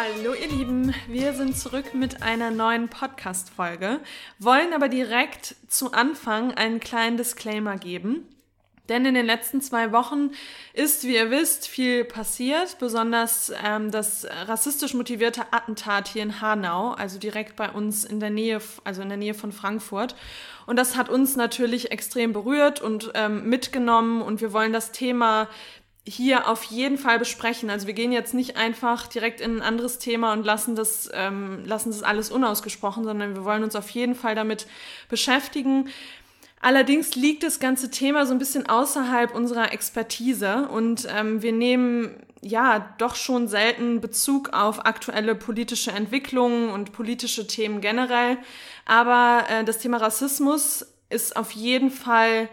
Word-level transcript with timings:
Hallo 0.00 0.32
ihr 0.32 0.46
Lieben, 0.46 0.94
wir 1.08 1.32
sind 1.32 1.58
zurück 1.58 1.92
mit 1.92 2.22
einer 2.22 2.52
neuen 2.52 2.88
Podcast-Folge, 2.88 3.98
wollen 4.38 4.72
aber 4.72 4.88
direkt 4.88 5.56
zu 5.66 5.90
Anfang 5.90 6.54
einen 6.54 6.78
kleinen 6.78 7.16
Disclaimer 7.16 7.78
geben. 7.78 8.24
Denn 8.88 9.04
in 9.04 9.14
den 9.14 9.26
letzten 9.26 9.60
zwei 9.60 9.90
Wochen 9.90 10.30
ist, 10.72 11.02
wie 11.02 11.16
ihr 11.16 11.32
wisst, 11.32 11.66
viel 11.66 12.04
passiert, 12.04 12.78
besonders 12.78 13.52
ähm, 13.64 13.90
das 13.90 14.24
rassistisch 14.46 14.94
motivierte 14.94 15.52
Attentat 15.52 16.06
hier 16.06 16.22
in 16.22 16.40
Hanau, 16.40 16.92
also 16.92 17.18
direkt 17.18 17.56
bei 17.56 17.68
uns 17.68 18.04
in 18.04 18.20
der 18.20 18.30
Nähe, 18.30 18.60
also 18.84 19.02
in 19.02 19.08
der 19.08 19.18
Nähe 19.18 19.34
von 19.34 19.50
Frankfurt. 19.50 20.14
Und 20.66 20.76
das 20.76 20.96
hat 20.96 21.08
uns 21.08 21.34
natürlich 21.34 21.90
extrem 21.90 22.32
berührt 22.32 22.80
und 22.80 23.10
ähm, 23.14 23.48
mitgenommen 23.48 24.22
und 24.22 24.40
wir 24.40 24.52
wollen 24.52 24.72
das 24.72 24.92
Thema 24.92 25.48
hier 26.08 26.48
auf 26.48 26.64
jeden 26.64 26.98
Fall 26.98 27.18
besprechen. 27.18 27.70
Also 27.70 27.86
wir 27.86 27.94
gehen 27.94 28.12
jetzt 28.12 28.34
nicht 28.34 28.56
einfach 28.56 29.06
direkt 29.06 29.40
in 29.40 29.56
ein 29.56 29.62
anderes 29.62 29.98
Thema 29.98 30.32
und 30.32 30.44
lassen 30.44 30.74
das, 30.74 31.10
ähm, 31.12 31.64
lassen 31.64 31.90
das 31.90 32.02
alles 32.02 32.30
unausgesprochen, 32.30 33.04
sondern 33.04 33.34
wir 33.34 33.44
wollen 33.44 33.62
uns 33.62 33.76
auf 33.76 33.90
jeden 33.90 34.14
Fall 34.14 34.34
damit 34.34 34.66
beschäftigen. 35.08 35.88
Allerdings 36.60 37.14
liegt 37.14 37.44
das 37.44 37.60
ganze 37.60 37.90
Thema 37.90 38.26
so 38.26 38.32
ein 38.32 38.38
bisschen 38.38 38.68
außerhalb 38.68 39.34
unserer 39.34 39.72
Expertise 39.72 40.68
und 40.68 41.06
ähm, 41.14 41.42
wir 41.42 41.52
nehmen 41.52 42.16
ja 42.40 42.94
doch 42.98 43.14
schon 43.14 43.48
selten 43.48 44.00
Bezug 44.00 44.52
auf 44.52 44.86
aktuelle 44.86 45.34
politische 45.34 45.92
Entwicklungen 45.92 46.70
und 46.70 46.92
politische 46.92 47.46
Themen 47.46 47.80
generell. 47.80 48.38
Aber 48.86 49.44
äh, 49.48 49.64
das 49.64 49.78
Thema 49.78 49.98
Rassismus 49.98 50.86
ist 51.10 51.36
auf 51.36 51.52
jeden 51.52 51.90
Fall 51.90 52.48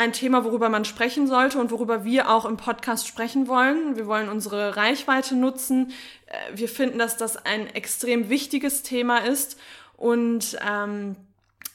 ein 0.00 0.12
Thema, 0.12 0.44
worüber 0.44 0.68
man 0.68 0.84
sprechen 0.84 1.26
sollte 1.26 1.60
und 1.60 1.70
worüber 1.70 2.04
wir 2.04 2.30
auch 2.30 2.46
im 2.46 2.56
Podcast 2.56 3.06
sprechen 3.06 3.46
wollen. 3.46 3.96
Wir 3.96 4.06
wollen 4.06 4.28
unsere 4.28 4.76
Reichweite 4.76 5.36
nutzen. 5.36 5.92
Äh, 6.26 6.56
wir 6.56 6.68
finden, 6.68 6.98
dass 6.98 7.16
das 7.16 7.36
ein 7.36 7.68
extrem 7.68 8.28
wichtiges 8.28 8.82
Thema 8.82 9.18
ist 9.18 9.58
und 9.96 10.58
ähm, 10.66 11.16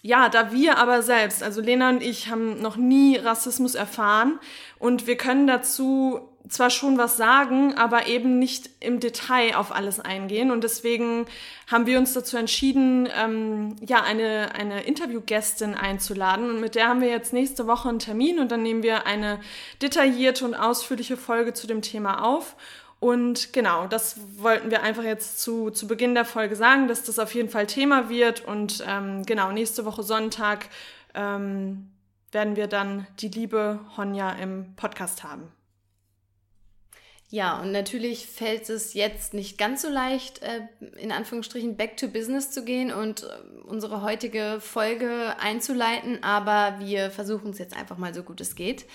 ja, 0.02 0.30
da 0.30 0.52
wir 0.52 0.78
aber 0.78 1.02
selbst, 1.02 1.42
also 1.42 1.62
Lena 1.62 1.90
und 1.90 2.04
ich, 2.04 2.30
haben 2.30 2.62
noch 2.62 2.76
nie 2.76 3.18
Rassismus 3.18 3.74
erfahren 3.74 4.40
und 4.78 5.08
wir 5.08 5.18
können 5.18 5.48
dazu 5.48 6.20
zwar 6.50 6.70
schon 6.70 6.98
was 6.98 7.18
sagen, 7.18 7.76
aber 7.76 8.08
eben 8.08 8.40
nicht 8.40 8.70
im 8.80 9.00
Detail 9.00 9.56
auf 9.56 9.74
alles 9.74 10.00
eingehen. 10.00 10.52
Und 10.52 10.64
deswegen 10.64 11.26
haben 11.68 11.86
wir 11.86 11.98
uns 11.98 12.14
dazu 12.14 12.38
entschieden, 12.38 13.10
ähm, 13.16 13.76
ja, 13.82 14.04
eine, 14.04 14.54
eine 14.56 14.84
Interviewgästin 14.84 15.74
einzuladen. 15.74 16.50
Und 16.50 16.60
mit 16.60 16.76
der 16.76 16.88
haben 16.88 17.02
wir 17.02 17.10
jetzt 17.10 17.34
nächste 17.34 17.68
Woche 17.68 17.90
einen 17.90 18.00
Termin 18.00 18.40
und 18.40 18.52
dann 18.52 18.64
nehmen 18.64 18.84
wir 18.84 19.06
eine 19.06 19.40
detaillierte 19.82 20.46
und 20.46 20.54
ausführliche 20.54 21.18
Folge 21.18 21.54
zu 21.54 21.68
dem 21.68 21.82
Thema 21.82 22.24
auf. 22.24 22.56
Und 23.00 23.54
genau, 23.54 23.88
das 23.88 24.20
wollten 24.38 24.72
wir 24.72 24.82
einfach 24.82 25.04
jetzt 25.04 25.42
zu, 25.42 25.70
zu 25.70 25.88
Beginn 25.88 26.16
der 26.16 26.26
Folge 26.26 26.56
sagen, 26.56 26.88
dass 26.88 27.04
das 27.04 27.20
auf 27.20 27.34
jeden 27.36 27.50
Fall 27.50 27.68
Thema 27.68 28.10
wird. 28.10 28.46
Und 28.46 28.84
ähm, 28.88 29.26
genau, 29.26 29.52
nächste 29.52 29.86
Woche 29.86 30.04
Sonntag 30.04 30.70
ähm, 31.14 31.92
werden 32.32 32.56
wir 32.56 32.68
dann 32.68 33.08
die 33.20 33.30
liebe 33.30 33.80
Honja 33.98 34.32
im 34.32 34.76
Podcast 34.76 35.24
haben. 35.24 35.52
Ja, 37.36 37.60
und 37.60 37.74
natürlich 37.74 38.28
fällt 38.28 38.70
es 38.70 38.94
jetzt 38.94 39.34
nicht 39.34 39.58
ganz 39.58 39.82
so 39.82 39.90
leicht, 39.90 40.42
äh, 40.42 40.62
in 40.96 41.12
Anführungsstrichen 41.12 41.76
back 41.76 41.98
to 41.98 42.08
business 42.08 42.50
zu 42.50 42.64
gehen 42.64 42.94
und 42.94 43.24
äh, 43.24 43.28
unsere 43.66 44.02
heutige 44.02 44.60
Folge 44.62 45.36
einzuleiten, 45.38 46.24
aber 46.24 46.80
wir 46.80 47.12
versuchen 47.12 47.50
es 47.50 47.60
jetzt 47.60 47.76
einfach 47.76 47.98
mal 47.98 48.14
so 48.14 48.24
gut 48.24 48.40
es 48.40 48.56
geht. 48.56 48.86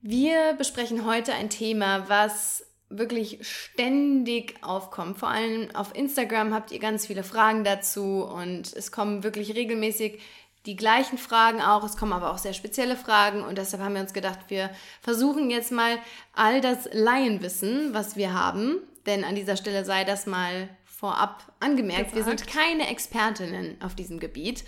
Wir 0.00 0.54
besprechen 0.54 1.06
heute 1.06 1.32
ein 1.32 1.48
Thema, 1.48 2.08
was 2.08 2.66
wirklich 2.88 3.38
ständig 3.42 4.56
aufkommen. 4.62 5.14
Vor 5.14 5.28
allem 5.28 5.72
auf 5.72 5.94
Instagram 5.94 6.52
habt 6.52 6.72
ihr 6.72 6.80
ganz 6.80 7.06
viele 7.06 7.22
Fragen 7.22 7.62
dazu 7.62 8.24
und 8.24 8.72
es 8.74 8.90
kommen 8.90 9.22
wirklich 9.22 9.54
regelmäßig 9.54 10.18
die 10.66 10.76
gleichen 10.76 11.18
Fragen 11.18 11.62
auch. 11.62 11.84
Es 11.84 11.96
kommen 11.96 12.12
aber 12.12 12.30
auch 12.30 12.38
sehr 12.38 12.52
spezielle 12.52 12.96
Fragen. 12.96 13.42
Und 13.42 13.58
deshalb 13.58 13.82
haben 13.82 13.94
wir 13.94 14.02
uns 14.02 14.12
gedacht, 14.12 14.38
wir 14.48 14.70
versuchen 15.00 15.50
jetzt 15.50 15.72
mal 15.72 15.98
all 16.34 16.60
das 16.60 16.88
Laienwissen, 16.92 17.94
was 17.94 18.16
wir 18.16 18.34
haben, 18.34 18.78
denn 19.06 19.24
an 19.24 19.34
dieser 19.34 19.56
Stelle 19.56 19.84
sei 19.84 20.04
das 20.04 20.26
mal 20.26 20.68
vorab 20.84 21.54
angemerkt, 21.60 22.14
wir 22.14 22.24
sind 22.24 22.46
keine 22.46 22.88
Expertinnen 22.88 23.80
auf 23.80 23.94
diesem 23.94 24.20
Gebiet, 24.20 24.64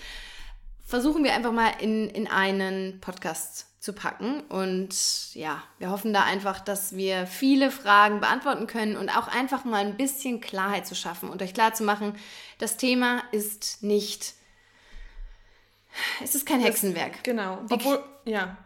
versuchen 0.83 1.25
wir 1.25 1.35
einfach 1.35 1.53
mal 1.53 1.73
in, 1.81 2.09
in 2.09 2.27
einen 2.27 3.01
Podcast 3.01 3.67
zu 3.83 3.93
packen. 3.93 4.41
Und 4.43 5.35
ja, 5.35 5.63
wir 5.79 5.91
hoffen 5.91 6.15
da 6.15 6.23
einfach, 6.23 6.61
dass 6.61 6.97
wir 6.97 7.27
viele 7.27 7.71
Fragen 7.71 8.21
beantworten 8.21 8.67
können 8.67 8.97
und 8.97 9.11
auch 9.11 9.29
einfach 9.29 9.65
mal 9.65 9.85
ein 9.85 9.97
bisschen 9.97 10.41
Klarheit 10.41 10.87
zu 10.87 10.95
schaffen 10.95 11.29
und 11.29 11.43
euch 11.43 11.53
klar 11.53 11.75
zu 11.75 11.83
machen, 11.83 12.15
das 12.59 12.77
Thema 12.77 13.23
ist 13.33 13.83
nicht, 13.83 14.35
es 16.23 16.35
ist 16.35 16.47
kein 16.47 16.61
das, 16.61 16.69
Hexenwerk. 16.69 17.25
Genau. 17.25 17.59
Obwohl, 17.71 18.03
ja. 18.25 18.57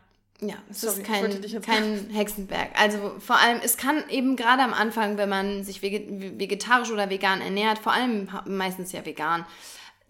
Ja, 0.41 0.57
es 0.69 0.83
Sorry, 0.83 1.01
ist 1.01 1.07
kein, 1.07 1.63
kein 1.63 2.11
Hexenwerk. 2.13 2.79
Also 2.79 3.15
vor 3.19 3.39
allem, 3.39 3.61
es 3.65 3.79
kann 3.79 4.05
eben 4.11 4.37
gerade 4.37 4.63
am 4.63 4.75
Anfang, 4.75 5.17
wenn 5.17 5.31
man 5.31 5.65
sich 5.65 5.81
vegetarisch 5.81 6.91
oder 6.91 7.09
vegan 7.09 7.41
ernährt, 7.41 7.79
vor 7.79 7.93
allem 7.93 8.29
meistens 8.45 8.93
ja 8.93 9.07
vegan, 9.07 9.47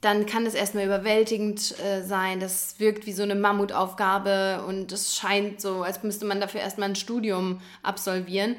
dann 0.00 0.26
kann 0.26 0.44
das 0.44 0.54
erstmal 0.54 0.84
überwältigend 0.84 1.78
äh, 1.80 2.02
sein. 2.02 2.40
Das 2.40 2.78
wirkt 2.80 3.06
wie 3.06 3.12
so 3.12 3.22
eine 3.22 3.34
Mammutaufgabe 3.34 4.64
und 4.66 4.90
es 4.92 5.16
scheint 5.16 5.60
so, 5.60 5.82
als 5.82 6.02
müsste 6.02 6.26
man 6.26 6.40
dafür 6.40 6.60
erstmal 6.60 6.88
ein 6.88 6.96
Studium 6.96 7.60
absolvieren. 7.82 8.56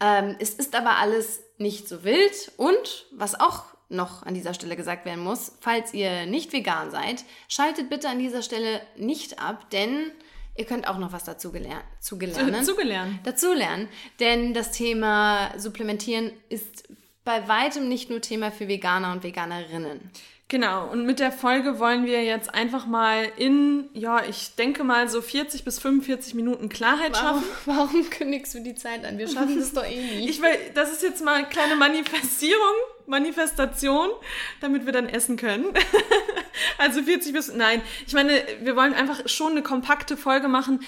Ähm, 0.00 0.36
es 0.38 0.50
ist 0.50 0.76
aber 0.76 0.96
alles 0.96 1.40
nicht 1.58 1.88
so 1.88 2.04
wild 2.04 2.52
und 2.56 3.06
was 3.10 3.38
auch 3.38 3.64
noch 3.88 4.24
an 4.24 4.34
dieser 4.34 4.54
Stelle 4.54 4.76
gesagt 4.76 5.04
werden 5.04 5.22
muss, 5.22 5.52
falls 5.60 5.94
ihr 5.94 6.26
nicht 6.26 6.52
vegan 6.52 6.90
seid, 6.90 7.24
schaltet 7.48 7.88
bitte 7.88 8.08
an 8.08 8.18
dieser 8.18 8.42
Stelle 8.42 8.80
nicht 8.96 9.38
ab, 9.38 9.70
denn 9.70 10.10
ihr 10.56 10.64
könnt 10.64 10.88
auch 10.88 10.98
noch 10.98 11.12
was 11.12 11.24
dazu 11.24 11.52
gelernt, 11.52 11.84
zu 12.00 12.18
gelernen. 12.18 12.52
Dazu 12.52 12.76
lernen. 12.80 13.18
Dazu 13.24 13.52
lernen, 13.54 13.88
denn 14.20 14.52
das 14.54 14.72
Thema 14.72 15.52
Supplementieren 15.56 16.32
ist 16.48 16.84
bei 17.24 17.46
weitem 17.48 17.88
nicht 17.88 18.10
nur 18.10 18.20
Thema 18.20 18.50
für 18.50 18.68
Veganer 18.68 19.12
und 19.12 19.22
Veganerinnen. 19.22 20.10
Genau, 20.50 20.88
und 20.88 21.04
mit 21.04 21.20
der 21.20 21.30
Folge 21.30 21.78
wollen 21.78 22.06
wir 22.06 22.24
jetzt 22.24 22.54
einfach 22.54 22.86
mal 22.86 23.30
in, 23.36 23.90
ja, 23.92 24.24
ich 24.24 24.54
denke 24.54 24.82
mal 24.82 25.06
so 25.10 25.20
40 25.20 25.62
bis 25.62 25.78
45 25.78 26.32
Minuten 26.32 26.70
Klarheit 26.70 27.12
warum, 27.12 27.42
schaffen. 27.42 27.46
Warum 27.66 28.10
kündigst 28.10 28.54
du 28.54 28.60
die 28.60 28.74
Zeit 28.74 29.04
an? 29.04 29.18
Wir 29.18 29.28
schaffen 29.28 29.58
das 29.58 29.74
doch 29.74 29.84
eh 29.84 30.00
nicht. 30.00 30.30
Ich 30.30 30.40
will, 30.40 30.56
das 30.74 30.90
ist 30.90 31.02
jetzt 31.02 31.22
mal 31.22 31.34
eine 31.34 31.48
kleine 31.48 31.76
Manifestierung, 31.76 32.74
Manifestation, 33.08 34.10
damit 34.60 34.86
wir 34.86 34.92
dann 34.92 35.08
essen 35.08 35.36
können. 35.36 35.66
also 36.78 37.02
40 37.02 37.32
bis, 37.32 37.52
nein, 37.52 37.82
ich 38.06 38.14
meine, 38.14 38.42
wir 38.60 38.76
wollen 38.76 38.94
einfach 38.94 39.28
schon 39.28 39.52
eine 39.52 39.62
kompakte 39.62 40.16
Folge 40.16 40.48
machen, 40.48 40.80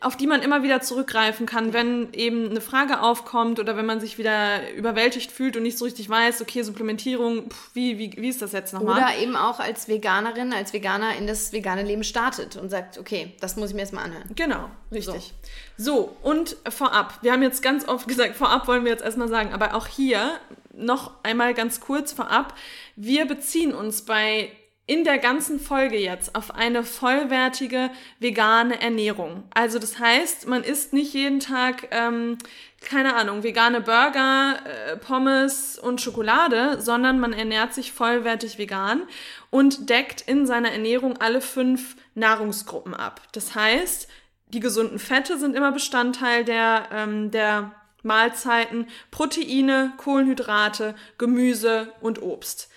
auf 0.00 0.16
die 0.16 0.26
man 0.26 0.42
immer 0.42 0.62
wieder 0.62 0.80
zurückgreifen 0.80 1.46
kann, 1.46 1.72
wenn 1.72 2.12
eben 2.12 2.50
eine 2.50 2.60
Frage 2.60 3.00
aufkommt 3.00 3.58
oder 3.60 3.76
wenn 3.76 3.86
man 3.86 4.00
sich 4.00 4.18
wieder 4.18 4.70
überwältigt 4.74 5.32
fühlt 5.32 5.56
und 5.56 5.62
nicht 5.62 5.78
so 5.78 5.84
richtig 5.84 6.08
weiß, 6.08 6.42
okay, 6.42 6.62
Supplementierung, 6.62 7.50
pff, 7.50 7.70
wie, 7.74 7.98
wie, 7.98 8.12
wie 8.16 8.28
ist 8.28 8.42
das 8.42 8.52
jetzt 8.52 8.74
nochmal? 8.74 8.98
Oder 8.98 9.18
eben 9.18 9.36
auch 9.36 9.58
als 9.58 9.88
Veganerin, 9.88 10.52
als 10.52 10.72
Veganer 10.72 11.16
in 11.16 11.26
das 11.26 11.52
vegane 11.52 11.82
Leben 11.82 12.04
startet 12.04 12.56
und 12.56 12.68
sagt, 12.68 12.98
okay, 12.98 13.34
das 13.40 13.56
muss 13.56 13.70
ich 13.70 13.74
mir 13.74 13.82
erstmal 13.82 14.04
anhören. 14.04 14.30
Genau, 14.34 14.68
richtig. 14.92 15.34
So. 15.76 15.92
so, 15.92 16.16
und 16.22 16.56
vorab, 16.68 17.18
wir 17.22 17.32
haben 17.32 17.42
jetzt 17.42 17.62
ganz 17.62 17.88
oft 17.88 18.08
gesagt, 18.08 18.36
vorab 18.36 18.68
wollen 18.68 18.84
wir 18.84 18.92
jetzt 18.92 19.04
erstmal 19.04 19.28
sagen, 19.28 19.52
aber 19.52 19.74
auch 19.74 19.86
hier 19.86 20.32
noch 20.76 21.24
einmal 21.24 21.54
ganz 21.54 21.80
kurz 21.80 22.12
vorab, 22.12 22.54
wir 22.96 23.26
beziehen 23.26 23.74
uns 23.74 24.02
bei 24.02 24.50
in 24.88 25.02
der 25.02 25.18
ganzen 25.18 25.58
Folge 25.58 25.98
jetzt 25.98 26.36
auf 26.36 26.54
eine 26.54 26.84
vollwertige 26.84 27.90
vegane 28.20 28.80
Ernährung. 28.80 29.42
Also 29.52 29.80
das 29.80 29.98
heißt, 29.98 30.46
man 30.46 30.62
isst 30.62 30.92
nicht 30.92 31.12
jeden 31.12 31.40
Tag, 31.40 31.88
ähm, 31.90 32.38
keine 32.80 33.16
Ahnung, 33.16 33.42
vegane 33.42 33.80
Burger, 33.80 34.60
äh, 34.64 34.96
Pommes 34.96 35.76
und 35.76 36.00
Schokolade, 36.00 36.80
sondern 36.80 37.18
man 37.18 37.32
ernährt 37.32 37.74
sich 37.74 37.90
vollwertig 37.90 38.58
vegan 38.58 39.02
und 39.50 39.90
deckt 39.90 40.20
in 40.20 40.46
seiner 40.46 40.70
Ernährung 40.70 41.16
alle 41.16 41.40
fünf 41.40 41.96
Nahrungsgruppen 42.14 42.94
ab. 42.94 43.20
Das 43.32 43.56
heißt, 43.56 44.08
die 44.48 44.60
gesunden 44.60 45.00
Fette 45.00 45.36
sind 45.36 45.56
immer 45.56 45.72
Bestandteil 45.72 46.44
der, 46.44 46.88
ähm, 46.92 47.32
der 47.32 47.72
Mahlzeiten, 48.02 48.88
Proteine, 49.10 49.92
Kohlenhydrate, 49.96 50.94
Gemüse 51.18 51.92
und 52.00 52.22
Obst. 52.22 52.68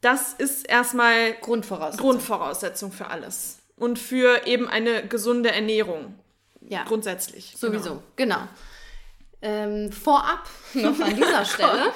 Das 0.00 0.34
ist 0.34 0.68
erstmal 0.68 1.32
Grundvoraussetzung. 1.40 2.06
Grundvoraussetzung 2.06 2.92
für 2.92 3.06
alles. 3.06 3.58
Und 3.76 3.98
für 3.98 4.46
eben 4.46 4.68
eine 4.68 5.06
gesunde 5.06 5.50
Ernährung. 5.50 6.14
Ja. 6.60 6.84
Grundsätzlich. 6.84 7.54
Sowieso, 7.56 8.02
genau. 8.16 8.36
genau. 8.36 8.48
Ähm, 9.42 9.92
vorab 9.92 10.48
noch 10.74 10.98
an 11.00 11.16
dieser 11.16 11.44
Stelle. 11.44 11.92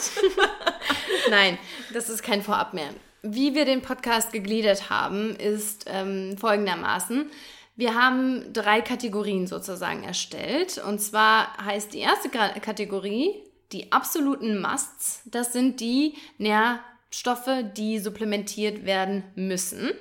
Nein, 1.30 1.58
das 1.92 2.08
ist 2.10 2.22
kein 2.22 2.42
Vorab 2.42 2.74
mehr. 2.74 2.90
Wie 3.22 3.54
wir 3.54 3.64
den 3.64 3.82
Podcast 3.82 4.32
gegliedert 4.32 4.90
haben, 4.90 5.34
ist 5.36 5.84
ähm, 5.86 6.36
folgendermaßen. 6.38 7.30
Wir 7.78 7.94
haben 7.94 8.52
drei 8.52 8.80
Kategorien 8.80 9.46
sozusagen 9.46 10.02
erstellt. 10.02 10.78
Und 10.84 10.98
zwar 10.98 11.56
heißt 11.64 11.94
die 11.94 12.00
erste 12.00 12.28
Kategorie 12.28 13.36
die 13.70 13.92
absoluten 13.92 14.60
Musts, 14.60 15.22
das 15.26 15.52
sind 15.52 15.78
die 15.78 16.14
Nährstoffe, 16.38 17.64
die 17.76 18.00
supplementiert 18.00 18.84
werden 18.84 19.22
müssen. 19.36 19.92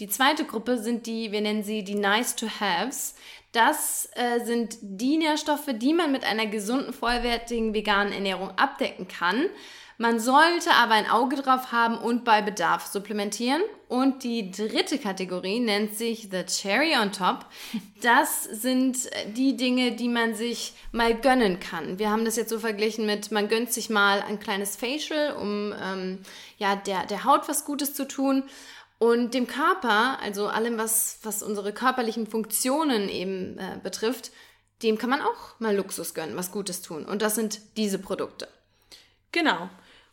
Die 0.00 0.08
zweite 0.08 0.44
Gruppe 0.44 0.78
sind 0.78 1.06
die, 1.06 1.30
wir 1.30 1.40
nennen 1.40 1.62
sie 1.62 1.84
die 1.84 1.94
Nice 1.94 2.34
to 2.34 2.48
Haves. 2.48 3.14
Das 3.52 4.08
äh, 4.14 4.44
sind 4.44 4.78
die 4.80 5.16
Nährstoffe, 5.16 5.68
die 5.74 5.94
man 5.94 6.10
mit 6.10 6.24
einer 6.24 6.46
gesunden, 6.46 6.92
vollwertigen 6.92 7.74
veganen 7.74 8.12
Ernährung 8.12 8.50
abdecken 8.56 9.06
kann. 9.06 9.46
Man 10.00 10.18
sollte 10.18 10.72
aber 10.72 10.94
ein 10.94 11.10
Auge 11.10 11.36
drauf 11.36 11.72
haben 11.72 11.98
und 11.98 12.24
bei 12.24 12.40
Bedarf 12.40 12.86
supplementieren. 12.86 13.60
Und 13.86 14.24
die 14.24 14.50
dritte 14.50 14.96
Kategorie 14.96 15.60
nennt 15.60 15.94
sich 15.94 16.28
The 16.30 16.46
Cherry 16.46 16.96
on 16.96 17.12
Top. 17.12 17.44
Das 18.00 18.44
sind 18.44 18.96
die 19.36 19.58
Dinge, 19.58 19.92
die 19.92 20.08
man 20.08 20.34
sich 20.34 20.72
mal 20.90 21.14
gönnen 21.14 21.60
kann. 21.60 21.98
Wir 21.98 22.08
haben 22.08 22.24
das 22.24 22.36
jetzt 22.36 22.48
so 22.48 22.58
verglichen 22.58 23.04
mit, 23.04 23.30
man 23.30 23.48
gönnt 23.48 23.74
sich 23.74 23.90
mal 23.90 24.22
ein 24.22 24.40
kleines 24.40 24.74
Facial, 24.74 25.36
um 25.36 25.74
ähm, 25.78 26.20
ja, 26.56 26.76
der, 26.76 27.04
der 27.04 27.24
Haut 27.24 27.46
was 27.46 27.66
Gutes 27.66 27.92
zu 27.92 28.08
tun. 28.08 28.44
Und 28.98 29.34
dem 29.34 29.46
Körper, 29.46 30.18
also 30.22 30.48
allem, 30.48 30.78
was, 30.78 31.18
was 31.24 31.42
unsere 31.42 31.74
körperlichen 31.74 32.26
Funktionen 32.26 33.10
eben 33.10 33.58
äh, 33.58 33.78
betrifft, 33.82 34.30
dem 34.82 34.96
kann 34.96 35.10
man 35.10 35.20
auch 35.20 35.60
mal 35.60 35.76
Luxus 35.76 36.14
gönnen, 36.14 36.38
was 36.38 36.52
Gutes 36.52 36.80
tun. 36.80 37.04
Und 37.04 37.20
das 37.20 37.34
sind 37.34 37.60
diese 37.76 37.98
Produkte. 37.98 38.48
Genau. 39.32 39.68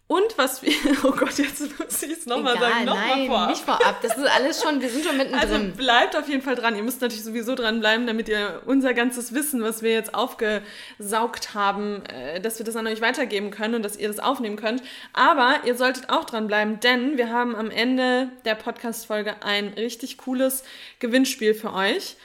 Und 0.07 0.38
was 0.38 0.62
wir, 0.62 0.71
oh 1.04 1.12
Gott, 1.12 1.38
jetzt 1.38 1.59
muss 1.77 2.01
ich 2.01 2.12
es 2.13 2.25
nochmal 2.25 2.57
sagen, 2.57 2.86
nochmal 2.86 3.27
vorab. 3.27 3.50
nicht 3.50 3.63
vorab, 3.63 4.01
das 4.01 4.18
ist 4.18 4.25
alles 4.25 4.62
schon, 4.62 4.81
wir 4.81 4.89
sind 4.89 5.04
schon 5.04 5.18
mittendrin. 5.18 5.42
Also 5.42 5.59
bleibt 5.75 6.15
auf 6.15 6.30
jeden 6.30 6.42
Fall 6.42 6.56
dran, 6.56 6.77
ihr 6.77 6.83
müsst 6.83 7.01
natürlich 7.01 7.25
sowieso 7.25 7.56
dranbleiben, 7.56 8.07
damit 8.07 8.30
ihr 8.30 8.62
unser 8.65 8.94
ganzes 8.94 9.33
Wissen, 9.33 9.62
was 9.63 9.81
wir 9.81 9.92
jetzt 9.92 10.13
aufgesaugt 10.15 11.54
haben, 11.54 12.06
äh, 12.06 12.39
dass 12.39 12.57
wir 12.57 12.65
das 12.65 12.77
an 12.77 12.88
euch 12.88 13.01
weitergeben 13.01 13.51
können 13.51 13.75
und 13.75 13.83
dass 13.83 13.98
ihr 13.98 14.07
das 14.07 14.19
aufnehmen 14.19 14.56
könnt. 14.56 14.81
Aber 15.12 15.56
ihr 15.65 15.75
solltet 15.75 16.10
auch 16.10 16.24
dranbleiben, 16.24 16.80
denn 16.80 17.18
wir 17.18 17.30
haben 17.30 17.53
am 17.53 17.69
Ende 17.69 18.30
der 18.45 18.56
Podcast-Folge 18.56 19.36
ein 19.44 19.74
richtig 19.74 20.18
cooles 20.18 20.63
Gewinnspiel 21.00 21.53
für 21.53 21.74
euch. 21.74 22.15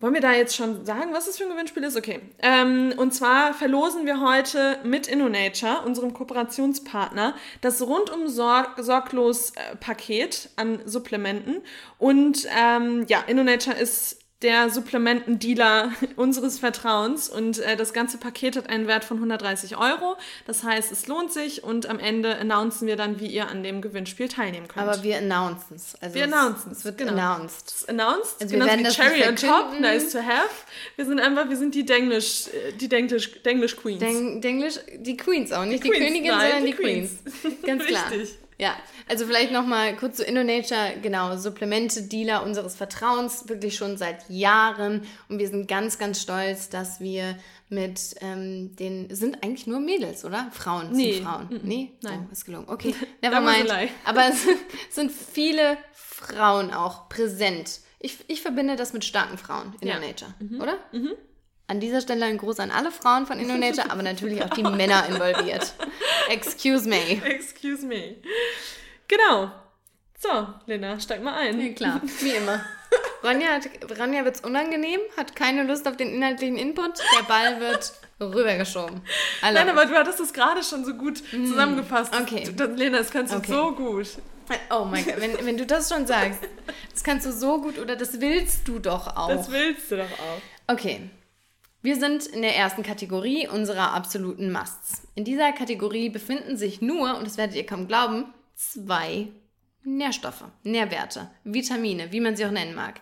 Wollen 0.00 0.14
wir 0.14 0.20
da 0.20 0.32
jetzt 0.32 0.54
schon 0.54 0.84
sagen, 0.84 1.12
was 1.12 1.26
das 1.26 1.38
für 1.38 1.44
ein 1.44 1.50
Gewinnspiel 1.50 1.82
ist? 1.82 1.96
Okay. 1.96 2.20
Ähm, 2.40 2.94
und 2.96 3.12
zwar 3.12 3.52
verlosen 3.52 4.06
wir 4.06 4.20
heute 4.20 4.78
mit 4.84 5.08
InnoNature, 5.08 5.82
unserem 5.84 6.14
Kooperationspartner, 6.14 7.34
das 7.62 7.82
rundum 7.82 8.28
sorg 8.28 8.78
sorglos 8.78 9.50
äh, 9.56 9.74
Paket 9.74 10.50
an 10.54 10.80
Supplementen. 10.84 11.62
Und 11.98 12.46
ähm, 12.56 13.06
ja, 13.08 13.22
InnoNature 13.26 13.76
ist 13.76 14.17
der 14.42 14.70
Supplementendealer 14.70 15.92
unseres 16.16 16.58
Vertrauens 16.58 17.28
und 17.28 17.58
äh, 17.58 17.76
das 17.76 17.92
ganze 17.92 18.18
Paket 18.18 18.56
hat 18.56 18.68
einen 18.68 18.86
Wert 18.86 19.04
von 19.04 19.16
130 19.16 19.76
Euro. 19.76 20.16
Das 20.46 20.62
heißt, 20.62 20.92
es 20.92 21.08
lohnt 21.08 21.32
sich 21.32 21.64
und 21.64 21.86
am 21.86 21.98
Ende 21.98 22.36
announcen 22.36 22.86
wir 22.86 22.96
dann, 22.96 23.18
wie 23.18 23.26
ihr 23.26 23.48
an 23.48 23.64
dem 23.64 23.82
Gewinnspiel 23.82 24.28
teilnehmen 24.28 24.68
könnt. 24.68 24.86
Aber 24.86 25.02
wir 25.02 25.18
announcen 25.18 25.74
es. 25.74 25.96
Also 26.00 26.14
wir 26.14 26.24
announcen 26.24 26.70
es. 26.70 26.84
wird 26.84 26.98
genau. 26.98 27.12
announced. 27.12 27.68
Es 27.68 27.88
announced. 27.88 28.40
Also 28.40 28.54
wir 28.54 28.64
werden 28.64 28.86
wie 28.86 28.90
Cherry 28.90 29.26
on 29.26 29.34
top, 29.34 29.80
nice 29.80 30.12
to 30.12 30.18
have. 30.18 30.50
Wir 30.94 31.04
sind 31.04 31.18
einfach, 31.18 31.48
wir 31.48 31.56
sind 31.56 31.74
die 31.74 31.84
Denglish, 31.84 32.46
äh, 32.48 32.72
die 32.72 32.88
Denglish, 32.88 33.42
Denglish 33.42 33.76
Queens. 33.76 33.98
Den, 33.98 34.40
Denglish, 34.40 34.78
die 34.98 35.16
Queens 35.16 35.52
auch, 35.52 35.64
nicht 35.64 35.82
die, 35.82 35.88
die 35.88 35.96
Queens, 35.96 36.06
Königin, 36.06 36.30
nein, 36.30 36.50
sondern 36.50 36.64
die, 36.64 36.70
die 36.70 36.76
Queens. 36.76 37.10
Queens. 37.40 37.62
Ganz 37.66 37.84
klar. 37.86 38.04
Richtig. 38.12 38.38
Ja, 38.60 38.76
also 39.08 39.24
vielleicht 39.24 39.52
nochmal 39.52 39.94
kurz 39.94 40.16
zu 40.16 40.24
InnoNature, 40.24 40.94
genau, 41.00 41.36
Supplemente-Dealer 41.36 42.42
unseres 42.42 42.74
Vertrauens, 42.74 43.48
wirklich 43.48 43.76
schon 43.76 43.96
seit 43.96 44.28
Jahren. 44.28 45.02
Und 45.28 45.38
wir 45.38 45.46
sind 45.46 45.68
ganz, 45.68 45.96
ganz 45.96 46.20
stolz, 46.20 46.68
dass 46.68 46.98
wir 46.98 47.38
mit 47.68 48.16
ähm, 48.20 48.74
den, 48.74 49.14
sind 49.14 49.44
eigentlich 49.44 49.68
nur 49.68 49.78
Mädels, 49.78 50.24
oder? 50.24 50.50
Frauen, 50.50 50.90
nee. 50.90 51.14
sind 51.14 51.24
Frauen. 51.24 51.48
-mm. 51.50 51.60
Nee? 51.62 51.92
Nein. 52.02 52.26
Oh, 52.28 52.32
ist 52.32 52.44
gelungen. 52.46 52.68
Okay, 52.68 52.96
never 53.22 53.40
mind. 53.40 53.72
Aber 54.04 54.28
es 54.28 54.44
sind 54.90 55.12
viele 55.12 55.78
Frauen 55.92 56.72
auch 56.72 57.08
präsent. 57.08 57.80
Ich, 58.00 58.18
ich 58.26 58.42
verbinde 58.42 58.74
das 58.74 58.92
mit 58.92 59.04
starken 59.04 59.38
Frauen, 59.38 59.74
InnoNature, 59.80 60.34
ja. 60.40 60.46
mhm. 60.46 60.60
oder? 60.60 60.78
Mhm. 60.90 61.12
An 61.68 61.80
dieser 61.80 62.00
Stelle 62.00 62.24
ein 62.24 62.38
Gruß 62.38 62.60
an 62.60 62.70
alle 62.70 62.90
Frauen 62.90 63.26
von 63.26 63.38
InnoNature, 63.38 63.90
aber 63.90 64.02
natürlich 64.02 64.42
auch 64.42 64.50
die 64.50 64.62
Männer 64.76 65.06
involviert. 65.06 65.74
Excuse 66.30 66.88
me. 66.88 67.22
Excuse 67.24 67.84
me. 67.84 68.16
Genau. 69.06 69.50
So, 70.18 70.48
Lena, 70.66 70.98
steig 70.98 71.22
mal 71.22 71.34
ein. 71.34 71.60
Ja, 71.60 71.72
klar, 71.74 72.00
wie 72.20 72.30
immer. 72.30 72.64
Ronja, 73.22 73.48
hat, 73.48 73.68
Ronja 73.98 74.24
wird 74.24 74.36
es 74.36 74.40
unangenehm, 74.40 75.00
hat 75.16 75.36
keine 75.36 75.62
Lust 75.64 75.86
auf 75.86 75.96
den 75.96 76.12
inhaltlichen 76.12 76.56
Input. 76.56 76.98
Der 77.16 77.24
Ball 77.24 77.60
wird 77.60 77.92
rübergeschoben. 78.20 79.02
Nein, 79.42 79.68
aber 79.68 79.84
du 79.84 79.94
hattest 79.94 80.20
es 80.20 80.32
gerade 80.32 80.64
schon 80.64 80.84
so 80.84 80.94
gut 80.94 81.22
mm. 81.32 81.46
zusammengefasst. 81.46 82.14
Okay. 82.18 82.50
Das, 82.56 82.70
Lena, 82.76 82.98
das 82.98 83.10
kannst 83.10 83.32
du 83.32 83.38
okay. 83.38 83.52
so 83.52 83.72
gut. 83.72 84.08
Oh 84.70 84.86
mein 84.86 85.04
Gott, 85.04 85.20
wenn, 85.20 85.44
wenn 85.44 85.56
du 85.58 85.66
das 85.66 85.88
schon 85.88 86.06
sagst, 86.06 86.40
das 86.92 87.04
kannst 87.04 87.26
du 87.26 87.32
so 87.32 87.60
gut 87.60 87.78
oder 87.78 87.94
das 87.94 88.20
willst 88.20 88.66
du 88.66 88.78
doch 88.78 89.14
auch. 89.14 89.28
Das 89.28 89.50
willst 89.50 89.90
du 89.90 89.98
doch 89.98 90.04
auch. 90.04 90.72
Okay, 90.72 91.10
wir 91.82 91.96
sind 91.96 92.26
in 92.26 92.42
der 92.42 92.56
ersten 92.56 92.82
Kategorie 92.82 93.48
unserer 93.48 93.92
absoluten 93.92 94.50
Musts. 94.50 95.06
In 95.14 95.24
dieser 95.24 95.52
Kategorie 95.52 96.08
befinden 96.10 96.56
sich 96.56 96.80
nur, 96.80 97.16
und 97.16 97.26
das 97.26 97.36
werdet 97.36 97.56
ihr 97.56 97.66
kaum 97.66 97.86
glauben, 97.86 98.32
zwei 98.54 99.28
Nährstoffe, 99.84 100.44
Nährwerte, 100.64 101.30
Vitamine, 101.44 102.12
wie 102.12 102.20
man 102.20 102.36
sie 102.36 102.44
auch 102.44 102.50
nennen 102.50 102.74
mag. 102.74 103.00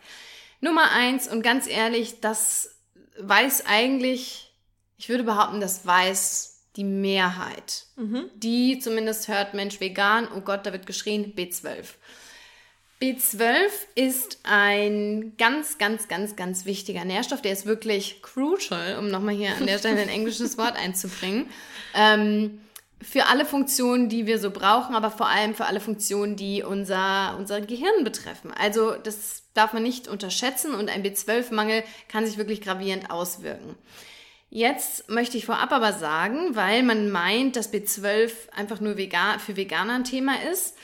Nummer 0.61 0.91
eins, 0.93 1.29
und 1.29 1.43
ganz 1.43 1.67
ehrlich, 1.67 2.21
das 2.21 2.77
weiß 3.19 3.65
eigentlich, 3.67 4.53
ich 4.99 5.09
würde 5.09 5.25
behaupten, 5.25 5.61
das 5.61 5.87
weiß 5.87 6.57
die 6.77 6.85
Mehrheit. 6.85 7.87
Mhm. 7.97 8.31
Die 8.35 8.79
zumindest 8.79 9.29
hört 9.29 9.55
Mensch 9.55 9.81
vegan, 9.81 10.29
oh 10.35 10.41
Gott, 10.41 10.67
da 10.67 10.73
wird 10.73 10.87
geschrien, 10.87 11.35
B12. 11.35 11.85
B12 13.01 13.69
ist 13.95 14.39
ein 14.43 15.35
ganz, 15.37 15.77
ganz, 15.77 16.09
ganz, 16.09 16.35
ganz 16.35 16.65
wichtiger 16.65 17.05
Nährstoff. 17.05 17.43
Der 17.43 17.53
ist 17.53 17.67
wirklich 17.67 18.23
crucial, 18.23 18.99
um 18.99 19.09
nochmal 19.09 19.35
hier 19.35 19.55
an 19.55 19.67
der 19.67 19.79
Stelle 19.79 20.01
ein 20.01 20.09
englisches 20.09 20.57
Wort 20.57 20.77
einzubringen. 20.83 21.51
Ähm, 21.95 22.61
für 23.03 23.27
alle 23.27 23.45
Funktionen, 23.45 24.09
die 24.09 24.27
wir 24.27 24.39
so 24.39 24.51
brauchen, 24.51 24.95
aber 24.95 25.11
vor 25.11 25.29
allem 25.29 25.55
für 25.55 25.67
alle 25.67 25.81
Funktionen, 25.81 26.37
die 26.37 26.63
unser, 26.63 27.37
unser 27.39 27.61
Gehirn 27.61 28.05
betreffen. 28.05 28.51
Also 28.53 28.93
das 28.93 29.43
darf 29.53 29.75
man 29.75 29.83
nicht 29.83 30.09
unterschätzen 30.09 30.75
und 30.75 30.89
ein 30.89 31.05
B12-Mangel 31.05 31.85
kann 32.09 32.25
sich 32.25 32.39
wirklich 32.39 32.63
gravierend 32.63 33.11
auswirken. 33.11 33.77
Jetzt 34.49 35.11
möchte 35.11 35.37
ich 35.37 35.45
vorab 35.45 35.73
aber 35.73 35.93
sagen, 35.93 36.57
weil 36.57 36.83
man 36.83 37.11
meint, 37.11 37.57
dass 37.57 37.73
B12 37.73 38.31
einfach 38.55 38.81
nur 38.81 38.97
vegan, 38.97 39.39
für 39.41 39.57
Veganer 39.57 39.95
ein 39.95 40.05
Thema 40.05 40.35
ist, 40.51 40.77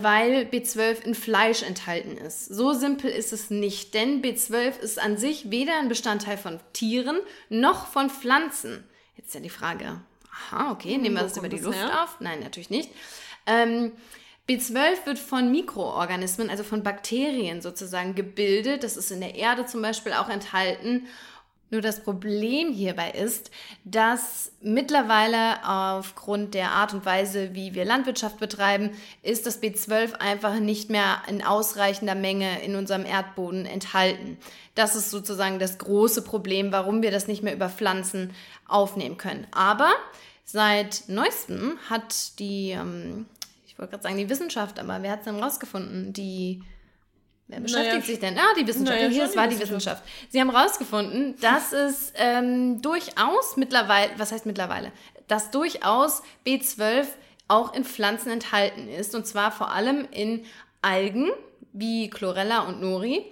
weil 0.00 0.44
B12 0.44 1.02
in 1.04 1.14
Fleisch 1.14 1.62
enthalten 1.62 2.16
ist. 2.16 2.46
So 2.46 2.72
simpel 2.72 3.10
ist 3.10 3.32
es 3.32 3.50
nicht, 3.50 3.94
denn 3.94 4.22
B12 4.22 4.78
ist 4.78 5.00
an 5.00 5.16
sich 5.16 5.50
weder 5.50 5.78
ein 5.78 5.88
Bestandteil 5.88 6.36
von 6.36 6.60
Tieren 6.72 7.18
noch 7.48 7.86
von 7.86 8.08
Pflanzen. 8.10 8.84
Jetzt 9.16 9.28
ist 9.28 9.34
ja 9.34 9.40
die 9.40 9.50
Frage, 9.50 10.00
aha, 10.30 10.72
okay, 10.72 10.98
nehmen 10.98 11.16
wir 11.16 11.22
das 11.22 11.36
über 11.36 11.48
die 11.48 11.58
Luft 11.58 11.78
her? 11.78 12.04
auf? 12.04 12.20
Nein, 12.20 12.40
natürlich 12.40 12.70
nicht. 12.70 12.90
Ähm, 13.46 13.92
B12 14.48 15.06
wird 15.06 15.18
von 15.18 15.50
Mikroorganismen, 15.50 16.50
also 16.50 16.64
von 16.64 16.82
Bakterien 16.82 17.62
sozusagen 17.62 18.14
gebildet. 18.14 18.82
Das 18.82 18.96
ist 18.96 19.10
in 19.10 19.20
der 19.20 19.34
Erde 19.34 19.66
zum 19.66 19.82
Beispiel 19.82 20.12
auch 20.12 20.28
enthalten 20.28 21.06
nur 21.72 21.80
das 21.80 22.04
Problem 22.04 22.72
hierbei 22.72 23.10
ist, 23.10 23.50
dass 23.84 24.52
mittlerweile 24.60 25.66
aufgrund 25.66 26.52
der 26.54 26.70
Art 26.70 26.92
und 26.92 27.06
Weise, 27.06 27.54
wie 27.54 27.74
wir 27.74 27.86
Landwirtschaft 27.86 28.38
betreiben, 28.38 28.90
ist 29.22 29.46
das 29.46 29.62
B12 29.62 30.12
einfach 30.14 30.60
nicht 30.60 30.90
mehr 30.90 31.22
in 31.28 31.42
ausreichender 31.42 32.14
Menge 32.14 32.62
in 32.62 32.76
unserem 32.76 33.06
Erdboden 33.06 33.64
enthalten. 33.64 34.36
Das 34.74 34.94
ist 34.94 35.10
sozusagen 35.10 35.58
das 35.58 35.78
große 35.78 36.22
Problem, 36.22 36.72
warum 36.72 37.02
wir 37.02 37.10
das 37.10 37.26
nicht 37.26 37.42
mehr 37.42 37.54
über 37.54 37.70
Pflanzen 37.70 38.32
aufnehmen 38.68 39.16
können. 39.16 39.46
Aber 39.50 39.90
seit 40.44 41.04
neuestem 41.08 41.78
hat 41.88 42.38
die, 42.38 42.70
ähm, 42.72 43.26
ich 43.66 43.78
wollte 43.78 43.92
gerade 43.92 44.02
sagen 44.02 44.18
die 44.18 44.28
Wissenschaft, 44.28 44.78
aber 44.78 45.02
wer 45.02 45.12
hat 45.12 45.20
es 45.20 45.24
denn 45.24 45.42
rausgefunden? 45.42 46.12
Die 46.12 46.62
Wer 47.48 47.60
beschäftigt 47.60 47.92
naja, 47.92 48.04
sich 48.04 48.18
denn? 48.18 48.38
Ah, 48.38 48.54
die 48.58 48.66
Wissenschaft. 48.66 48.98
Naja, 48.98 49.10
Hier, 49.10 49.24
es 49.24 49.36
war 49.36 49.48
die 49.48 49.58
Wissenschaft. 49.58 50.02
Sie 50.30 50.40
haben 50.40 50.50
herausgefunden, 50.50 51.34
dass 51.40 51.72
es 51.72 52.12
ähm, 52.16 52.80
durchaus 52.80 53.56
mittlerweile, 53.56 54.12
was 54.16 54.32
heißt 54.32 54.46
mittlerweile, 54.46 54.92
dass 55.28 55.50
durchaus 55.50 56.22
B12 56.46 57.06
auch 57.48 57.74
in 57.74 57.84
Pflanzen 57.84 58.30
enthalten 58.30 58.88
ist. 58.88 59.14
Und 59.14 59.26
zwar 59.26 59.52
vor 59.52 59.72
allem 59.72 60.08
in 60.10 60.44
Algen 60.80 61.30
wie 61.72 62.08
Chlorella 62.10 62.60
und 62.60 62.80
Nori. 62.80 63.30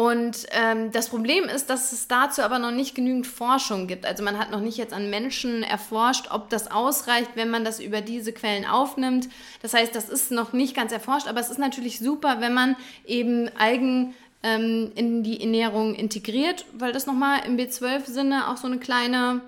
Und 0.00 0.46
ähm, 0.52 0.90
das 0.92 1.10
Problem 1.10 1.44
ist, 1.44 1.68
dass 1.68 1.92
es 1.92 2.08
dazu 2.08 2.40
aber 2.40 2.58
noch 2.58 2.70
nicht 2.70 2.94
genügend 2.94 3.26
Forschung 3.26 3.86
gibt. 3.86 4.06
Also 4.06 4.24
man 4.24 4.38
hat 4.38 4.50
noch 4.50 4.62
nicht 4.62 4.78
jetzt 4.78 4.94
an 4.94 5.10
Menschen 5.10 5.62
erforscht, 5.62 6.28
ob 6.30 6.48
das 6.48 6.70
ausreicht, 6.70 7.32
wenn 7.34 7.50
man 7.50 7.66
das 7.66 7.80
über 7.80 8.00
diese 8.00 8.32
Quellen 8.32 8.64
aufnimmt. 8.64 9.28
Das 9.60 9.74
heißt, 9.74 9.94
das 9.94 10.08
ist 10.08 10.30
noch 10.30 10.54
nicht 10.54 10.74
ganz 10.74 10.90
erforscht, 10.90 11.28
aber 11.28 11.38
es 11.38 11.50
ist 11.50 11.58
natürlich 11.58 11.98
super, 11.98 12.40
wenn 12.40 12.54
man 12.54 12.76
eben 13.04 13.50
Algen 13.58 14.14
ähm, 14.42 14.90
in 14.94 15.22
die 15.22 15.38
Ernährung 15.38 15.94
integriert, 15.94 16.64
weil 16.72 16.92
das 16.92 17.04
nochmal 17.04 17.40
im 17.44 17.58
B12-Sinne 17.58 18.48
auch 18.48 18.56
so 18.56 18.68
eine 18.68 18.78
kleine 18.78 19.42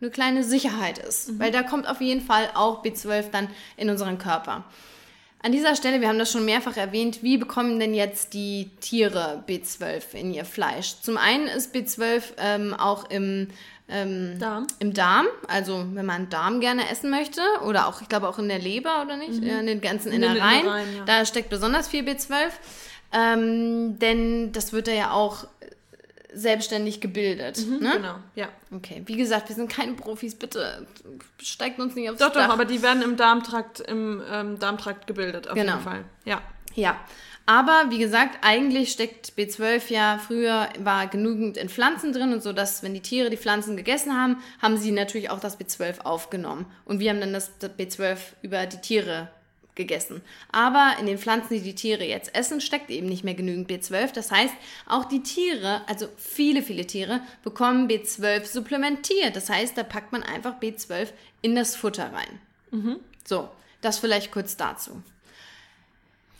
eine 0.00 0.10
kleine 0.10 0.44
Sicherheit 0.44 0.98
ist, 0.98 1.40
weil 1.40 1.50
da 1.50 1.64
kommt 1.64 1.88
auf 1.88 2.00
jeden 2.00 2.20
Fall 2.20 2.50
auch 2.54 2.84
B12 2.84 3.30
dann 3.32 3.48
in 3.76 3.90
unseren 3.90 4.18
Körper. 4.18 4.62
An 5.44 5.50
dieser 5.50 5.74
Stelle, 5.74 6.00
wir 6.00 6.08
haben 6.08 6.20
das 6.20 6.30
schon 6.30 6.44
mehrfach 6.44 6.76
erwähnt, 6.76 7.24
wie 7.24 7.36
bekommen 7.36 7.80
denn 7.80 7.94
jetzt 7.94 8.32
die 8.32 8.70
Tiere 8.80 9.42
B12 9.48 10.14
in 10.14 10.32
ihr 10.32 10.44
Fleisch? 10.44 10.94
Zum 11.02 11.16
einen 11.16 11.48
ist 11.48 11.74
B12 11.74 12.22
ähm, 12.38 12.74
auch 12.74 13.10
im, 13.10 13.48
ähm, 13.88 14.38
Darm. 14.38 14.68
im 14.78 14.94
Darm, 14.94 15.26
also 15.48 15.84
wenn 15.94 16.06
man 16.06 16.28
Darm 16.28 16.60
gerne 16.60 16.88
essen 16.88 17.10
möchte 17.10 17.40
oder 17.66 17.88
auch, 17.88 18.02
ich 18.02 18.08
glaube 18.08 18.28
auch 18.28 18.38
in 18.38 18.48
der 18.48 18.60
Leber 18.60 19.02
oder 19.02 19.16
nicht, 19.16 19.42
in 19.42 19.66
den 19.66 19.80
ganzen 19.80 20.10
Mhm. 20.10 20.14
In 20.14 20.20
den 20.22 20.30
Innereien, 20.30 20.60
Innereien, 20.60 20.96
ja. 20.98 21.04
da 21.06 21.26
steckt 21.26 21.50
besonders 21.50 21.88
viel 21.88 22.04
B12, 22.04 22.50
ähm, 23.12 23.98
denn 23.98 24.52
das 24.52 24.72
wird 24.72 24.86
ja 24.86 25.10
auch 25.10 25.48
selbstständig 26.34 27.00
gebildet. 27.00 27.58
Ne? 27.68 27.92
Genau, 27.96 28.14
ja. 28.34 28.48
Okay, 28.74 29.02
wie 29.06 29.16
gesagt, 29.16 29.48
wir 29.48 29.56
sind 29.56 29.70
keine 29.70 29.92
Profis, 29.94 30.34
bitte 30.34 30.86
steigt 31.40 31.78
uns 31.78 31.94
nicht 31.94 32.08
aufs 32.10 32.18
Doch, 32.18 32.28
doch, 32.28 32.34
Dach. 32.40 32.48
aber 32.50 32.64
die 32.64 32.82
werden 32.82 33.02
im 33.02 33.16
Darmtrakt, 33.16 33.80
im 33.80 34.22
ähm, 34.30 34.58
Darmtrakt 34.58 35.06
gebildet, 35.06 35.48
auf 35.48 35.54
Genau. 35.54 35.72
jeden 35.72 35.84
Fall. 35.84 36.04
Ja. 36.24 36.40
Ja, 36.74 36.96
aber 37.44 37.86
wie 37.90 37.98
gesagt, 37.98 38.38
eigentlich 38.40 38.92
steckt 38.92 39.32
B12 39.36 39.92
ja 39.92 40.18
früher 40.26 40.68
war 40.78 41.06
genügend 41.08 41.58
in 41.58 41.68
Pflanzen 41.68 42.12
drin 42.14 42.32
und 42.32 42.42
so, 42.42 42.52
dass 42.54 42.82
wenn 42.82 42.94
die 42.94 43.00
Tiere 43.02 43.28
die 43.28 43.36
Pflanzen 43.36 43.76
gegessen 43.76 44.16
haben, 44.16 44.38
haben 44.62 44.78
sie 44.78 44.90
natürlich 44.90 45.28
auch 45.28 45.40
das 45.40 45.60
B12 45.60 46.00
aufgenommen 46.00 46.64
und 46.86 46.98
wir 47.00 47.10
haben 47.10 47.20
dann 47.20 47.34
das 47.34 47.50
B12 47.60 48.16
über 48.40 48.64
die 48.64 48.78
Tiere 48.80 49.28
gegessen. 49.74 50.20
Aber 50.50 50.96
in 51.00 51.06
den 51.06 51.18
Pflanzen, 51.18 51.54
die 51.54 51.60
die 51.60 51.74
Tiere 51.74 52.04
jetzt 52.04 52.34
essen, 52.34 52.60
steckt 52.60 52.90
eben 52.90 53.06
nicht 53.08 53.24
mehr 53.24 53.34
genügend 53.34 53.70
B12. 53.70 54.12
Das 54.12 54.30
heißt, 54.30 54.54
auch 54.86 55.04
die 55.04 55.22
Tiere, 55.22 55.82
also 55.86 56.08
viele, 56.16 56.62
viele 56.62 56.86
Tiere, 56.86 57.20
bekommen 57.42 57.88
B12 57.88 58.44
supplementiert. 58.44 59.36
Das 59.36 59.48
heißt, 59.48 59.76
da 59.76 59.82
packt 59.82 60.12
man 60.12 60.22
einfach 60.22 60.60
B12 60.60 61.08
in 61.40 61.54
das 61.54 61.76
Futter 61.76 62.12
rein. 62.12 62.38
So, 63.24 63.48
das 63.80 63.98
vielleicht 63.98 64.30
kurz 64.32 64.56
dazu. 64.56 65.02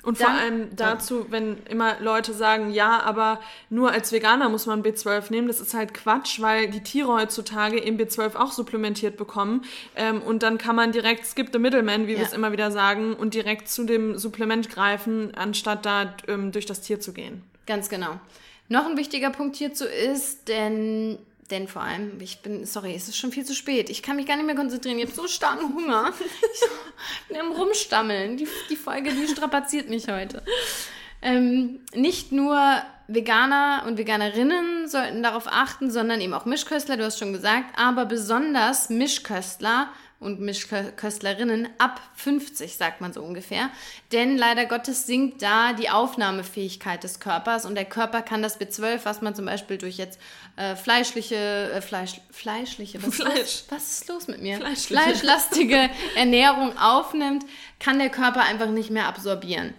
Und 0.02 0.18
vor 0.18 0.26
Dann- 0.26 0.36
allem 0.38 0.76
dazu, 0.76 1.26
wenn 1.30 1.58
immer 1.68 1.94
Leute 2.00 2.32
sagen, 2.34 2.72
ja, 2.72 3.00
aber 3.02 3.38
nur 3.70 3.92
als 3.92 4.10
Veganer 4.10 4.48
muss 4.48 4.66
man 4.66 4.82
B12 4.82 5.30
nehmen, 5.30 5.46
das 5.46 5.60
ist 5.60 5.74
halt 5.74 5.94
Quatsch, 5.94 6.40
weil 6.40 6.68
die 6.70 6.82
Tiere 6.82 7.12
heutzutage 7.12 7.80
eben 7.80 7.96
B12 7.98 8.34
auch 8.34 8.50
supplementiert 8.50 9.16
bekommen. 9.16 9.64
Ähm, 9.94 10.20
und 10.20 10.42
dann 10.42 10.58
kann 10.58 10.74
man 10.74 10.90
direkt 10.90 11.24
skip 11.26 11.50
the 11.52 11.60
middleman, 11.60 12.02
wie 12.08 12.14
wir 12.14 12.16
Ja. 12.18 12.22
es 12.26 12.32
immer 12.32 12.50
wieder 12.50 12.72
sagen, 12.72 13.14
und 13.14 13.34
direkt 13.34 13.68
zu 13.68 13.84
dem 13.84 14.18
Supplement 14.18 14.68
greifen, 14.70 15.34
anstatt 15.36 15.86
da 15.86 16.14
ähm, 16.26 16.50
durch 16.50 16.66
das 16.66 16.80
Tier 16.80 16.98
zu 16.98 17.12
gehen. 17.12 17.42
Ganz 17.66 17.88
genau. 17.88 18.18
Noch 18.68 18.86
ein 18.86 18.96
wichtiger 18.96 19.30
Punkt 19.30 19.54
hierzu 19.56 19.84
ist, 19.84 20.48
denn, 20.48 21.18
denn 21.52 21.68
vor 21.68 21.82
allem, 21.82 22.20
ich 22.20 22.40
bin, 22.40 22.64
sorry, 22.64 22.94
es 22.94 23.06
ist 23.08 23.16
schon 23.16 23.30
viel 23.30 23.44
zu 23.44 23.54
spät. 23.54 23.90
Ich 23.90 24.02
kann 24.02 24.16
mich 24.16 24.26
gar 24.26 24.36
nicht 24.36 24.46
mehr 24.46 24.56
konzentrieren. 24.56 24.98
Ich 24.98 25.04
habe 25.04 25.14
so 25.14 25.28
starken 25.28 25.74
Hunger. 25.74 26.12
Ich 26.54 27.28
bin 27.28 27.38
am 27.38 27.52
Rumstammeln. 27.52 28.36
Die, 28.36 28.48
die 28.70 28.76
Folge, 28.76 29.12
die 29.12 29.28
strapaziert 29.28 29.88
mich 29.88 30.08
heute. 30.08 30.42
Ähm, 31.20 31.80
nicht 31.94 32.32
nur 32.32 32.58
Veganer 33.06 33.84
und 33.86 33.98
Veganerinnen 33.98 34.88
sollten 34.88 35.22
darauf 35.22 35.46
achten, 35.46 35.90
sondern 35.90 36.20
eben 36.20 36.34
auch 36.34 36.46
Mischköstler, 36.46 36.96
du 36.96 37.04
hast 37.04 37.18
schon 37.18 37.32
gesagt, 37.32 37.66
aber 37.76 38.06
besonders 38.06 38.88
Mischköstler 38.88 39.88
und 40.22 40.40
Mischköstlerinnen 40.40 41.68
ab 41.78 42.00
50, 42.14 42.76
sagt 42.76 43.00
man 43.00 43.12
so 43.12 43.22
ungefähr. 43.22 43.70
Denn 44.12 44.38
leider 44.38 44.66
Gottes 44.66 45.06
sinkt 45.06 45.42
da 45.42 45.72
die 45.72 45.90
Aufnahmefähigkeit 45.90 47.02
des 47.04 47.20
Körpers 47.20 47.66
und 47.66 47.74
der 47.74 47.84
Körper 47.84 48.22
kann 48.22 48.42
das 48.42 48.60
B12, 48.60 49.00
was 49.04 49.20
man 49.20 49.34
zum 49.34 49.46
Beispiel 49.46 49.78
durch 49.78 49.96
jetzt 49.98 50.18
äh, 50.56 50.76
fleischliche, 50.76 51.72
äh, 51.74 51.80
Fleisch, 51.82 52.20
fleischliche, 52.30 53.02
was, 53.02 53.16
Fleisch. 53.16 53.40
Ist, 53.40 53.72
was 53.72 53.92
ist 53.92 54.08
los 54.08 54.28
mit 54.28 54.40
mir? 54.40 54.56
Fleischliche. 54.58 55.02
Fleischlastige 55.02 55.90
Ernährung 56.16 56.76
aufnimmt, 56.78 57.44
kann 57.78 57.98
der 57.98 58.10
Körper 58.10 58.42
einfach 58.42 58.68
nicht 58.68 58.90
mehr 58.90 59.06
absorbieren. 59.06 59.74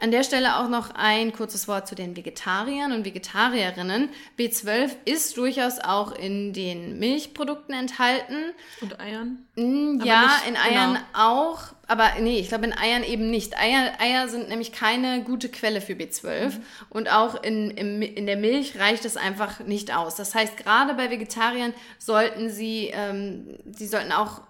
An 0.00 0.12
der 0.12 0.22
Stelle 0.22 0.58
auch 0.58 0.68
noch 0.68 0.90
ein 0.94 1.32
kurzes 1.32 1.66
Wort 1.66 1.88
zu 1.88 1.96
den 1.96 2.16
Vegetariern 2.16 2.92
und 2.92 3.04
Vegetarierinnen. 3.04 4.10
B12 4.38 4.90
ist 5.04 5.36
durchaus 5.36 5.80
auch 5.80 6.12
in 6.12 6.52
den 6.52 7.00
Milchprodukten 7.00 7.74
enthalten. 7.74 8.52
Und 8.80 9.00
Eiern? 9.00 9.44
Mm, 9.56 10.00
ja, 10.04 10.22
nicht- 10.22 10.48
in 10.48 10.56
Eiern 10.56 10.94
genau. 10.94 11.04
auch, 11.14 11.58
aber 11.88 12.10
nee, 12.20 12.38
ich 12.38 12.46
glaube 12.48 12.66
in 12.66 12.72
Eiern 12.78 13.02
eben 13.02 13.28
nicht. 13.30 13.58
Eier, 13.58 13.92
Eier 13.98 14.28
sind 14.28 14.48
nämlich 14.48 14.70
keine 14.70 15.22
gute 15.24 15.48
Quelle 15.48 15.80
für 15.80 15.94
B12 15.94 16.52
und 16.90 17.10
auch 17.10 17.42
in, 17.42 17.70
im, 17.72 18.00
in 18.00 18.26
der 18.26 18.36
Milch 18.36 18.78
reicht 18.78 19.04
es 19.04 19.16
einfach 19.16 19.58
nicht 19.60 19.92
aus. 19.96 20.14
Das 20.14 20.32
heißt, 20.34 20.56
gerade 20.58 20.94
bei 20.94 21.10
Vegetariern 21.10 21.74
sollten 21.98 22.50
sie, 22.50 22.90
ähm, 22.94 23.58
sie 23.72 23.88
sollten 23.88 24.12
auch 24.12 24.42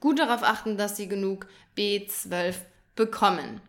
gut 0.00 0.18
darauf 0.18 0.42
achten, 0.42 0.76
dass 0.76 0.96
sie 0.96 1.06
genug 1.06 1.46
B12 1.78 2.54
bekommen. 2.96 3.60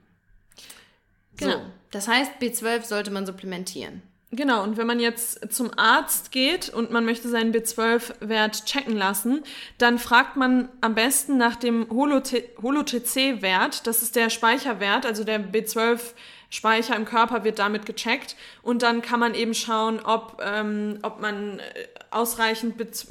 Genau. 1.38 1.54
So, 1.54 1.62
das 1.92 2.08
heißt, 2.08 2.34
B12 2.42 2.84
sollte 2.86 3.12
man 3.12 3.26
supplementieren. 3.26 4.02
Genau, 4.32 4.62
und 4.62 4.76
wenn 4.76 4.88
man 4.88 5.00
jetzt 5.00 5.54
zum 5.54 5.72
Arzt 5.78 6.34
geht 6.34 6.68
und 6.68 6.92
man 6.92 7.06
möchte 7.06 7.30
seinen 7.30 7.54
B12-Wert 7.54 8.66
checken 8.66 8.98
lassen, 8.98 9.42
dann 9.78 10.00
fragt 10.00 10.36
man 10.36 10.68
am 10.82 10.96
besten 10.96 11.38
nach 11.38 11.56
dem 11.56 11.90
Holo-TC-Wert. 11.90 13.88
Das 13.88 14.02
ist 14.02 14.18
der 14.18 14.30
Speicherwert, 14.30 15.06
also 15.06 15.24
der 15.24 15.40
B12-Speicher 15.40 16.98
im 16.98 17.06
Körper 17.06 17.46
wird 17.46 17.60
damit 17.60 17.86
gecheckt. 17.86 18.36
Und 18.64 18.82
dann 18.82 19.02
kann 19.02 19.22
man 19.22 19.34
eben 19.34 19.54
schauen, 19.54 20.02
ob, 20.02 20.42
ähm, 20.46 21.00
ob 21.04 21.22
man 21.22 21.60
äh, 21.60 21.64
ausreichend, 22.12 22.78
mit, 22.78 23.06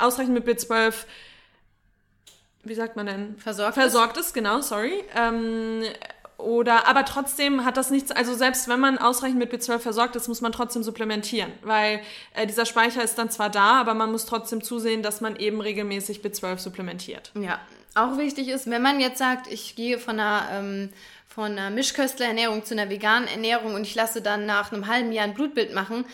ausreichend 0.00 0.34
mit 0.34 0.48
B12 0.48 0.94
wie 2.66 2.74
sagt 2.74 2.96
man 2.96 3.06
denn? 3.06 3.36
Versorgt 3.38 3.76
ist? 3.76 3.82
Versorgt 3.82 4.16
ist, 4.16 4.34
genau, 4.34 4.60
sorry. 4.60 5.04
Ähm, 5.14 5.84
oder, 6.38 6.86
aber 6.86 7.04
trotzdem 7.04 7.64
hat 7.64 7.76
das 7.76 7.90
nichts, 7.90 8.10
also 8.10 8.34
selbst 8.34 8.68
wenn 8.68 8.78
man 8.78 8.98
ausreichend 8.98 9.38
mit 9.38 9.52
B12 9.52 9.78
versorgt 9.78 10.16
ist, 10.16 10.28
muss 10.28 10.42
man 10.42 10.52
trotzdem 10.52 10.82
supplementieren, 10.82 11.50
weil 11.62 12.00
äh, 12.34 12.46
dieser 12.46 12.66
Speicher 12.66 13.02
ist 13.02 13.16
dann 13.16 13.30
zwar 13.30 13.48
da, 13.48 13.80
aber 13.80 13.94
man 13.94 14.12
muss 14.12 14.26
trotzdem 14.26 14.62
zusehen, 14.62 15.02
dass 15.02 15.20
man 15.20 15.36
eben 15.36 15.60
regelmäßig 15.60 16.20
B12 16.20 16.58
supplementiert. 16.58 17.32
Ja, 17.34 17.58
auch 17.94 18.18
wichtig 18.18 18.48
ist, 18.48 18.68
wenn 18.68 18.82
man 18.82 19.00
jetzt 19.00 19.18
sagt, 19.18 19.50
ich 19.50 19.76
gehe 19.76 19.98
von 19.98 20.20
einer, 20.20 20.46
ähm, 20.52 20.90
von 21.26 21.52
einer 21.52 21.70
Mischköstlerernährung 21.70 22.64
zu 22.64 22.74
einer 22.74 22.90
veganen 22.90 23.28
Ernährung 23.28 23.74
und 23.74 23.82
ich 23.82 23.94
lasse 23.94 24.20
dann 24.20 24.44
nach 24.44 24.72
einem 24.72 24.86
halben 24.86 25.12
Jahr 25.12 25.24
ein 25.24 25.34
Blutbild 25.34 25.74
machen, 25.74 26.04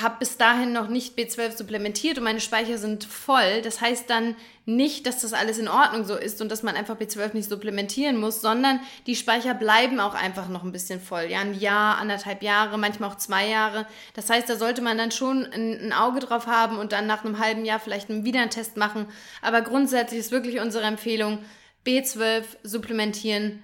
habe 0.00 0.16
bis 0.20 0.38
dahin 0.38 0.72
noch 0.72 0.88
nicht 0.88 1.18
B12 1.18 1.58
supplementiert 1.58 2.16
und 2.16 2.24
meine 2.24 2.40
Speicher 2.40 2.78
sind 2.78 3.04
voll. 3.04 3.60
Das 3.62 3.82
heißt 3.82 4.08
dann 4.08 4.36
nicht, 4.64 5.06
dass 5.06 5.20
das 5.20 5.34
alles 5.34 5.58
in 5.58 5.68
Ordnung 5.68 6.04
so 6.06 6.16
ist 6.16 6.40
und 6.40 6.50
dass 6.50 6.62
man 6.62 6.76
einfach 6.76 6.96
B12 6.96 7.34
nicht 7.34 7.48
supplementieren 7.48 8.16
muss, 8.16 8.40
sondern 8.40 8.80
die 9.06 9.16
Speicher 9.16 9.52
bleiben 9.52 10.00
auch 10.00 10.14
einfach 10.14 10.48
noch 10.48 10.64
ein 10.64 10.72
bisschen 10.72 10.98
voll. 10.98 11.24
Ja, 11.24 11.40
ein 11.40 11.58
Jahr, 11.58 11.98
anderthalb 11.98 12.42
Jahre, 12.42 12.78
manchmal 12.78 13.10
auch 13.10 13.16
zwei 13.16 13.48
Jahre. 13.48 13.86
Das 14.14 14.30
heißt, 14.30 14.48
da 14.48 14.56
sollte 14.56 14.80
man 14.80 14.96
dann 14.96 15.10
schon 15.10 15.44
ein, 15.52 15.92
Auge 15.92 16.20
drauf 16.20 16.46
haben 16.46 16.78
und 16.78 16.92
dann 16.92 17.06
nach 17.06 17.22
einem 17.22 17.38
halben 17.38 17.66
Jahr 17.66 17.78
vielleicht 17.78 18.08
wieder 18.08 18.40
einen 18.40 18.50
Test 18.50 18.78
machen. 18.78 19.06
Aber 19.42 19.60
grundsätzlich 19.60 20.20
ist 20.20 20.32
wirklich 20.32 20.60
unsere 20.60 20.84
Empfehlung, 20.84 21.44
B12 21.84 22.44
supplementieren 22.62 23.62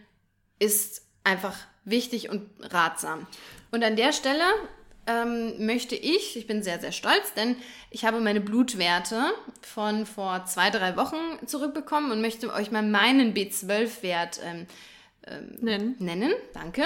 ist 0.59 1.03
einfach 1.25 1.57
wichtig 1.85 2.29
und 2.29 2.51
ratsam. 2.61 3.27
Und 3.71 3.83
an 3.83 3.97
der 3.97 4.13
Stelle 4.13 4.45
ähm, 5.09 5.67
möchte 5.67 5.97
ich, 5.97 6.37
ich 6.37 6.47
bin 6.47 6.63
sehr, 6.63 6.79
sehr 6.79 6.93
stolz, 6.93 7.35
denn 7.35 7.57
ich 7.91 8.05
habe 8.05 8.21
meine 8.21 8.41
Blutwerte 8.41 9.33
von 9.63 10.07
vor 10.07 10.45
zwei, 10.45 10.71
drei 10.71 10.97
Wochen 10.97 11.17
zurückbekommen 11.47 12.13
und 12.13 12.21
möchte 12.21 12.53
euch 12.53 12.71
mal 12.71 12.83
meinen 12.83 13.35
B12-Wert 13.35 14.41
ähm, 14.45 14.67
Nennen. 15.61 15.97
nennen. 15.99 16.33
Danke. 16.55 16.85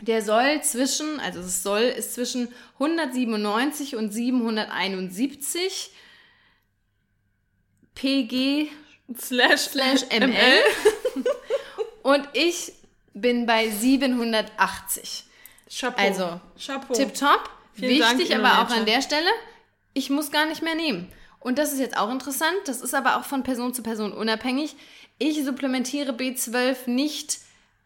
Der 0.00 0.22
soll 0.22 0.60
zwischen, 0.62 1.20
also 1.20 1.40
es 1.40 1.62
soll, 1.62 1.82
ist 1.82 2.14
zwischen 2.14 2.48
197 2.78 3.96
und 3.96 4.12
771 4.12 5.92
PG 7.94 8.70
Slash, 9.18 9.60
slash 9.60 10.02
ML. 10.10 10.32
Und 12.02 12.26
ich 12.32 12.72
bin 13.12 13.46
bei 13.46 13.68
780. 13.68 15.24
Chapeau. 15.78 16.02
Also, 16.02 16.40
Chapeau. 16.58 16.94
Tipptopp. 16.94 17.50
Vielen 17.74 17.98
Dank, 17.98 18.18
Wichtig, 18.18 18.36
aber 18.36 18.62
auch 18.62 18.70
an 18.70 18.86
der 18.86 19.02
Stelle, 19.02 19.28
ich 19.94 20.08
muss 20.10 20.30
gar 20.30 20.46
nicht 20.46 20.62
mehr 20.62 20.76
nehmen. 20.76 21.10
Und 21.40 21.58
das 21.58 21.72
ist 21.72 21.80
jetzt 21.80 21.96
auch 21.96 22.10
interessant, 22.10 22.56
das 22.66 22.80
ist 22.80 22.94
aber 22.94 23.16
auch 23.16 23.24
von 23.24 23.42
Person 23.42 23.74
zu 23.74 23.82
Person 23.82 24.12
unabhängig. 24.12 24.76
Ich 25.18 25.44
supplementiere 25.44 26.12
B12 26.12 26.88
nicht 26.88 27.38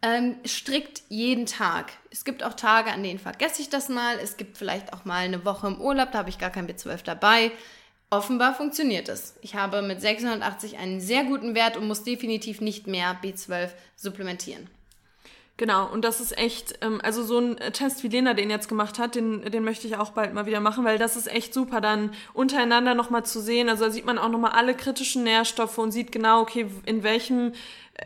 ähm, 0.02 0.36
strikt 0.46 1.02
jeden 1.08 1.46
Tag. 1.46 1.92
Es 2.10 2.24
gibt 2.24 2.44
auch 2.44 2.54
Tage, 2.54 2.92
an 2.92 3.02
denen 3.02 3.18
vergesse 3.18 3.62
ich 3.62 3.68
das 3.68 3.88
mal. 3.88 4.18
Es 4.22 4.36
gibt 4.36 4.56
vielleicht 4.56 4.92
auch 4.92 5.04
mal 5.04 5.24
eine 5.24 5.44
Woche 5.44 5.66
im 5.66 5.80
Urlaub, 5.80 6.12
da 6.12 6.18
habe 6.18 6.30
ich 6.30 6.38
gar 6.38 6.50
kein 6.50 6.68
B12 6.68 7.02
dabei. 7.04 7.50
Offenbar 8.10 8.54
funktioniert 8.54 9.08
es. 9.08 9.34
Ich 9.42 9.54
habe 9.54 9.82
mit 9.82 10.00
680 10.00 10.78
einen 10.78 11.00
sehr 11.00 11.24
guten 11.24 11.54
Wert 11.54 11.76
und 11.76 11.86
muss 11.86 12.04
definitiv 12.04 12.60
nicht 12.60 12.86
mehr 12.86 13.18
B12 13.22 13.70
supplementieren. 13.96 14.68
Genau, 15.58 15.88
und 15.92 16.04
das 16.04 16.20
ist 16.20 16.38
echt, 16.38 16.78
ähm, 16.82 17.00
also 17.02 17.24
so 17.24 17.40
ein 17.40 17.56
Test, 17.72 18.04
wie 18.04 18.08
Lena 18.08 18.32
den 18.32 18.48
jetzt 18.48 18.68
gemacht 18.68 19.00
hat, 19.00 19.16
den, 19.16 19.42
den 19.42 19.64
möchte 19.64 19.88
ich 19.88 19.96
auch 19.96 20.10
bald 20.10 20.32
mal 20.32 20.46
wieder 20.46 20.60
machen, 20.60 20.84
weil 20.84 20.98
das 20.98 21.16
ist 21.16 21.26
echt 21.26 21.52
super, 21.52 21.80
dann 21.80 22.12
untereinander 22.32 22.94
nochmal 22.94 23.26
zu 23.26 23.40
sehen. 23.40 23.68
Also 23.68 23.86
da 23.86 23.90
sieht 23.90 24.06
man 24.06 24.18
auch 24.18 24.28
nochmal 24.28 24.52
alle 24.52 24.74
kritischen 24.74 25.24
Nährstoffe 25.24 25.76
und 25.78 25.90
sieht 25.90 26.12
genau, 26.12 26.42
okay, 26.42 26.66
in 26.86 27.02
welchem, 27.02 27.54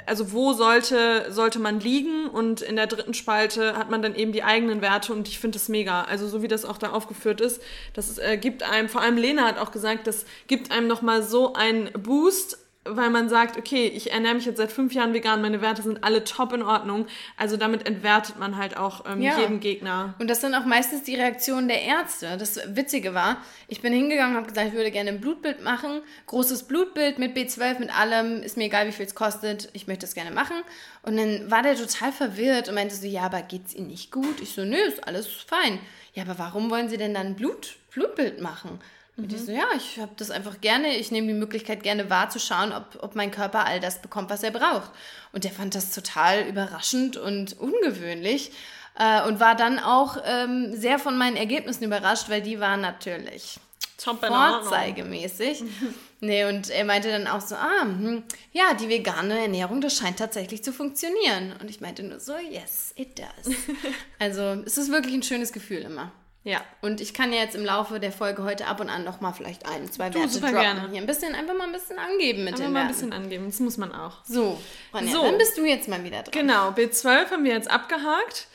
also 0.06 0.32
wo 0.32 0.54
sollte, 0.54 1.26
sollte 1.30 1.58
man 1.58 1.78
liegen 1.78 2.26
und 2.26 2.62
in 2.62 2.76
der 2.76 2.86
dritten 2.86 3.12
Spalte 3.12 3.76
hat 3.76 3.90
man 3.90 4.00
dann 4.00 4.14
eben 4.14 4.32
die 4.32 4.44
eigenen 4.44 4.80
Werte 4.80 5.12
und 5.12 5.28
ich 5.28 5.38
finde 5.38 5.58
das 5.58 5.68
mega. 5.68 6.04
Also 6.04 6.28
so 6.28 6.40
wie 6.40 6.48
das 6.48 6.64
auch 6.64 6.78
da 6.78 6.92
aufgeführt 6.92 7.42
ist, 7.42 7.60
das 7.92 8.16
äh, 8.16 8.38
gibt 8.38 8.62
einem, 8.62 8.88
vor 8.88 9.02
allem 9.02 9.18
Lena 9.18 9.44
hat 9.44 9.58
auch 9.58 9.72
gesagt, 9.72 10.06
das 10.06 10.24
gibt 10.46 10.70
einem 10.70 10.86
nochmal 10.86 11.22
so 11.22 11.52
einen 11.52 11.92
Boost 11.92 12.61
weil 12.84 13.10
man 13.10 13.28
sagt, 13.28 13.56
okay, 13.56 13.86
ich 13.86 14.12
ernähre 14.12 14.34
mich 14.34 14.44
jetzt 14.44 14.56
seit 14.56 14.72
fünf 14.72 14.92
Jahren 14.92 15.14
vegan, 15.14 15.40
meine 15.40 15.60
Werte 15.60 15.82
sind 15.82 16.02
alle 16.02 16.24
top 16.24 16.52
in 16.52 16.62
Ordnung. 16.62 17.06
Also 17.36 17.56
damit 17.56 17.86
entwertet 17.86 18.38
man 18.38 18.56
halt 18.56 18.76
auch 18.76 19.04
ähm, 19.06 19.22
ja. 19.22 19.38
jeden 19.38 19.60
Gegner. 19.60 20.14
Und 20.18 20.28
das 20.28 20.40
sind 20.40 20.54
auch 20.54 20.64
meistens 20.64 21.04
die 21.04 21.14
Reaktionen 21.14 21.68
der 21.68 21.82
Ärzte. 21.82 22.36
Das 22.36 22.58
Witzige 22.76 23.14
war, 23.14 23.36
ich 23.68 23.82
bin 23.82 23.92
hingegangen, 23.92 24.36
habe 24.36 24.48
gesagt, 24.48 24.68
ich 24.68 24.74
würde 24.74 24.90
gerne 24.90 25.10
ein 25.10 25.20
Blutbild 25.20 25.62
machen. 25.62 26.02
Großes 26.26 26.64
Blutbild 26.64 27.20
mit 27.20 27.36
B12, 27.36 27.78
mit 27.78 27.96
allem, 27.96 28.42
ist 28.42 28.56
mir 28.56 28.64
egal, 28.64 28.88
wie 28.88 28.92
viel 28.92 29.06
es 29.06 29.14
kostet, 29.14 29.68
ich 29.74 29.86
möchte 29.86 30.04
es 30.04 30.14
gerne 30.14 30.32
machen. 30.32 30.56
Und 31.02 31.16
dann 31.16 31.50
war 31.50 31.62
der 31.62 31.76
total 31.76 32.10
verwirrt 32.10 32.68
und 32.68 32.74
meinte 32.74 32.96
so, 32.96 33.06
ja, 33.06 33.22
aber 33.22 33.42
geht's 33.42 33.74
Ihnen 33.74 33.88
nicht 33.88 34.10
gut? 34.10 34.40
Ich 34.40 34.54
so, 34.54 34.64
nö, 34.64 34.76
ist 34.76 35.06
alles 35.06 35.28
fein. 35.28 35.78
Ja, 36.14 36.24
aber 36.24 36.38
warum 36.38 36.68
wollen 36.70 36.88
Sie 36.88 36.96
denn 36.96 37.14
dann 37.14 37.28
ein 37.28 37.36
Blut, 37.36 37.76
Blutbild 37.92 38.40
machen? 38.40 38.80
Und 39.16 39.30
mhm. 39.30 39.36
ich 39.36 39.42
so, 39.42 39.52
ja, 39.52 39.66
ich 39.76 39.98
habe 39.98 40.12
das 40.16 40.30
einfach 40.30 40.60
gerne, 40.60 40.96
ich 40.96 41.10
nehme 41.10 41.26
die 41.26 41.34
Möglichkeit 41.34 41.82
gerne 41.82 42.08
wahr 42.08 42.30
zu 42.30 42.38
schauen, 42.38 42.72
ob, 42.72 43.02
ob 43.02 43.14
mein 43.14 43.30
Körper 43.30 43.66
all 43.66 43.80
das 43.80 44.00
bekommt, 44.00 44.30
was 44.30 44.42
er 44.42 44.50
braucht. 44.50 44.90
Und 45.32 45.44
der 45.44 45.52
fand 45.52 45.74
das 45.74 45.92
total 45.94 46.46
überraschend 46.48 47.16
und 47.16 47.58
ungewöhnlich 47.58 48.52
äh, 48.98 49.22
und 49.22 49.40
war 49.40 49.54
dann 49.54 49.78
auch 49.78 50.16
ähm, 50.24 50.74
sehr 50.74 50.98
von 50.98 51.16
meinen 51.18 51.36
Ergebnissen 51.36 51.84
überrascht, 51.84 52.28
weil 52.28 52.42
die 52.42 52.60
waren 52.60 52.80
natürlich 52.80 53.58
vorzeigemäßig. 53.98 55.62
nee, 56.20 56.44
und 56.44 56.70
er 56.70 56.84
meinte 56.84 57.10
dann 57.10 57.26
auch 57.26 57.40
so, 57.40 57.54
ah, 57.54 57.82
hm, 57.82 58.24
ja, 58.52 58.74
die 58.74 58.88
vegane 58.88 59.40
Ernährung, 59.40 59.80
das 59.80 59.96
scheint 59.96 60.18
tatsächlich 60.18 60.64
zu 60.64 60.72
funktionieren. 60.72 61.54
Und 61.60 61.70
ich 61.70 61.80
meinte 61.80 62.02
nur 62.02 62.18
so, 62.18 62.34
yes, 62.36 62.92
it 62.96 63.18
does. 63.18 63.54
also 64.18 64.62
es 64.64 64.78
ist 64.78 64.90
wirklich 64.90 65.14
ein 65.14 65.22
schönes 65.22 65.52
Gefühl 65.52 65.82
immer. 65.82 66.12
Ja, 66.44 66.60
und 66.80 67.00
ich 67.00 67.14
kann 67.14 67.32
ja 67.32 67.38
jetzt 67.38 67.54
im 67.54 67.64
Laufe 67.64 68.00
der 68.00 68.10
Folge 68.10 68.42
heute 68.42 68.66
ab 68.66 68.80
und 68.80 68.90
an 68.90 69.04
noch 69.04 69.20
mal 69.20 69.32
vielleicht 69.32 69.64
ein, 69.66 69.90
zwei 69.92 70.10
du, 70.10 70.18
Werte 70.18 70.40
droppen. 70.40 70.54
Gerne. 70.56 70.88
Hier 70.90 71.00
ein 71.00 71.06
bisschen, 71.06 71.36
einfach 71.36 71.54
mal 71.54 71.66
ein 71.66 71.72
bisschen 71.72 71.98
angeben 71.98 72.42
mit 72.42 72.54
einfach 72.54 72.64
den 72.64 72.72
mal 72.72 72.82
ein 72.82 72.88
bisschen 72.88 73.12
angeben, 73.12 73.46
das 73.46 73.60
muss 73.60 73.76
man 73.76 73.94
auch. 73.94 74.24
So, 74.24 74.60
Ronja, 74.92 75.12
so, 75.12 75.22
dann 75.22 75.38
bist 75.38 75.56
du 75.56 75.64
jetzt 75.64 75.88
mal 75.88 76.02
wieder 76.02 76.24
dran. 76.24 76.32
Genau, 76.32 76.70
B12 76.70 77.30
haben 77.30 77.44
wir 77.44 77.52
jetzt 77.52 77.70
abgehakt. 77.70 78.48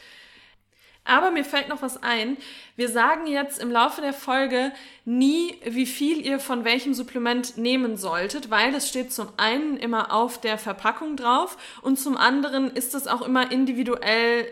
Aber 1.05 1.31
mir 1.31 1.45
fällt 1.45 1.69
noch 1.69 1.81
was 1.81 2.03
ein. 2.03 2.35
Wir 2.75 2.89
sagen 2.89 3.27
jetzt 3.27 3.59
im 3.59 3.71
Laufe 3.71 4.01
der 4.01 4.11
Folge 4.11 4.73
nie, 5.05 5.55
wie 5.63 5.85
viel 5.85 6.19
ihr 6.19 6.39
von 6.39 6.65
welchem 6.65 6.93
Supplement 6.93 7.57
nehmen 7.57 7.95
solltet, 7.95 8.49
weil 8.49 8.73
das 8.73 8.89
steht 8.89 9.13
zum 9.13 9.29
einen 9.37 9.77
immer 9.77 10.11
auf 10.13 10.41
der 10.41 10.57
Verpackung 10.57 11.15
drauf 11.15 11.57
und 11.81 11.97
zum 11.97 12.17
anderen 12.17 12.69
ist 12.69 12.93
es 12.93 13.07
auch 13.07 13.21
immer 13.21 13.49
individuell 13.53 14.45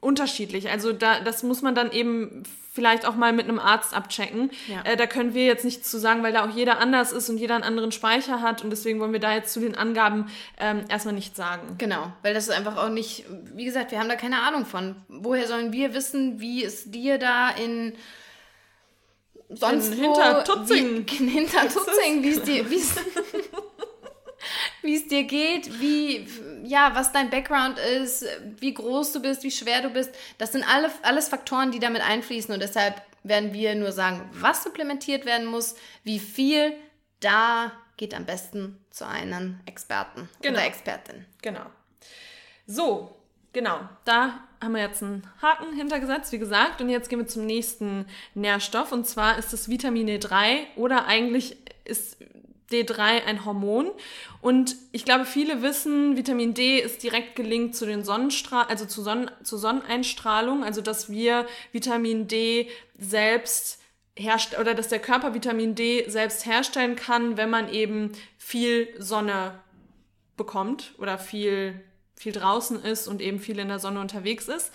unterschiedlich. 0.00 0.70
Also 0.70 0.92
da, 0.92 1.20
das 1.20 1.44
muss 1.44 1.62
man 1.62 1.76
dann 1.76 1.92
eben 1.92 2.42
vielleicht 2.72 3.04
auch 3.04 3.14
mal 3.14 3.32
mit 3.32 3.48
einem 3.48 3.58
Arzt 3.58 3.94
abchecken. 3.94 4.50
Ja. 4.66 4.82
Äh, 4.84 4.96
da 4.96 5.06
können 5.06 5.34
wir 5.34 5.44
jetzt 5.44 5.64
nichts 5.64 5.90
zu 5.90 5.98
sagen, 5.98 6.22
weil 6.22 6.32
da 6.32 6.44
auch 6.44 6.54
jeder 6.54 6.78
anders 6.78 7.12
ist 7.12 7.28
und 7.28 7.36
jeder 7.36 7.54
einen 7.54 7.64
anderen 7.64 7.92
Speicher 7.92 8.40
hat 8.40 8.64
und 8.64 8.70
deswegen 8.70 8.98
wollen 8.98 9.12
wir 9.12 9.20
da 9.20 9.34
jetzt 9.34 9.52
zu 9.52 9.60
den 9.60 9.76
Angaben 9.76 10.30
ähm, 10.58 10.84
erstmal 10.88 11.14
nichts 11.14 11.36
sagen. 11.36 11.76
Genau, 11.76 12.12
weil 12.22 12.32
das 12.32 12.44
ist 12.44 12.54
einfach 12.54 12.78
auch 12.78 12.88
nicht, 12.88 13.24
wie 13.54 13.66
gesagt, 13.66 13.90
wir 13.90 13.98
haben 13.98 14.08
da 14.08 14.16
keine 14.16 14.40
Ahnung 14.40 14.64
von. 14.64 14.96
Woher 15.08 15.46
sollen 15.46 15.72
wir 15.72 15.94
wissen, 15.94 16.40
wie 16.40 16.64
es 16.64 16.90
dir 16.90 17.18
da 17.18 17.50
in 17.50 17.92
sonst 19.50 19.92
in, 19.92 20.00
hinter 20.00 20.42
Tutzing, 20.44 21.06
wie, 21.06 21.28
hinter 21.28 21.68
Tutzing, 21.68 22.22
wie 22.22 22.30
es 22.30 22.42
dir, 22.42 22.70
wie 22.70 22.76
es 22.76 22.94
wie 24.82 24.96
es 24.96 25.06
dir 25.06 25.24
geht, 25.24 25.80
wie, 25.80 26.26
ja, 26.62 26.94
was 26.94 27.12
dein 27.12 27.30
Background 27.30 27.78
ist, 27.78 28.24
wie 28.58 28.74
groß 28.74 29.12
du 29.12 29.20
bist, 29.20 29.42
wie 29.42 29.50
schwer 29.50 29.82
du 29.82 29.90
bist. 29.90 30.14
Das 30.38 30.52
sind 30.52 30.64
alle, 30.68 30.90
alles 31.02 31.28
Faktoren, 31.28 31.70
die 31.70 31.78
damit 31.78 32.02
einfließen 32.02 32.52
und 32.52 32.60
deshalb 32.60 33.02
werden 33.22 33.52
wir 33.52 33.74
nur 33.74 33.92
sagen, 33.92 34.28
was 34.32 34.62
supplementiert 34.62 35.24
werden 35.26 35.46
muss, 35.46 35.76
wie 36.02 36.18
viel, 36.18 36.74
da 37.20 37.72
geht 37.96 38.14
am 38.14 38.24
besten 38.24 38.84
zu 38.90 39.06
einem 39.06 39.60
Experten 39.66 40.28
genau. 40.40 40.58
oder 40.58 40.66
Expertin. 40.66 41.24
Genau. 41.40 41.66
So, 42.66 43.14
genau. 43.52 43.88
Da 44.04 44.40
haben 44.60 44.74
wir 44.74 44.82
jetzt 44.82 45.02
einen 45.02 45.26
Haken 45.40 45.74
hintergesetzt, 45.74 46.32
wie 46.32 46.38
gesagt. 46.38 46.80
Und 46.80 46.88
jetzt 46.88 47.08
gehen 47.08 47.18
wir 47.18 47.26
zum 47.26 47.46
nächsten 47.46 48.06
Nährstoff. 48.34 48.92
Und 48.92 49.06
zwar 49.06 49.38
ist 49.38 49.52
das 49.52 49.68
Vitamin 49.68 50.08
D3 50.08 50.66
oder 50.76 51.06
eigentlich 51.06 51.56
ist 51.84 52.16
D3 52.72 53.24
ein 53.24 53.44
Hormon. 53.44 53.90
Und 54.40 54.76
ich 54.92 55.04
glaube, 55.04 55.24
viele 55.24 55.62
wissen, 55.62 56.16
Vitamin 56.16 56.54
D 56.54 56.78
ist 56.80 57.02
direkt 57.02 57.36
gelinkt 57.36 57.76
zu 57.76 57.86
den 57.86 58.04
Sonnenstrahl, 58.04 58.66
also 58.68 58.86
zu 58.86 59.02
Sonnen 59.02 59.30
zur 59.42 59.58
Sonneneinstrahlung, 59.58 60.64
also 60.64 60.80
dass 60.80 61.10
wir 61.10 61.46
Vitamin 61.72 62.28
D 62.28 62.68
selbst 62.98 63.80
herstellen 64.16 64.60
oder 64.60 64.74
dass 64.74 64.88
der 64.88 64.98
Körper 64.98 65.34
Vitamin 65.34 65.74
D 65.74 66.08
selbst 66.08 66.46
herstellen 66.46 66.96
kann, 66.96 67.36
wenn 67.36 67.50
man 67.50 67.68
eben 67.72 68.12
viel 68.38 68.88
Sonne 68.98 69.58
bekommt 70.36 70.94
oder 70.98 71.18
viel 71.18 71.80
viel 72.22 72.32
draußen 72.32 72.82
ist 72.84 73.08
und 73.08 73.20
eben 73.20 73.40
viel 73.40 73.58
in 73.58 73.68
der 73.68 73.80
Sonne 73.80 74.00
unterwegs 74.00 74.46
ist. 74.46 74.70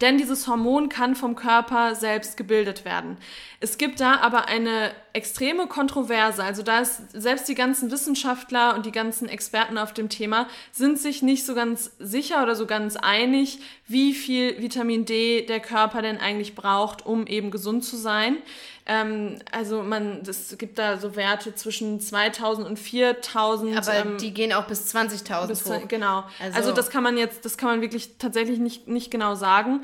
Denn 0.00 0.16
dieses 0.16 0.48
Hormon 0.48 0.88
kann 0.88 1.14
vom 1.14 1.36
Körper 1.36 1.94
selbst 1.94 2.36
gebildet 2.36 2.84
werden. 2.84 3.18
Es 3.60 3.76
gibt 3.76 4.00
da 4.00 4.16
aber 4.16 4.46
eine 4.46 4.92
extreme 5.12 5.66
Kontroverse. 5.66 6.42
Also 6.42 6.62
da 6.62 6.80
ist 6.80 7.12
selbst 7.12 7.48
die 7.48 7.54
ganzen 7.54 7.90
Wissenschaftler 7.90 8.74
und 8.74 8.86
die 8.86 8.92
ganzen 8.92 9.28
Experten 9.28 9.78
auf 9.78 9.92
dem 9.92 10.08
Thema 10.08 10.48
sind 10.72 10.98
sich 10.98 11.22
nicht 11.22 11.44
so 11.44 11.54
ganz 11.54 11.92
sicher 11.98 12.42
oder 12.42 12.54
so 12.54 12.66
ganz 12.66 12.96
einig, 12.96 13.58
wie 13.86 14.14
viel 14.14 14.60
Vitamin 14.60 15.04
D 15.04 15.44
der 15.46 15.60
Körper 15.60 16.02
denn 16.02 16.18
eigentlich 16.18 16.54
braucht, 16.54 17.04
um 17.04 17.26
eben 17.26 17.50
gesund 17.50 17.84
zu 17.84 17.96
sein. 17.96 18.38
Ähm, 18.84 19.38
also 19.52 19.82
man, 19.82 20.22
es 20.26 20.56
gibt 20.58 20.78
da 20.78 20.98
so 20.98 21.14
Werte 21.14 21.54
zwischen 21.54 22.00
2000 22.00 22.66
und 22.66 22.78
4000. 22.78 23.76
Aber 23.76 23.94
ähm, 23.94 24.18
die 24.18 24.34
gehen 24.34 24.52
auch 24.52 24.66
bis 24.66 24.94
20.000 24.94 25.64
hoch. 25.66 25.88
Genau. 25.88 26.24
Also, 26.40 26.56
also 26.56 26.72
das 26.72 26.90
kann 26.90 27.02
man 27.02 27.16
jetzt, 27.16 27.44
das 27.44 27.56
kann 27.56 27.68
man 27.68 27.80
wirklich 27.80 28.18
tatsächlich 28.18 28.58
nicht, 28.58 28.88
nicht 28.88 29.10
genau 29.10 29.34
sagen 29.34 29.82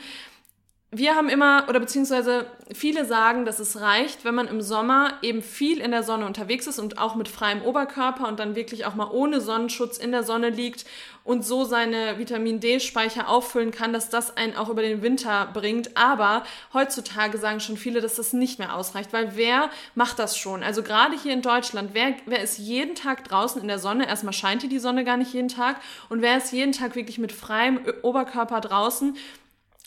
wir 0.90 1.14
haben 1.14 1.28
immer, 1.28 1.66
oder 1.68 1.80
beziehungsweise 1.80 2.46
viele 2.72 3.04
sagen, 3.04 3.44
dass 3.44 3.58
es 3.58 3.78
reicht, 3.78 4.24
wenn 4.24 4.34
man 4.34 4.48
im 4.48 4.62
Sommer 4.62 5.18
eben 5.20 5.42
viel 5.42 5.80
in 5.80 5.90
der 5.90 6.02
Sonne 6.02 6.24
unterwegs 6.24 6.66
ist 6.66 6.78
und 6.78 6.96
auch 6.96 7.14
mit 7.14 7.28
freiem 7.28 7.60
Oberkörper 7.60 8.26
und 8.26 8.40
dann 8.40 8.56
wirklich 8.56 8.86
auch 8.86 8.94
mal 8.94 9.10
ohne 9.10 9.42
Sonnenschutz 9.42 9.98
in 9.98 10.12
der 10.12 10.22
Sonne 10.22 10.48
liegt 10.48 10.86
und 11.24 11.44
so 11.44 11.64
seine 11.64 12.18
Vitamin 12.18 12.60
D-Speicher 12.60 13.28
auffüllen 13.28 13.70
kann, 13.70 13.92
dass 13.92 14.08
das 14.08 14.34
einen 14.38 14.56
auch 14.56 14.70
über 14.70 14.80
den 14.80 15.02
Winter 15.02 15.50
bringt. 15.52 15.94
Aber 15.94 16.42
heutzutage 16.72 17.36
sagen 17.36 17.60
schon 17.60 17.76
viele, 17.76 18.00
dass 18.00 18.14
das 18.14 18.32
nicht 18.32 18.58
mehr 18.58 18.74
ausreicht, 18.74 19.12
weil 19.12 19.36
wer 19.36 19.68
macht 19.94 20.18
das 20.18 20.38
schon? 20.38 20.62
Also 20.62 20.82
gerade 20.82 21.14
hier 21.22 21.34
in 21.34 21.42
Deutschland, 21.42 21.90
wer, 21.92 22.14
wer 22.24 22.42
ist 22.42 22.56
jeden 22.56 22.94
Tag 22.94 23.24
draußen 23.24 23.60
in 23.60 23.68
der 23.68 23.78
Sonne? 23.78 24.08
Erstmal 24.08 24.32
scheint 24.32 24.62
hier 24.62 24.70
die 24.70 24.78
Sonne 24.78 25.04
gar 25.04 25.18
nicht 25.18 25.34
jeden 25.34 25.48
Tag 25.48 25.76
und 26.08 26.22
wer 26.22 26.38
ist 26.38 26.50
jeden 26.50 26.72
Tag 26.72 26.96
wirklich 26.96 27.18
mit 27.18 27.32
freiem 27.32 27.80
Oberkörper 28.00 28.62
draußen? 28.62 29.14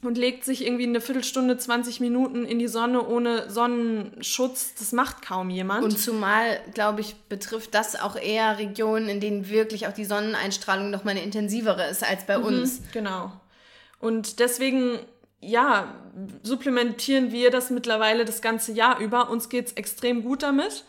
Und 0.03 0.17
legt 0.17 0.45
sich 0.45 0.65
irgendwie 0.65 0.85
eine 0.85 1.01
Viertelstunde, 1.01 1.57
20 1.57 1.99
Minuten 1.99 2.45
in 2.45 2.57
die 2.57 2.67
Sonne 2.67 3.05
ohne 3.07 3.49
Sonnenschutz. 3.49 4.73
Das 4.75 4.91
macht 4.93 5.21
kaum 5.21 5.49
jemand. 5.49 5.83
Und 5.83 5.97
zumal, 5.97 6.59
glaube 6.73 7.01
ich, 7.01 7.15
betrifft 7.29 7.75
das 7.75 7.99
auch 7.99 8.15
eher 8.15 8.57
Regionen, 8.57 9.09
in 9.09 9.19
denen 9.19 9.49
wirklich 9.49 9.87
auch 9.87 9.93
die 9.93 10.05
Sonneneinstrahlung 10.05 10.89
noch 10.89 11.03
mal 11.03 11.11
eine 11.11 11.23
intensivere 11.23 11.87
ist 11.87 12.03
als 12.03 12.25
bei 12.25 12.37
mhm, 12.37 12.45
uns. 12.45 12.81
Genau. 12.93 13.31
Und 13.99 14.39
deswegen, 14.39 14.97
ja, 15.39 15.93
supplementieren 16.41 17.31
wir 17.31 17.51
das 17.51 17.69
mittlerweile 17.69 18.25
das 18.25 18.41
ganze 18.41 18.71
Jahr 18.71 18.99
über. 18.99 19.29
Uns 19.29 19.49
geht's 19.49 19.73
extrem 19.73 20.23
gut 20.23 20.41
damit. 20.41 20.83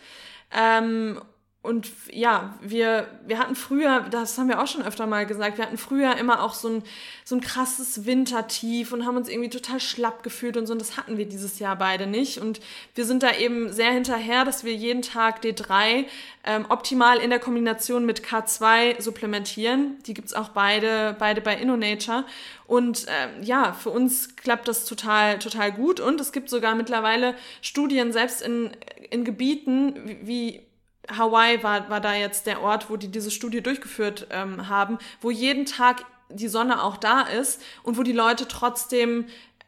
Ähm, 0.50 1.20
und 1.62 1.92
ja, 2.10 2.58
wir, 2.60 3.06
wir 3.24 3.38
hatten 3.38 3.54
früher, 3.54 4.00
das 4.10 4.36
haben 4.36 4.48
wir 4.48 4.60
auch 4.60 4.66
schon 4.66 4.82
öfter 4.82 5.06
mal 5.06 5.26
gesagt, 5.26 5.58
wir 5.58 5.64
hatten 5.64 5.78
früher 5.78 6.16
immer 6.16 6.42
auch 6.42 6.54
so 6.54 6.68
ein, 6.68 6.82
so 7.24 7.36
ein 7.36 7.40
krasses 7.40 8.04
Wintertief 8.04 8.90
und 8.90 9.06
haben 9.06 9.16
uns 9.16 9.28
irgendwie 9.28 9.48
total 9.48 9.78
schlapp 9.78 10.24
gefühlt 10.24 10.56
und 10.56 10.66
so. 10.66 10.72
Und 10.72 10.80
das 10.80 10.96
hatten 10.96 11.18
wir 11.18 11.24
dieses 11.24 11.60
Jahr 11.60 11.76
beide 11.76 12.08
nicht. 12.08 12.38
Und 12.38 12.60
wir 12.96 13.04
sind 13.04 13.22
da 13.22 13.36
eben 13.36 13.72
sehr 13.72 13.92
hinterher, 13.92 14.44
dass 14.44 14.64
wir 14.64 14.74
jeden 14.74 15.02
Tag 15.02 15.44
D3 15.44 16.06
ähm, 16.42 16.66
optimal 16.68 17.18
in 17.18 17.30
der 17.30 17.38
Kombination 17.38 18.06
mit 18.06 18.22
K2 18.26 19.00
supplementieren. 19.00 19.98
Die 20.06 20.14
gibt's 20.14 20.34
auch 20.34 20.48
beide, 20.48 21.14
beide 21.16 21.40
bei 21.40 21.54
InnoNature. 21.54 22.24
Und 22.66 23.06
ähm, 23.06 23.44
ja, 23.44 23.72
für 23.72 23.90
uns 23.90 24.34
klappt 24.34 24.66
das 24.66 24.84
total, 24.84 25.38
total 25.38 25.70
gut. 25.70 26.00
Und 26.00 26.20
es 26.20 26.32
gibt 26.32 26.50
sogar 26.50 26.74
mittlerweile 26.74 27.36
Studien, 27.60 28.12
selbst 28.12 28.42
in, 28.42 28.72
in 29.10 29.22
Gebieten 29.22 30.18
wie 30.22 30.62
Hawaii 31.10 31.62
war, 31.62 31.88
war 31.90 32.00
da 32.00 32.14
jetzt 32.14 32.46
der 32.46 32.60
Ort, 32.62 32.90
wo 32.90 32.96
die 32.96 33.08
diese 33.08 33.30
Studie 33.30 33.60
durchgeführt 33.60 34.28
ähm, 34.30 34.68
haben, 34.68 34.98
wo 35.20 35.30
jeden 35.30 35.66
Tag 35.66 36.04
die 36.28 36.48
Sonne 36.48 36.82
auch 36.82 36.96
da 36.96 37.22
ist 37.22 37.62
und 37.82 37.98
wo 37.98 38.02
die 38.02 38.12
Leute 38.12 38.48
trotzdem 38.48 39.26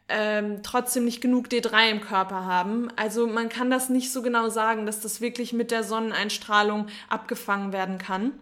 ähm, 0.08 0.62
trotzdem 0.62 1.04
nicht 1.04 1.20
genug 1.20 1.48
D3 1.48 1.90
im 1.90 2.00
Körper 2.00 2.44
haben. 2.44 2.88
Also 2.96 3.26
man 3.26 3.48
kann 3.48 3.70
das 3.70 3.88
nicht 3.88 4.12
so 4.12 4.20
genau 4.20 4.50
sagen, 4.50 4.84
dass 4.84 5.00
das 5.00 5.20
wirklich 5.20 5.52
mit 5.52 5.70
der 5.70 5.82
Sonneneinstrahlung 5.82 6.88
abgefangen 7.08 7.72
werden 7.72 7.98
kann. 7.98 8.32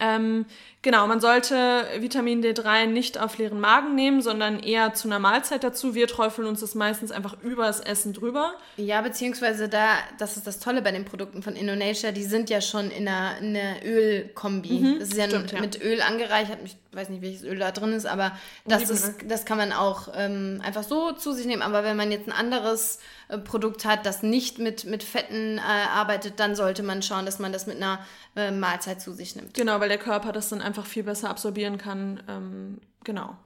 Ähm, 0.00 0.46
genau, 0.82 1.06
man 1.06 1.20
sollte 1.20 1.84
Vitamin 1.98 2.42
D3 2.42 2.86
nicht 2.86 3.18
auf 3.18 3.36
leeren 3.38 3.60
Magen 3.60 3.94
nehmen, 3.94 4.22
sondern 4.22 4.60
eher 4.60 4.94
zu 4.94 5.08
einer 5.08 5.18
Mahlzeit 5.18 5.64
dazu. 5.64 5.94
Wir 5.94 6.06
träufeln 6.06 6.46
uns 6.46 6.60
das 6.60 6.74
meistens 6.74 7.10
einfach 7.10 7.36
übers 7.42 7.80
Essen 7.80 8.12
drüber. 8.12 8.52
Ja, 8.76 9.00
beziehungsweise 9.00 9.68
da, 9.68 9.96
das 10.18 10.36
ist 10.36 10.46
das 10.46 10.60
Tolle 10.60 10.82
bei 10.82 10.92
den 10.92 11.04
Produkten 11.04 11.42
von 11.42 11.56
Indonesia, 11.56 12.12
die 12.12 12.24
sind 12.24 12.48
ja 12.48 12.60
schon 12.60 12.90
in 12.90 13.08
einer, 13.08 13.38
in 13.38 13.56
einer 13.56 13.84
Ölkombi. 13.84 14.78
Mhm, 14.80 14.98
das 15.00 15.08
ist 15.08 15.16
ja, 15.16 15.26
stimmt, 15.26 15.52
ja, 15.52 15.60
mit 15.60 15.82
Öl 15.82 16.00
angereichert. 16.00 16.58
Ich 16.98 17.02
weiß 17.02 17.10
nicht, 17.10 17.22
welches 17.22 17.44
Öl 17.44 17.60
da 17.60 17.70
drin 17.70 17.92
ist, 17.92 18.06
aber 18.06 18.32
das, 18.66 18.90
ist, 18.90 19.18
das 19.28 19.44
kann 19.44 19.56
man 19.56 19.72
auch 19.72 20.08
ähm, 20.16 20.60
einfach 20.64 20.82
so 20.82 21.12
zu 21.12 21.32
sich 21.32 21.46
nehmen. 21.46 21.62
Aber 21.62 21.84
wenn 21.84 21.96
man 21.96 22.10
jetzt 22.10 22.26
ein 22.26 22.32
anderes 22.32 22.98
äh, 23.28 23.38
Produkt 23.38 23.84
hat, 23.84 24.04
das 24.04 24.24
nicht 24.24 24.58
mit, 24.58 24.84
mit 24.84 25.04
Fetten 25.04 25.58
äh, 25.58 25.60
arbeitet, 25.60 26.40
dann 26.40 26.56
sollte 26.56 26.82
man 26.82 27.00
schauen, 27.02 27.24
dass 27.24 27.38
man 27.38 27.52
das 27.52 27.68
mit 27.68 27.76
einer 27.76 28.00
äh, 28.34 28.50
Mahlzeit 28.50 29.00
zu 29.00 29.12
sich 29.12 29.36
nimmt. 29.36 29.54
Genau, 29.54 29.78
weil 29.78 29.88
der 29.88 29.98
Körper 29.98 30.32
das 30.32 30.48
dann 30.48 30.60
einfach 30.60 30.86
viel 30.86 31.04
besser 31.04 31.30
absorbieren 31.30 31.78
kann. 31.78 32.20
Ähm, 32.28 32.78
genau. 33.04 33.36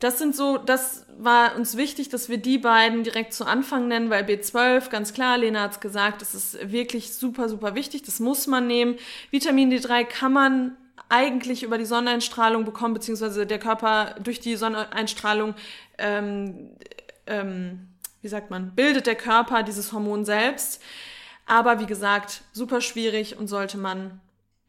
Das 0.00 0.18
sind 0.18 0.34
so, 0.34 0.56
das 0.56 1.04
war 1.18 1.54
uns 1.54 1.76
wichtig, 1.76 2.08
dass 2.08 2.30
wir 2.30 2.38
die 2.38 2.56
beiden 2.56 3.04
direkt 3.04 3.34
zu 3.34 3.44
Anfang 3.44 3.88
nennen, 3.88 4.08
weil 4.08 4.24
B12, 4.24 4.88
ganz 4.88 5.12
klar, 5.12 5.36
Lena 5.36 5.62
hat 5.62 5.72
es 5.72 5.80
gesagt, 5.80 6.22
das 6.22 6.34
ist 6.34 6.72
wirklich 6.72 7.14
super, 7.14 7.50
super 7.50 7.74
wichtig, 7.74 8.04
das 8.04 8.20
muss 8.20 8.46
man 8.46 8.66
nehmen. 8.66 8.96
Vitamin 9.30 9.70
D3 9.70 10.04
kann 10.04 10.32
man 10.32 10.76
eigentlich 11.08 11.62
über 11.62 11.78
die 11.78 11.84
Sonneneinstrahlung 11.84 12.64
bekommen, 12.64 12.94
beziehungsweise 12.94 13.46
der 13.46 13.58
Körper 13.58 14.14
durch 14.20 14.40
die 14.40 14.56
Sonneneinstrahlung, 14.56 15.54
ähm, 15.98 16.70
ähm, 17.26 17.88
wie 18.22 18.28
sagt 18.28 18.50
man, 18.50 18.74
bildet 18.74 19.06
der 19.06 19.14
Körper 19.14 19.62
dieses 19.62 19.92
Hormon 19.92 20.24
selbst. 20.24 20.82
Aber 21.46 21.78
wie 21.78 21.86
gesagt, 21.86 22.42
super 22.52 22.80
schwierig 22.80 23.38
und 23.38 23.46
sollte 23.46 23.78
man 23.78 24.20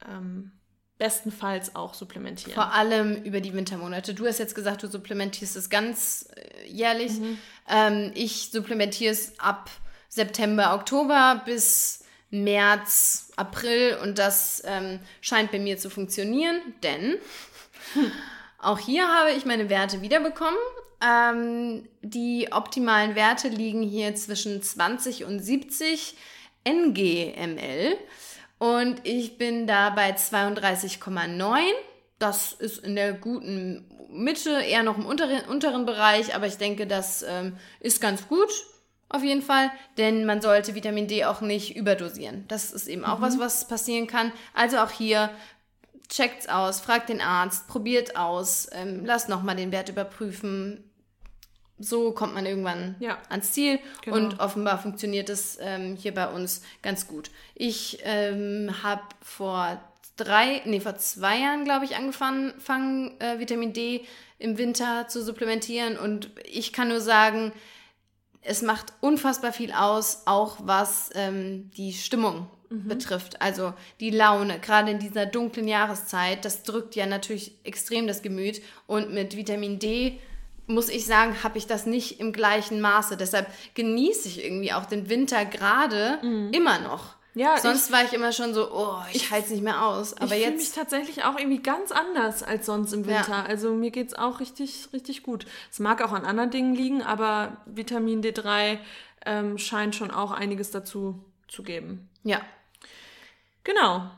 ähm, 0.07 0.51
bestenfalls 0.97 1.75
auch 1.75 1.93
supplementieren. 1.93 2.53
Vor 2.53 2.73
allem 2.73 3.15
über 3.23 3.41
die 3.41 3.53
Wintermonate. 3.53 4.13
Du 4.13 4.25
hast 4.25 4.39
jetzt 4.39 4.55
gesagt, 4.55 4.83
du 4.83 4.87
supplementierst 4.87 5.55
es 5.55 5.69
ganz 5.69 6.29
äh, 6.35 6.67
jährlich. 6.67 7.13
Mhm. 7.13 7.37
Ähm, 7.67 8.11
ich 8.13 8.49
supplementiere 8.51 9.11
es 9.11 9.39
ab 9.39 9.69
September, 10.09 10.73
Oktober 10.73 11.41
bis 11.45 11.96
März, 12.29 13.31
April 13.35 13.97
und 14.03 14.19
das 14.19 14.61
ähm, 14.65 14.99
scheint 15.21 15.51
bei 15.51 15.59
mir 15.59 15.77
zu 15.77 15.89
funktionieren, 15.89 16.61
denn 16.83 17.17
auch 18.59 18.79
hier 18.79 19.07
habe 19.07 19.31
ich 19.31 19.45
meine 19.45 19.69
Werte 19.69 20.01
wiederbekommen. 20.01 20.59
Ähm, 21.01 21.87
die 22.01 22.49
optimalen 22.51 23.15
Werte 23.15 23.49
liegen 23.49 23.83
hier 23.83 24.15
zwischen 24.15 24.61
20 24.61 25.25
und 25.25 25.39
70 25.39 26.15
NGML. 26.67 27.97
Und 28.59 29.01
ich 29.03 29.37
bin 29.37 29.67
da 29.67 29.91
bei 29.91 30.11
32,9. 30.11 31.59
Das 32.19 32.53
ist 32.53 32.83
in 32.83 32.95
der 32.95 33.13
guten 33.13 33.85
Mitte, 34.09 34.49
eher 34.61 34.83
noch 34.83 34.97
im 34.97 35.05
unteren, 35.05 35.45
unteren 35.47 35.85
Bereich, 35.85 36.33
aber 36.35 36.47
ich 36.47 36.57
denke, 36.57 36.87
das 36.87 37.23
ähm, 37.23 37.57
ist 37.79 38.01
ganz 38.01 38.27
gut. 38.27 38.49
Auf 39.09 39.23
jeden 39.23 39.41
Fall, 39.41 39.71
denn 39.97 40.25
man 40.25 40.41
sollte 40.41 40.75
Vitamin 40.75 41.07
D 41.07 41.23
auch 41.25 41.41
nicht 41.41 41.75
überdosieren. 41.75 42.45
Das 42.47 42.71
ist 42.71 42.87
eben 42.87 43.05
auch 43.05 43.19
mhm. 43.19 43.23
was, 43.23 43.39
was 43.39 43.67
passieren 43.67 44.07
kann. 44.07 44.33
Also 44.53 44.79
auch 44.79 44.91
hier 44.91 45.29
checkt's 46.09 46.47
aus, 46.47 46.79
fragt 46.79 47.09
den 47.09 47.21
Arzt, 47.21 47.67
probiert 47.67 48.17
aus, 48.17 48.67
ähm, 48.73 49.05
lasst 49.05 49.29
nochmal 49.29 49.55
den 49.55 49.71
Wert 49.71 49.89
überprüfen 49.89 50.83
so 51.79 52.11
kommt 52.11 52.33
man 52.33 52.45
irgendwann 52.45 52.95
ja. 52.99 53.17
ans 53.29 53.51
Ziel 53.51 53.79
genau. 54.01 54.17
und 54.17 54.39
offenbar 54.39 54.79
funktioniert 54.81 55.29
es 55.29 55.57
ähm, 55.61 55.95
hier 55.95 56.13
bei 56.13 56.27
uns 56.27 56.61
ganz 56.81 57.07
gut. 57.07 57.29
Ich 57.55 57.99
ähm, 58.03 58.73
habe 58.83 59.03
vor 59.21 59.79
drei, 60.15 60.61
nee, 60.65 60.79
vor 60.79 60.97
zwei 60.97 61.39
Jahren, 61.39 61.63
glaube 61.65 61.85
ich, 61.85 61.95
angefangen, 61.95 62.53
fangen, 62.59 63.19
äh, 63.21 63.39
Vitamin 63.39 63.73
D 63.73 64.05
im 64.39 64.57
Winter 64.57 65.07
zu 65.07 65.23
supplementieren 65.23 65.97
und 65.97 66.31
ich 66.45 66.73
kann 66.73 66.87
nur 66.87 67.01
sagen, 67.01 67.53
es 68.47 68.61
macht 68.61 68.93
unfassbar 69.01 69.51
viel 69.51 69.71
aus, 69.71 70.23
auch 70.25 70.57
was 70.63 71.09
ähm, 71.15 71.69
die 71.75 71.93
Stimmung 71.93 72.47
mhm. 72.69 72.87
betrifft. 72.87 73.41
Also 73.41 73.73
die 73.99 74.09
Laune, 74.09 74.59
gerade 74.59 74.91
in 74.91 74.99
dieser 74.99 75.25
dunklen 75.25 75.67
Jahreszeit, 75.67 76.45
das 76.45 76.63
drückt 76.63 76.95
ja 76.95 77.05
natürlich 77.05 77.53
extrem 77.63 78.07
das 78.07 78.21
Gemüt 78.21 78.61
und 78.87 79.13
mit 79.13 79.35
Vitamin 79.35 79.79
D 79.79 80.19
muss 80.69 80.89
ich 80.89 81.05
sagen, 81.05 81.43
habe 81.43 81.57
ich 81.57 81.65
das 81.65 81.85
nicht 81.85 82.19
im 82.19 82.33
gleichen 82.33 82.81
Maße. 82.81 83.15
Deshalb 83.15 83.47
genieße 83.73 84.27
ich 84.27 84.43
irgendwie 84.43 84.73
auch 84.73 84.85
den 84.85 85.09
Winter 85.09 85.45
gerade 85.45 86.19
mhm. 86.21 86.51
immer 86.51 86.79
noch. 86.79 87.16
Ja, 87.37 87.59
sonst 87.59 87.87
ich, 87.87 87.93
war 87.93 88.03
ich 88.03 88.13
immer 88.13 88.31
schon 88.31 88.53
so, 88.55 88.71
oh, 88.73 88.95
ich, 89.09 89.17
ich 89.17 89.31
halte 89.31 89.45
es 89.45 89.51
nicht 89.51 89.63
mehr 89.63 89.85
aus. 89.85 90.15
Aber 90.15 90.35
ich 90.35 90.41
jetzt 90.41 90.57
mich 90.57 90.71
tatsächlich 90.71 91.23
auch 91.23 91.37
irgendwie 91.37 91.61
ganz 91.61 91.91
anders 91.91 92.41
als 92.41 92.65
sonst 92.65 92.93
im 92.93 93.05
Winter. 93.05 93.29
Ja. 93.29 93.43
Also 93.43 93.73
mir 93.73 93.91
geht 93.91 94.07
es 94.07 94.13
auch 94.15 94.39
richtig, 94.39 94.89
richtig 94.91 95.21
gut. 95.21 95.45
Es 95.71 95.79
mag 95.79 96.01
auch 96.01 96.13
an 96.13 96.25
anderen 96.25 96.49
Dingen 96.49 96.73
liegen, 96.73 97.03
aber 97.03 97.57
Vitamin 97.67 98.23
D3 98.23 98.79
ähm, 99.25 99.57
scheint 99.59 99.95
schon 99.95 100.09
auch 100.09 100.31
einiges 100.31 100.71
dazu 100.71 101.23
zu 101.47 101.61
geben. 101.61 102.09
Ja. 102.23 102.41
Genau. 103.63 104.09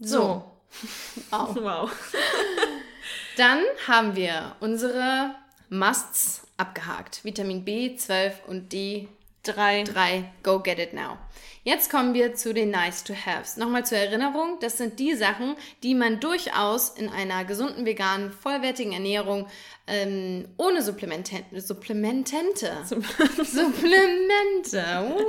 So. 0.00 0.50
so. 0.70 1.30
wow. 1.30 1.56
wow. 1.60 1.90
Dann 3.36 3.60
haben 3.86 4.16
wir 4.16 4.56
unsere 4.58 5.34
Musts 5.68 6.42
abgehakt. 6.56 7.24
Vitamin 7.24 7.64
B, 7.64 7.94
12 7.96 8.40
und 8.48 8.72
D, 8.72 9.08
3. 9.44 9.84
3. 9.84 10.24
Go 10.42 10.60
get 10.60 10.78
it 10.78 10.92
now. 10.92 11.18
Jetzt 11.62 11.90
kommen 11.90 12.12
wir 12.12 12.34
zu 12.34 12.52
den 12.52 12.70
Nice 12.70 13.04
to 13.04 13.14
Haves. 13.14 13.56
Nochmal 13.56 13.86
zur 13.86 13.98
Erinnerung, 13.98 14.58
das 14.60 14.76
sind 14.76 14.98
die 14.98 15.14
Sachen, 15.14 15.56
die 15.82 15.94
man 15.94 16.20
durchaus 16.20 16.90
in 16.90 17.08
einer 17.08 17.44
gesunden, 17.44 17.86
veganen, 17.86 18.32
vollwertigen 18.32 18.92
Ernährung 18.92 19.46
ähm, 19.86 20.48
ohne 20.58 20.82
Supplementente, 20.82 21.60
Supplementente, 21.60 22.84
Supplemente, 22.84 24.84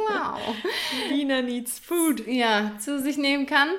wow. 0.10 0.40
Wiener 1.10 1.42
needs 1.42 1.80
food. 1.80 2.28
Ja, 2.28 2.74
zu 2.80 3.02
sich 3.02 3.18
nehmen 3.18 3.46
kann. 3.46 3.70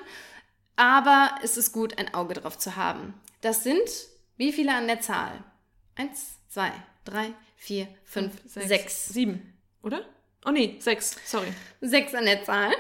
Aber 0.76 1.34
es 1.42 1.56
ist 1.56 1.72
gut, 1.72 1.98
ein 1.98 2.14
Auge 2.14 2.34
drauf 2.34 2.56
zu 2.56 2.76
haben. 2.76 3.14
Das 3.40 3.64
sind 3.64 3.88
wie 4.36 4.52
viele 4.52 4.74
an 4.74 4.86
der 4.86 5.00
Zahl? 5.00 5.42
Eins, 5.94 6.38
zwei, 6.48 6.70
drei, 7.04 7.32
vier, 7.56 7.88
fünf, 8.04 8.34
sechs, 8.44 8.68
sechs. 8.68 9.08
Sieben, 9.08 9.54
oder? 9.82 10.04
Oh 10.46 10.52
nee, 10.52 10.76
sechs, 10.78 11.16
sorry. 11.24 11.48
Sechs 11.80 12.14
an 12.14 12.24
der 12.24 12.44
Zahl. 12.44 12.70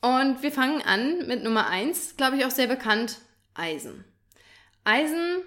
Und 0.00 0.42
wir 0.42 0.50
fangen 0.50 0.82
an 0.82 1.26
mit 1.28 1.44
Nummer 1.44 1.68
eins, 1.68 2.16
glaube 2.16 2.36
ich 2.36 2.44
auch 2.44 2.50
sehr 2.50 2.66
bekannt, 2.66 3.18
Eisen. 3.54 4.04
Eisen 4.82 5.42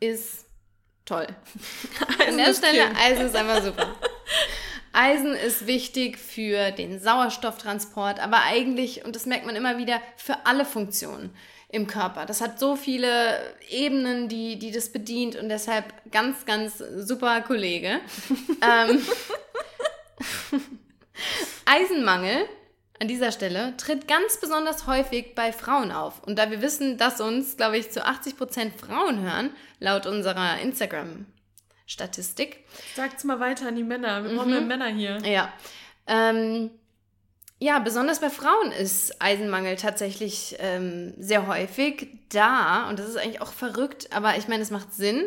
ist 0.00 0.44
toll. 1.06 1.26
Eisen 2.18 2.28
an 2.28 2.36
der 2.36 2.54
Stelle, 2.54 2.86
Kind. 2.86 2.98
Eisen 3.00 3.26
ist 3.26 3.36
einfach 3.36 3.62
super. 3.62 3.94
Eisen 4.92 5.32
ist 5.32 5.66
wichtig 5.66 6.18
für 6.18 6.70
den 6.70 7.00
Sauerstofftransport, 7.00 8.20
aber 8.20 8.42
eigentlich, 8.42 9.04
und 9.04 9.16
das 9.16 9.26
merkt 9.26 9.46
man 9.46 9.56
immer 9.56 9.78
wieder, 9.78 10.00
für 10.16 10.44
alle 10.44 10.64
Funktionen 10.64 11.34
im 11.68 11.86
Körper. 11.86 12.26
Das 12.26 12.40
hat 12.40 12.60
so 12.60 12.76
viele 12.76 13.40
Ebenen, 13.68 14.28
die, 14.28 14.58
die 14.58 14.70
das 14.70 14.92
bedient 14.92 15.34
und 15.34 15.48
deshalb 15.48 15.86
ganz, 16.12 16.44
ganz 16.44 16.78
super 16.78 17.40
Kollege. 17.40 18.00
ähm, 18.62 19.02
Eisenmangel 21.64 22.46
an 23.00 23.08
dieser 23.08 23.32
Stelle 23.32 23.76
tritt 23.76 24.06
ganz 24.06 24.38
besonders 24.40 24.86
häufig 24.86 25.34
bei 25.34 25.52
Frauen 25.52 25.92
auf. 25.92 26.22
Und 26.22 26.38
da 26.38 26.50
wir 26.50 26.62
wissen, 26.62 26.96
dass 26.96 27.20
uns, 27.20 27.56
glaube 27.56 27.76
ich, 27.76 27.90
zu 27.90 28.04
80 28.04 28.36
Prozent 28.36 28.80
Frauen 28.80 29.20
hören, 29.20 29.50
laut 29.80 30.06
unserer 30.06 30.60
Instagram-Statistik. 30.60 32.64
Sagt's 32.94 33.24
mal 33.24 33.40
weiter 33.40 33.68
an 33.68 33.76
die 33.76 33.82
Männer. 33.82 34.24
Wir 34.24 34.36
brauchen 34.36 34.62
mhm. 34.62 34.68
Männer 34.68 34.86
hier. 34.86 35.18
Ja. 35.24 35.52
Ähm, 36.06 36.70
ja, 37.58 37.78
besonders 37.78 38.20
bei 38.20 38.30
Frauen 38.30 38.72
ist 38.72 39.22
Eisenmangel 39.22 39.76
tatsächlich 39.76 40.56
ähm, 40.58 41.14
sehr 41.18 41.46
häufig 41.46 42.08
da. 42.28 42.88
Und 42.88 42.98
das 42.98 43.08
ist 43.08 43.16
eigentlich 43.16 43.40
auch 43.40 43.52
verrückt, 43.52 44.12
aber 44.12 44.36
ich 44.36 44.48
meine, 44.48 44.62
es 44.62 44.70
macht 44.70 44.92
Sinn. 44.92 45.24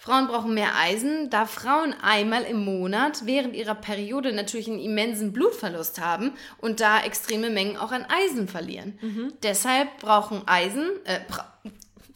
Frauen 0.00 0.28
brauchen 0.28 0.54
mehr 0.54 0.76
Eisen, 0.76 1.28
da 1.28 1.44
Frauen 1.44 1.92
einmal 2.00 2.44
im 2.44 2.64
Monat 2.64 3.26
während 3.26 3.56
ihrer 3.56 3.74
Periode 3.74 4.32
natürlich 4.32 4.68
einen 4.68 4.78
immensen 4.78 5.32
Blutverlust 5.32 6.00
haben 6.00 6.32
und 6.58 6.80
da 6.80 7.00
extreme 7.00 7.50
Mengen 7.50 7.76
auch 7.76 7.90
an 7.90 8.06
Eisen 8.08 8.46
verlieren. 8.46 8.96
Mhm. 9.02 9.32
Deshalb 9.42 9.98
brauchen 9.98 10.46
Eisen, 10.46 10.88
äh, 11.04 11.18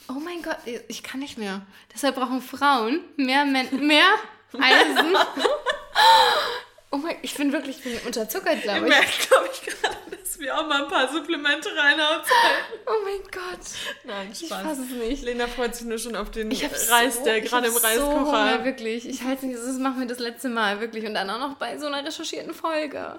oh 0.09 0.21
mein 0.25 0.43
Gott, 0.43 0.59
ich 0.87 1.03
kann 1.03 1.21
nicht 1.21 1.39
mehr. 1.39 1.63
Deshalb 1.93 2.15
brauchen 2.15 2.41
Frauen 2.41 3.01
mehr, 3.17 3.45
Men 3.45 3.85
mehr 3.85 4.07
Eisen. 4.53 5.17
Oh 6.95 6.99
mein, 6.99 7.17
ich 7.23 7.35
bin 7.35 7.53
wirklich 7.53 7.79
ich 7.79 7.83
bin 7.85 8.07
unterzuckert, 8.07 8.63
glaube 8.63 8.81
ich. 8.87 8.89
merkt, 8.89 9.29
glaube 9.29 9.49
ich, 9.51 9.63
gerade, 9.63 9.97
dass 10.11 10.39
wir 10.39 10.57
auch 10.59 10.69
mal 10.69 10.83
ein 10.85 10.89
paar 10.91 11.11
Supplemente 11.11 11.71
reinhauen 11.75 12.21
sollten. 12.21 12.83
Oh 12.87 13.05
mein 13.05 13.23
Gott. 13.31 13.67
Nein, 14.05 14.29
Ich 14.31 14.47
Spaß. 14.47 14.63
fasse 14.63 14.83
es 14.83 14.91
nicht. 14.91 15.25
Lena 15.25 15.47
freut 15.47 15.75
sich 15.75 15.87
nur 15.87 15.97
schon 15.99 16.15
auf 16.17 16.31
den 16.31 16.51
Ich 16.51 16.63
Reis, 16.91 17.17
so, 17.17 17.25
der 17.25 17.39
ich 17.39 17.45
gerade 17.51 17.69
im 17.69 17.77
Reiskocher... 17.77 17.97
So 17.99 18.27
Hunger, 18.27 18.65
wirklich. 18.65 19.09
Ich 19.09 19.25
halte 19.25 19.47
nicht, 19.47 19.59
das 19.59 19.79
machen 19.79 20.01
wir 20.01 20.07
das 20.07 20.19
letzte 20.19 20.51
Mal, 20.51 20.81
wirklich. 20.81 21.07
Und 21.07 21.15
dann 21.15 21.31
auch 21.31 21.39
noch 21.39 21.55
bei 21.57 21.79
so 21.79 21.87
einer 21.87 22.05
recherchierten 22.07 22.53
Folge. 22.53 23.19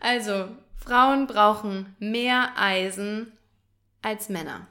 Also, 0.00 0.48
Frauen 0.84 1.26
brauchen 1.28 1.94
mehr 2.00 2.50
Eisen 2.56 3.32
als 4.02 4.28
Männer. 4.28 4.66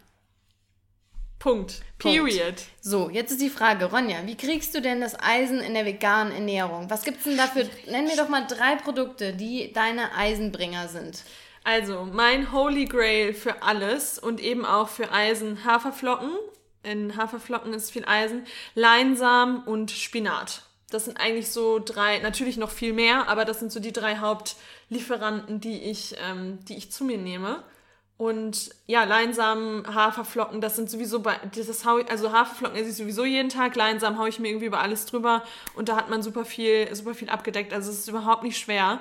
Punkt. 1.45 1.81
Period. 1.99 2.55
So, 2.81 3.12
jetzt 3.12 3.29
ist 3.29 3.39
die 3.39 3.51
Frage, 3.51 3.86
Ronja, 3.86 4.25
wie 4.25 4.36
kriegst 4.36 4.73
du 4.73 4.81
denn 4.81 4.99
das 4.99 5.15
Eisen 5.19 5.60
in 5.60 5.75
der 5.75 5.86
veganen 5.86 6.34
Ernährung? 6.34 6.89
Was 6.89 7.03
gibt's 7.03 7.25
denn 7.25 7.38
dafür? 7.38 7.69
Nenn 7.86 8.05
mir 8.05 8.15
doch 8.17 8.29
mal 8.29 8.47
drei 8.47 8.77
Produkte, 8.77 9.31
die 9.34 9.71
deine 9.71 10.15
Eisenbringer 10.15 10.88
sind. 10.88 11.23
Also, 11.63 12.03
mein 12.12 12.51
Holy 12.51 12.86
Grail 12.86 13.36
für 13.36 13.62
alles 13.62 14.17
und 14.17 14.41
eben 14.41 14.65
auch 14.65 14.89
für 14.89 15.12
Eisen 15.12 15.63
Haferflocken. 15.65 16.31
In 16.81 17.15
Haferflocken 17.15 17.75
ist 17.75 17.91
viel 17.91 18.05
Eisen. 18.05 18.47
Leinsamen 18.73 19.62
und 19.65 19.91
Spinat. 19.91 20.63
Das 20.89 21.05
sind 21.05 21.19
eigentlich 21.19 21.51
so 21.51 21.77
drei, 21.77 22.17
natürlich 22.17 22.58
noch 22.58 22.71
viel 22.71 22.93
mehr, 22.93 23.29
aber 23.29 23.45
das 23.45 23.60
sind 23.60 23.71
so 23.71 23.79
die 23.79 23.93
drei 23.93 24.17
Hauptlieferanten, 24.17 25.60
die 25.60 25.77
ich, 25.84 26.15
ähm, 26.27 26.58
die 26.65 26.75
ich 26.75 26.91
zu 26.91 27.03
mir 27.03 27.19
nehme. 27.19 27.63
Und 28.17 28.71
ja, 28.88 29.04
Leinsamen, 29.04 29.84
Haferflocken, 29.95 30.62
das 30.62 30.76
sind 30.76 30.91
sowieso 30.91 31.19
bei, 31.19 31.36
das 31.56 31.86
hau 31.86 31.98
also 32.08 32.32
Haferflocken 32.32 32.78
esse 32.78 32.89
ich 32.91 32.95
sowieso 32.95 33.26
jeden 33.26 33.50
Tag, 33.50 33.76
Leinsamen 33.76 34.19
haue 34.19 34.30
ich 34.30 34.39
mir 34.39 34.50
irgendwie 34.50 34.67
über 34.67 34.80
alles 34.80 35.08
drüber 35.08 35.43
und 35.74 35.89
da 35.89 35.95
hat 35.95 36.12
man 36.12 36.21
super 36.21 36.45
viel, 36.45 36.93
super 36.93 37.15
viel 37.15 37.30
abgedeckt, 37.30 37.74
also 37.74 37.89
es 37.89 38.00
ist 38.00 38.08
überhaupt 38.08 38.43
nicht 38.43 38.60
schwer. 38.60 39.00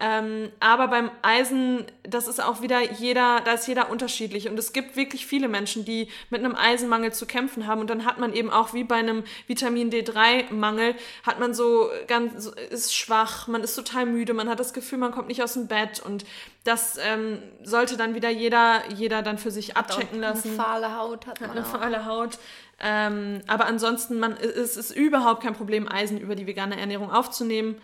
Ähm, 0.00 0.50
aber 0.60 0.88
beim 0.88 1.10
Eisen, 1.22 1.84
das 2.04 2.28
ist 2.28 2.42
auch 2.42 2.62
wieder 2.62 2.92
jeder, 2.92 3.40
da 3.44 3.52
ist 3.54 3.66
jeder 3.66 3.90
unterschiedlich 3.90 4.48
und 4.48 4.58
es 4.58 4.72
gibt 4.72 4.96
wirklich 4.96 5.26
viele 5.26 5.48
Menschen, 5.48 5.84
die 5.84 6.08
mit 6.30 6.44
einem 6.44 6.54
Eisenmangel 6.54 7.12
zu 7.12 7.26
kämpfen 7.26 7.66
haben 7.66 7.80
und 7.80 7.90
dann 7.90 8.04
hat 8.04 8.18
man 8.18 8.32
eben 8.32 8.50
auch 8.50 8.72
wie 8.72 8.84
bei 8.84 8.96
einem 8.96 9.24
Vitamin 9.48 9.90
D3-Mangel, 9.90 10.94
hat 11.24 11.40
man 11.40 11.54
so 11.54 11.90
ganz, 12.06 12.46
ist 12.70 12.94
schwach, 12.94 13.48
man 13.48 13.62
ist 13.62 13.74
total 13.74 14.06
müde, 14.06 14.32
man 14.32 14.48
hat 14.48 14.60
das 14.60 14.72
Gefühl, 14.72 14.98
man 14.98 15.10
kommt 15.10 15.26
nicht 15.26 15.42
aus 15.42 15.54
dem 15.54 15.66
Bett 15.66 16.00
und 16.04 16.24
das 16.64 16.96
ähm, 16.98 17.42
sollte 17.62 17.96
dann 17.96 18.14
wieder 18.14 18.30
jeder, 18.30 18.82
jeder 18.96 19.22
dann 19.24 19.38
für 19.38 19.50
sich 19.50 19.76
abchecken 19.76 20.20
lassen. 20.20 20.48
Eine 20.48 20.56
fahle 20.56 20.96
Haut 20.96 21.26
hat 21.26 21.40
man 21.40 21.50
Eine 21.50 21.62
auch. 21.62 21.66
fahle 21.66 22.06
Haut. 22.06 22.38
Ähm, 22.80 23.40
aber 23.46 23.66
ansonsten, 23.66 24.18
man, 24.18 24.36
es 24.36 24.76
ist 24.76 24.90
überhaupt 24.90 25.42
kein 25.42 25.54
Problem, 25.54 25.90
Eisen 25.90 26.18
über 26.18 26.34
die 26.36 26.46
vegane 26.46 26.78
Ernährung 26.78 27.10
aufzunehmen. 27.10 27.80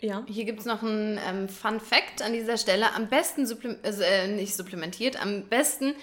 Ja. 0.00 0.24
Hier 0.26 0.44
gibt 0.44 0.60
es 0.60 0.66
noch 0.66 0.82
einen 0.82 1.18
ähm, 1.26 1.48
Fun 1.48 1.80
Fact 1.80 2.22
an 2.22 2.32
dieser 2.32 2.58
Stelle. 2.58 2.92
Am 2.94 3.08
besten, 3.08 3.46
supplem 3.46 3.76
also, 3.82 4.02
äh, 4.02 4.28
nicht 4.28 4.54
supplementiert, 4.54 5.20
am 5.20 5.44
besten 5.44 5.94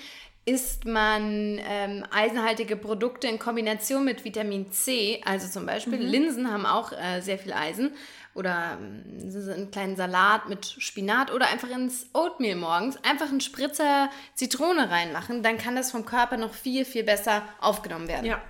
isst 0.45 0.85
man 0.85 1.61
ähm, 1.65 2.03
eisenhaltige 2.11 2.75
Produkte 2.75 3.27
in 3.27 3.39
Kombination 3.39 4.03
mit 4.03 4.25
Vitamin 4.25 4.71
C. 4.71 5.21
Also 5.25 5.47
zum 5.47 5.65
Beispiel 5.65 5.99
Linsen 5.99 6.51
haben 6.51 6.65
auch 6.65 6.91
äh, 6.91 7.21
sehr 7.21 7.37
viel 7.37 7.53
Eisen. 7.53 7.91
Oder 8.33 8.79
ähm, 8.81 9.51
einen 9.51 9.71
kleinen 9.71 9.95
Salat 9.95 10.49
mit 10.49 10.65
Spinat 10.65 11.31
oder 11.31 11.47
einfach 11.47 11.69
ins 11.69 12.07
Oatmeal 12.13 12.55
morgens 12.55 12.97
einfach 13.03 13.29
einen 13.29 13.41
Spritzer 13.41 14.09
Zitrone 14.33 14.89
reinmachen. 14.89 15.43
Dann 15.43 15.57
kann 15.57 15.75
das 15.75 15.91
vom 15.91 16.05
Körper 16.05 16.37
noch 16.37 16.53
viel, 16.53 16.85
viel 16.85 17.03
besser 17.03 17.43
aufgenommen 17.59 18.07
werden. 18.07 18.25
Ja. 18.25 18.41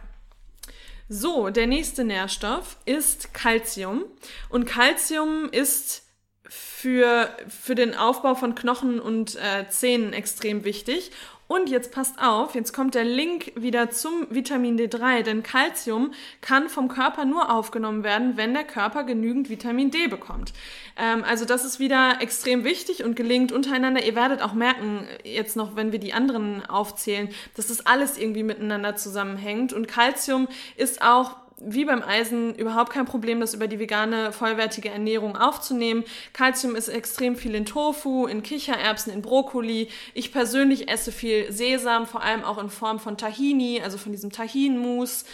So, 1.10 1.50
der 1.50 1.68
nächste 1.68 2.04
Nährstoff 2.04 2.78
ist 2.86 3.34
Calcium. 3.34 4.06
Und 4.50 4.66
Calcium 4.66 5.50
ist 5.52 6.04
für, 6.48 7.30
für 7.48 7.76
den 7.76 7.96
Aufbau 7.96 8.36
von 8.36 8.56
Knochen 8.56 9.00
und 9.00 9.36
äh, 9.36 9.68
Zähnen 9.70 10.14
extrem 10.14 10.64
wichtig. 10.64 11.12
Und 11.54 11.70
jetzt 11.70 11.92
passt 11.92 12.20
auf, 12.20 12.56
jetzt 12.56 12.74
kommt 12.74 12.96
der 12.96 13.04
Link 13.04 13.52
wieder 13.56 13.92
zum 13.92 14.26
Vitamin 14.32 14.76
D3, 14.76 15.22
denn 15.22 15.44
Calcium 15.44 16.12
kann 16.42 16.68
vom 16.68 16.88
Körper 16.88 17.26
nur 17.26 17.54
aufgenommen 17.54 18.04
werden, 18.04 18.38
wenn 18.38 18.56
der 18.56 18.64
Körper 18.64 19.04
genügend 19.04 19.52
Vitamin 19.52 19.92
D 19.92 20.08
bekommt. 20.08 20.52
Ähm, 20.98 21.24
also 21.24 21.46
das 21.46 21.64
ist 21.64 21.80
wieder 21.80 22.18
extrem 22.22 22.64
wichtig 22.64 23.04
und 23.04 23.16
gelingt 23.16 23.52
untereinander. 23.52 24.04
Ihr 24.04 24.16
werdet 24.16 24.42
auch 24.42 24.54
merken, 24.54 25.08
jetzt 25.24 25.56
noch, 25.56 25.76
wenn 25.76 25.92
wir 25.92 26.00
die 26.00 26.14
anderen 26.14 26.66
aufzählen, 26.66 27.30
dass 27.56 27.68
das 27.68 27.86
alles 27.86 28.18
irgendwie 28.18 28.42
miteinander 28.42 28.96
zusammenhängt. 28.96 29.74
Und 29.74 29.88
Calcium 29.88 30.48
ist 30.76 31.04
auch 31.04 31.36
wie 31.66 31.86
beim 31.86 32.04
Eisen 32.04 32.56
überhaupt 32.56 32.92
kein 32.92 33.06
Problem, 33.06 33.40
das 33.40 33.54
über 33.54 33.68
die 33.68 33.80
vegane, 33.80 34.32
vollwertige 34.32 34.90
Ernährung 34.90 35.38
aufzunehmen. 35.38 36.04
Calcium 36.34 36.76
ist 36.76 36.90
extrem 36.90 37.36
viel 37.36 37.56
in 37.56 37.66
Tofu, 37.66 38.28
in 38.28 38.44
Kichererbsen, 38.44 39.14
in 39.14 39.22
Brokkoli. 39.22 39.90
Ich 40.14 40.32
persönlich 40.32 40.90
esse 40.90 41.12
viel 41.12 41.52
Sesam, 41.52 42.06
vor 42.06 42.24
allem 42.24 42.44
auch 42.44 42.58
in 42.58 42.70
Form 42.70 43.00
von 43.00 43.18
Tahini, 43.18 43.82
also 43.82 43.98
von 43.98 44.12
diesem 44.12 44.32
Tahin-Mousse. 44.32 45.26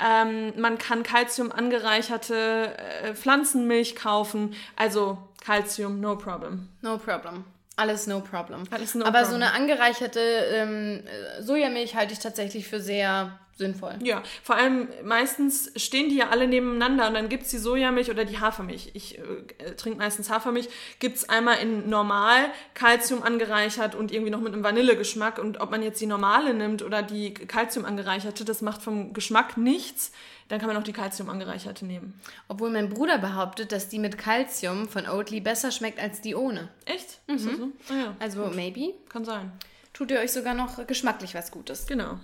Ähm, 0.00 0.52
man 0.56 0.78
kann 0.78 1.02
Calcium 1.02 1.52
angereicherte 1.52 2.76
äh, 2.76 3.14
Pflanzenmilch 3.14 3.94
kaufen. 3.94 4.54
Also 4.76 5.18
Calcium, 5.44 6.00
no 6.00 6.16
problem. 6.16 6.68
No 6.82 6.98
problem. 6.98 7.44
Alles 7.76 8.06
no 8.06 8.20
problem. 8.20 8.64
Alles 8.70 8.94
no 8.94 9.04
Aber 9.04 9.24
so 9.24 9.32
problem. 9.32 9.42
eine 9.42 9.52
angereicherte 9.52 10.20
ähm, 10.20 11.02
äh, 11.06 11.42
Sojamilch 11.42 11.96
halte 11.96 12.12
ich 12.12 12.20
tatsächlich 12.20 12.68
für 12.68 12.80
sehr 12.80 13.38
sinnvoll. 13.56 13.94
Ja, 14.02 14.22
vor 14.42 14.56
allem 14.56 14.88
meistens 15.04 15.70
stehen 15.76 16.08
die 16.08 16.16
ja 16.16 16.30
alle 16.30 16.48
nebeneinander 16.48 17.06
und 17.08 17.14
dann 17.14 17.28
gibt's 17.28 17.50
die 17.50 17.58
Sojamilch 17.58 18.10
oder 18.10 18.24
die 18.24 18.40
Hafermilch. 18.40 18.90
Ich 18.94 19.18
äh, 19.18 19.74
trinke 19.76 19.98
meistens 19.98 20.30
Hafermilch. 20.30 20.68
Gibt's 20.98 21.28
einmal 21.28 21.58
in 21.58 21.88
normal, 21.88 22.46
Calcium 22.74 23.22
angereichert 23.22 23.94
und 23.94 24.12
irgendwie 24.12 24.30
noch 24.30 24.40
mit 24.40 24.52
einem 24.52 24.64
Vanillegeschmack. 24.64 25.38
Und 25.38 25.60
ob 25.60 25.70
man 25.70 25.82
jetzt 25.82 26.00
die 26.00 26.06
normale 26.06 26.54
nimmt 26.54 26.82
oder 26.82 27.02
die 27.02 27.32
Calcium 27.34 27.84
angereicherte, 27.84 28.44
das 28.44 28.60
macht 28.62 28.82
vom 28.82 29.12
Geschmack 29.12 29.56
nichts. 29.56 30.12
Dann 30.48 30.58
kann 30.58 30.68
man 30.68 30.76
auch 30.76 30.82
die 30.82 30.92
Calcium 30.92 31.30
angereicherte 31.30 31.86
nehmen. 31.86 32.20
Obwohl 32.48 32.70
mein 32.70 32.90
Bruder 32.90 33.16
behauptet, 33.18 33.72
dass 33.72 33.88
die 33.88 33.98
mit 33.98 34.18
Calcium 34.18 34.88
von 34.88 35.08
Oatly 35.08 35.40
besser 35.40 35.70
schmeckt 35.70 35.98
als 35.98 36.20
die 36.20 36.34
ohne. 36.34 36.68
Echt? 36.84 37.18
Ist 37.28 37.46
das 37.46 37.56
so? 37.56 37.68
Ah 37.88 37.96
ja, 37.96 38.16
Also 38.20 38.46
maybe 38.54 38.92
kann 39.08 39.24
sein. 39.24 39.52
tut 39.94 40.10
ihr 40.10 40.18
euch 40.18 40.32
sogar 40.32 40.52
noch 40.54 40.86
geschmacklich 40.86 41.34
was 41.34 41.50
Gutes. 41.50 41.86
Genau. 41.86 42.18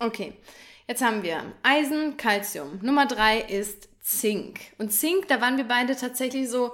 Okay, 0.00 0.32
jetzt 0.88 1.02
haben 1.02 1.22
wir 1.22 1.42
Eisen, 1.62 2.16
Calcium. 2.16 2.78
Nummer 2.82 3.06
drei 3.06 3.38
ist 3.40 3.88
Zink. 4.00 4.58
Und 4.78 4.90
Zink, 4.92 5.28
da 5.28 5.40
waren 5.40 5.56
wir 5.58 5.64
beide 5.64 5.94
tatsächlich 5.94 6.48
so 6.48 6.72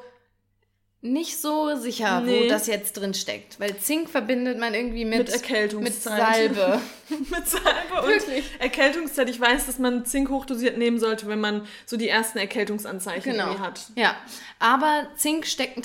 nicht 1.02 1.40
so 1.40 1.76
sicher, 1.76 2.22
wo 2.24 2.30
Nee. 2.30 2.48
das 2.48 2.66
jetzt 2.66 2.94
drin 2.94 3.14
steckt. 3.14 3.60
Weil 3.60 3.76
Zink 3.78 4.08
verbindet 4.08 4.58
man 4.58 4.74
irgendwie 4.74 5.04
mit, 5.04 5.18
Mit 5.18 5.28
Erkältungszeit. 5.30 6.50
Mit 6.50 6.56
Salbe. 6.56 6.80
mit 7.30 7.48
Salbe 7.48 8.02
und 8.02 8.08
Wirklich? 8.08 8.44
Erkältungszeit. 8.58 9.28
Ich 9.28 9.40
weiß, 9.40 9.66
dass 9.66 9.78
man 9.78 10.04
Zink 10.04 10.28
hochdosiert 10.30 10.76
nehmen 10.78 10.98
sollte, 10.98 11.28
wenn 11.28 11.40
man 11.40 11.66
so 11.84 11.96
die 11.96 12.08
ersten 12.08 12.38
Erkältungsanzeichen 12.38 13.32
Genau. 13.32 13.58
hat. 13.58 13.80
Ja, 13.94 14.16
aber 14.58 15.08
Zink 15.16 15.46
steckt, 15.46 15.78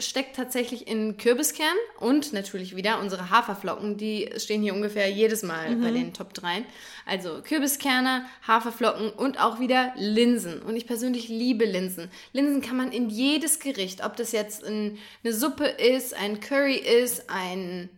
steckt 0.00 0.36
tatsächlich 0.36 0.88
in 0.88 1.16
Kürbiskern 1.16 1.66
und 2.00 2.32
natürlich 2.32 2.76
wieder 2.76 3.00
unsere 3.00 3.30
Haferflocken, 3.30 3.96
die 3.96 4.30
stehen 4.36 4.62
hier 4.62 4.74
ungefähr 4.74 5.10
jedes 5.10 5.42
Mal 5.42 5.76
bei 5.76 5.90
den 5.90 6.12
Top 6.12 6.34
3. 6.34 6.64
Also 7.04 7.40
Kürbiskerne, 7.42 8.24
Haferflocken 8.46 9.10
und 9.10 9.40
auch 9.40 9.60
wieder 9.60 9.92
Linsen. 9.96 10.60
Und 10.62 10.76
ich 10.76 10.86
persönlich 10.86 11.28
liebe 11.28 11.64
Linsen. 11.64 12.10
Linsen 12.32 12.60
kann 12.62 12.76
man 12.76 12.90
in 12.90 13.08
jedes 13.10 13.60
Gericht, 13.60 14.04
ob 14.04 14.16
das 14.16 14.32
jetzt 14.32 14.62
in 14.62 14.98
eine 15.22 15.32
Suppe 15.32 15.66
ist, 15.66 16.14
ein 16.14 16.40
Curry 16.40 16.74
ist, 16.76 17.30
ein 17.30 17.88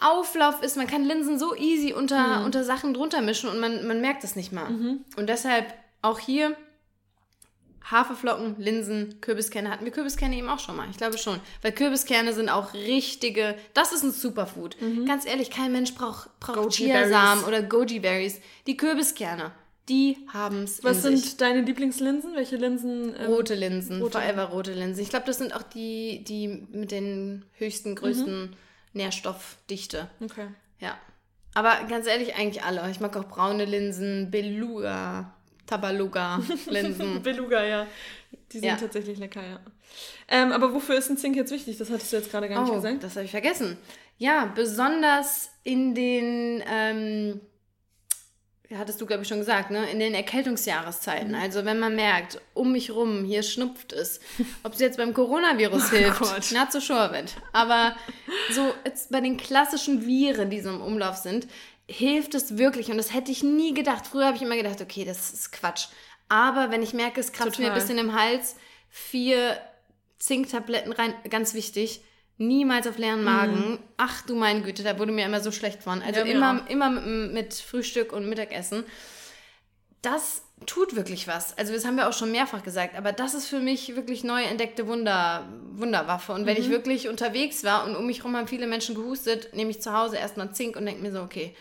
Auflauf 0.00 0.62
ist, 0.62 0.76
man 0.76 0.86
kann 0.86 1.04
Linsen 1.04 1.38
so 1.38 1.54
easy 1.56 1.92
unter, 1.92 2.44
unter 2.44 2.64
Sachen 2.64 2.94
drunter 2.94 3.20
mischen 3.20 3.48
und 3.50 3.58
man, 3.60 3.86
man 3.86 4.00
merkt 4.00 4.22
es 4.24 4.36
nicht 4.36 4.52
mal. 4.52 4.68
Und 5.16 5.28
deshalb 5.28 5.72
auch 6.02 6.18
hier 6.18 6.56
Haferflocken, 7.90 8.56
Linsen, 8.58 9.20
Kürbiskerne. 9.22 9.70
Hatten 9.70 9.84
wir 9.86 9.92
Kürbiskerne 9.92 10.36
eben 10.36 10.48
auch 10.48 10.58
schon 10.58 10.76
mal? 10.76 10.86
Ich 10.90 10.98
glaube 10.98 11.16
schon. 11.16 11.40
Weil 11.62 11.72
Kürbiskerne 11.72 12.34
sind 12.34 12.50
auch 12.50 12.74
richtige, 12.74 13.54
das 13.72 13.92
ist 13.92 14.02
ein 14.02 14.12
Superfood. 14.12 14.76
Ganz 15.06 15.24
ehrlich, 15.26 15.50
kein 15.50 15.72
Mensch 15.72 15.94
braucht, 15.94 16.28
braucht. 16.38 16.72
Chiasamen 16.72 17.44
oder 17.44 17.62
Goji-Berries. 17.62 18.40
Die 18.66 18.76
Kürbiskerne, 18.76 19.52
die 19.88 20.18
haben 20.32 20.64
es 20.64 20.84
Was 20.84 20.98
in 20.98 21.02
sind 21.02 21.18
sich. 21.18 21.36
deine 21.38 21.62
Lieblingslinsen? 21.62 22.34
Welche 22.34 22.56
Linsen? 22.56 23.14
ähm, 23.18 23.26
Rote 23.32 23.54
Linsen, 23.54 24.02
rote. 24.02 24.18
forever 24.18 24.44
rote 24.44 24.74
Linsen. 24.74 25.02
Ich 25.02 25.08
glaube, 25.08 25.24
das 25.24 25.38
sind 25.38 25.54
auch 25.56 25.62
die, 25.62 26.22
die 26.24 26.66
mit 26.70 26.90
den 26.90 27.46
höchsten, 27.54 27.94
größten 27.94 28.42
Mhm. 28.50 28.52
Nährstoffdichte. 28.92 30.08
Okay. 30.22 30.48
Ja. 30.80 30.96
Aber 31.54 31.76
ganz 31.88 32.06
ehrlich, 32.06 32.34
eigentlich 32.36 32.62
alle. 32.62 32.88
Ich 32.90 33.00
mag 33.00 33.16
auch 33.16 33.24
braune 33.28 33.64
Linsen, 33.64 34.30
Beluga, 34.30 35.32
Tabaluga 35.66 36.40
Linsen. 36.66 37.22
Beluga, 37.22 37.64
ja. 37.64 37.86
Die 38.52 38.58
sind 38.58 38.68
Ja. 38.68 38.76
tatsächlich 38.76 39.18
lecker, 39.18 39.42
ja. 39.42 39.60
Ähm, 40.28 40.52
aber 40.52 40.74
wofür 40.74 40.96
ist 40.98 41.08
ein 41.10 41.16
Zink 41.16 41.34
jetzt 41.36 41.50
wichtig? 41.50 41.78
Das 41.78 41.90
hattest 41.90 42.12
du 42.12 42.16
jetzt 42.16 42.30
gerade 42.30 42.48
gar 42.48 42.62
nicht 42.62 42.70
Oh, 42.70 42.76
gesagt. 42.76 43.02
das 43.02 43.16
habe 43.16 43.24
ich 43.24 43.30
vergessen. 43.30 43.78
Ja, 44.18 44.46
besonders 44.54 45.50
in 45.64 45.94
den 45.94 46.62
ähm, 46.68 47.40
hattest 48.76 49.00
du, 49.00 49.06
glaube 49.06 49.22
ich, 49.22 49.28
schon 49.28 49.38
gesagt, 49.38 49.70
ne? 49.70 49.90
in 49.90 49.98
den 49.98 50.14
Erkältungsjahreszeiten. 50.14 51.28
Mhm. 51.28 51.34
Also 51.34 51.64
wenn 51.64 51.78
man 51.78 51.96
merkt, 51.96 52.40
um 52.52 52.72
mich 52.72 52.90
rum, 52.90 53.24
hier 53.24 53.42
schnupft 53.42 53.92
es. 53.92 54.20
Ob 54.62 54.74
es 54.74 54.80
jetzt 54.80 54.98
beim 54.98 55.14
Coronavirus 55.14 55.84
oh 55.86 55.96
hilft, 55.96 56.18
Gott. 56.18 56.52
not 56.52 56.70
so 56.70 56.80
sure 56.80 57.10
with. 57.12 57.34
Aber 57.52 57.96
so 58.50 58.74
jetzt 58.84 59.10
bei 59.10 59.20
den 59.20 59.38
klassischen 59.38 60.06
Viren, 60.06 60.50
die 60.50 60.60
so 60.60 60.68
im 60.68 60.82
Umlauf 60.82 61.16
sind, 61.16 61.46
hilft 61.86 62.34
es 62.34 62.58
wirklich. 62.58 62.90
Und 62.90 62.98
das 62.98 63.14
hätte 63.14 63.32
ich 63.32 63.42
nie 63.42 63.72
gedacht. 63.72 64.06
Früher 64.06 64.26
habe 64.26 64.36
ich 64.36 64.42
immer 64.42 64.56
gedacht, 64.56 64.82
okay, 64.82 65.06
das 65.06 65.32
ist 65.32 65.52
Quatsch. 65.52 65.86
Aber 66.28 66.70
wenn 66.70 66.82
ich 66.82 66.92
merke, 66.92 67.20
es 67.20 67.32
kratzt 67.32 67.56
Total. 67.56 67.66
mir 67.66 67.72
ein 67.72 67.80
bisschen 67.80 67.96
im 67.96 68.12
Hals, 68.12 68.56
vier 68.90 69.58
Zinktabletten 70.18 70.92
rein, 70.92 71.14
ganz 71.30 71.54
wichtig 71.54 72.02
niemals 72.38 72.86
auf 72.86 72.98
leeren 72.98 73.24
Magen. 73.24 73.72
Mhm. 73.72 73.78
Ach 73.96 74.22
du 74.22 74.34
meine 74.34 74.62
Güte, 74.62 74.82
da 74.82 74.98
wurde 74.98 75.12
mir 75.12 75.26
immer 75.26 75.40
so 75.40 75.52
schlecht 75.52 75.82
von. 75.82 76.00
Also 76.02 76.20
ja, 76.20 76.26
immer, 76.26 76.64
immer 76.68 76.90
mit, 76.90 77.32
mit, 77.32 77.54
Frühstück 77.54 78.12
und 78.12 78.28
Mittagessen. 78.28 78.84
Das 80.00 80.42
tut 80.66 80.96
wirklich 80.96 81.26
was. 81.26 81.56
Also 81.58 81.72
das 81.72 81.84
haben 81.84 81.96
wir 81.96 82.08
auch 82.08 82.12
schon 82.12 82.30
mehrfach 82.30 82.62
gesagt, 82.62 82.96
aber 82.96 83.12
das 83.12 83.34
ist 83.34 83.46
für 83.46 83.58
mich 83.58 83.94
wirklich 83.96 84.22
neu 84.24 84.42
entdeckte 84.42 84.86
Wunder, 84.86 85.48
Wunderwaffe. 85.72 86.32
Und 86.32 86.46
wenn 86.46 86.56
mhm. 86.56 86.62
ich 86.62 86.70
wirklich 86.70 87.08
unterwegs 87.08 87.64
war 87.64 87.84
und 87.84 87.96
um 87.96 88.06
mich 88.06 88.18
herum 88.18 88.36
haben 88.36 88.48
viele 88.48 88.66
Menschen 88.66 88.94
gehustet, 88.94 89.54
nehme 89.54 89.70
ich 89.70 89.82
zu 89.82 89.92
Hause 89.92 90.16
erstmal 90.16 90.52
Zink 90.52 90.76
und 90.76 90.86
denke 90.86 91.02
mir 91.02 91.12
so, 91.12 91.22
okay, 91.22 91.54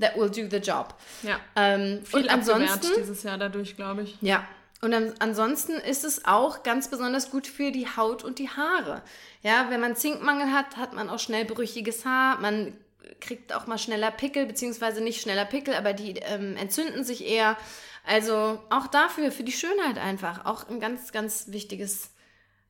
that 0.00 0.16
will 0.16 0.28
do 0.28 0.48
the 0.50 0.58
job. 0.58 0.94
Ja. 1.22 1.38
Ähm, 1.54 2.04
Viel 2.04 2.20
und 2.20 2.28
ansonsten 2.28 2.88
dieses 2.98 3.22
Jahr 3.22 3.38
dadurch, 3.38 3.76
glaube 3.76 4.02
ich. 4.02 4.16
Ja, 4.20 4.46
und 4.82 4.92
ansonsten 5.20 5.72
ist 5.72 6.04
es 6.04 6.26
auch 6.26 6.62
ganz 6.62 6.88
besonders 6.88 7.30
gut 7.30 7.46
für 7.46 7.72
die 7.72 7.86
Haut 7.86 8.22
und 8.24 8.38
die 8.38 8.50
Haare. 8.50 9.02
Ja, 9.42 9.70
wenn 9.70 9.80
man 9.80 9.96
Zinkmangel 9.96 10.52
hat, 10.52 10.76
hat 10.76 10.92
man 10.92 11.08
auch 11.08 11.18
schnell 11.18 11.46
brüchiges 11.46 12.04
Haar. 12.04 12.38
Man 12.40 12.76
kriegt 13.20 13.54
auch 13.54 13.66
mal 13.66 13.78
schneller 13.78 14.10
Pickel, 14.10 14.44
beziehungsweise 14.44 15.02
nicht 15.02 15.22
schneller 15.22 15.46
Pickel, 15.46 15.74
aber 15.74 15.94
die 15.94 16.12
ähm, 16.18 16.56
entzünden 16.56 17.04
sich 17.04 17.26
eher. 17.26 17.56
Also 18.04 18.60
auch 18.70 18.86
dafür, 18.86 19.32
für 19.32 19.44
die 19.44 19.52
Schönheit 19.52 19.98
einfach. 19.98 20.44
Auch 20.44 20.68
ein 20.68 20.78
ganz, 20.78 21.10
ganz 21.10 21.48
wichtiges. 21.48 22.10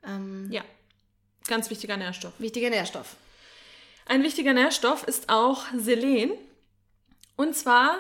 Ähm, 0.05 0.49
ja, 0.51 0.63
ganz 1.49 1.71
wichtiger 1.71 1.97
Nährstoff. 1.97 2.33
Wichtiger 2.39 2.71
Nährstoff. 2.71 3.17
Ein 4.07 4.23
wichtiger 4.23 4.53
Nährstoff 4.53 5.03
ist 5.03 5.29
auch 5.29 5.65
Selen. 5.77 6.31
Und 7.35 7.57
zwar 7.57 7.97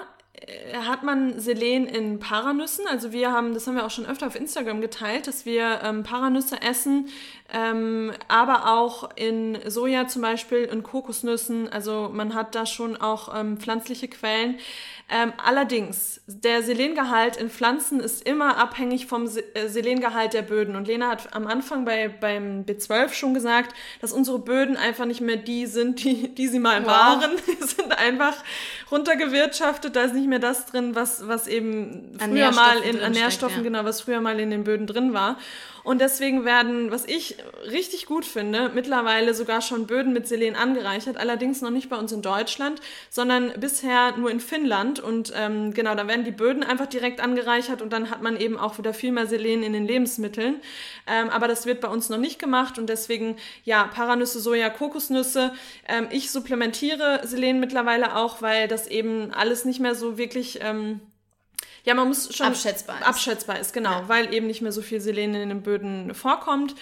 hat 0.75 1.03
man 1.03 1.39
Selen 1.41 1.87
in 1.87 2.19
Paranüssen. 2.19 2.87
Also 2.87 3.13
wir 3.13 3.33
haben, 3.33 3.55
das 3.55 3.67
haben 3.67 3.77
wir 3.77 3.87
auch 3.87 3.91
schon 3.91 4.07
öfter 4.07 4.27
auf 4.27 4.37
Instagram 4.37 4.81
geteilt, 4.81 5.27
dass 5.27 5.47
wir 5.47 5.81
ähm, 5.83 6.03
Paranüsse 6.03 6.61
essen, 6.63 7.09
ähm, 7.53 8.13
aber 8.29 8.73
auch 8.73 9.11
in 9.17 9.59
Soja 9.67 10.09
zum 10.09 10.23
Beispiel, 10.23 10.65
in 10.65 10.83
Kokosnüssen. 10.83 11.69
Also 11.69 12.11
man 12.13 12.35
hat 12.35 12.55
da 12.55 12.67
schon 12.67 12.97
auch 12.97 13.35
ähm, 13.39 13.59
pflanzliche 13.59 14.09
Quellen. 14.09 14.59
Ähm, 15.09 15.33
allerdings, 15.37 16.21
der 16.27 16.65
Selengehalt 16.65 17.37
in 17.37 17.49
Pflanzen 17.49 18.01
ist 18.01 18.27
immer 18.27 18.57
abhängig 18.57 19.07
vom 19.07 19.27
äh, 19.55 19.69
Selengehalt 19.69 20.35
der 20.35 20.43
Böden. 20.43 20.75
Und 20.75 20.89
Lena 20.89 21.11
hat 21.11 21.33
am 21.33 21.47
Anfang 21.47 21.85
bei, 21.85 22.09
beim 22.09 22.65
B12 22.65 23.13
schon 23.13 23.33
gesagt, 23.33 23.73
dass 24.01 24.13
unsere 24.13 24.41
Böden 24.41 24.77
einfach 24.77 25.05
nicht 25.05 25.21
mehr 25.21 25.37
die 25.37 25.67
sind, 25.67 26.03
die, 26.03 26.35
die 26.35 26.49
sie 26.49 26.59
mal 26.59 26.83
wow. 26.83 26.89
waren. 26.89 27.31
Die 27.47 27.65
sind 27.65 27.97
einfach 27.97 28.35
runtergewirtschaftet. 28.91 29.95
Da 29.95 30.03
ist 30.03 30.15
nicht 30.15 30.27
mehr 30.27 30.41
das 30.41 30.67
drin, 30.67 30.97
was, 30.97 31.29
was 31.29 31.47
eben 31.47 32.19
früher 32.19 32.51
mal 32.51 32.79
in 32.81 33.01
an 33.01 33.13
Nährstoffen, 33.13 33.59
ja. 33.59 33.63
genau, 33.63 33.85
was 33.85 34.01
früher 34.01 34.21
mal 34.21 34.41
in 34.41 34.51
den 34.51 34.65
Böden 34.65 34.89
drin 34.89 35.13
war. 35.13 35.39
Und 35.87 36.01
deswegen 36.01 36.45
werden, 36.45 36.91
was 36.91 37.05
ich 37.07 37.37
richtig 37.71 38.07
gut 38.07 38.25
finde, 38.25 38.73
mittlerweile 38.75 39.35
sogar 39.35 39.61
schon 39.61 39.87
Böden 39.87 40.13
mit 40.13 40.27
Selen 40.27 40.57
angereichert. 40.57 41.17
Allerdings 41.17 41.61
noch 41.61 41.71
nicht 41.71 41.89
bei 41.89 41.97
uns 41.97 42.11
in 42.11 42.23
Deutschland, 42.23 42.81
sondern 43.09 43.53
bisher 43.61 44.17
nur 44.17 44.29
in 44.33 44.41
Finnland. 44.41 44.99
Und 44.99 45.33
ähm, 45.37 45.73
genau, 45.75 45.95
da 45.95 46.09
werden 46.09 46.25
die 46.25 46.33
Böden 46.33 46.65
einfach 46.65 46.87
direkt 46.87 47.21
angereichert 47.21 47.83
und 47.83 47.93
dann 47.93 48.11
hat 48.11 48.21
man 48.21 48.37
eben 48.37 48.59
auch 48.59 48.79
wieder 48.79 48.93
viel 48.93 49.13
mehr 49.13 49.29
Selen 49.29 49.63
in 49.63 49.73
den 49.73 49.87
Lebensmitteln. 49.87 50.57
Ähm, 51.07 51.31
aber 51.31 51.47
das 51.47 51.67
wird 51.67 51.81
bei 51.81 51.89
uns 51.89 52.09
noch 52.09 52.19
nicht 52.19 52.41
gemacht 52.41 52.81
und 52.81 52.89
deswegen, 52.89 53.37
ja, 53.63 53.85
Paranüsse, 53.85 54.41
Soja, 54.41 54.71
Kokosnüsse. 54.71 55.53
Ähm, 55.87 56.09
ich 56.11 56.33
supplementiere 56.33 57.21
Selen 57.23 57.61
mittlerweile 57.61 58.17
auch, 58.17 58.43
weil 58.43 58.67
das 58.67 58.89
eben 58.89 59.33
alles 59.33 59.65
nicht 59.65 59.79
mehr 59.79 59.95
so 59.95 60.19
wirklich. 60.19 60.59
Ähm, 60.63 61.01
ja, 61.87 61.95
man 61.95 62.09
muss 62.09 62.35
schon 62.35 62.49
abschätzbar 62.49 63.01
ist. 63.01 63.07
abschätzbar 63.07 63.61
ist, 63.61 63.73
genau, 63.73 63.93
ja. 63.93 64.09
weil 64.09 64.35
eben 64.35 64.49
nicht 64.49 64.61
mehr 64.61 64.73
so 64.73 64.83
viel 64.83 65.01
Selen 65.01 65.35
in 65.35 65.49
den 65.49 65.63
Böden 65.63 66.15
vorkommt. 66.15 66.75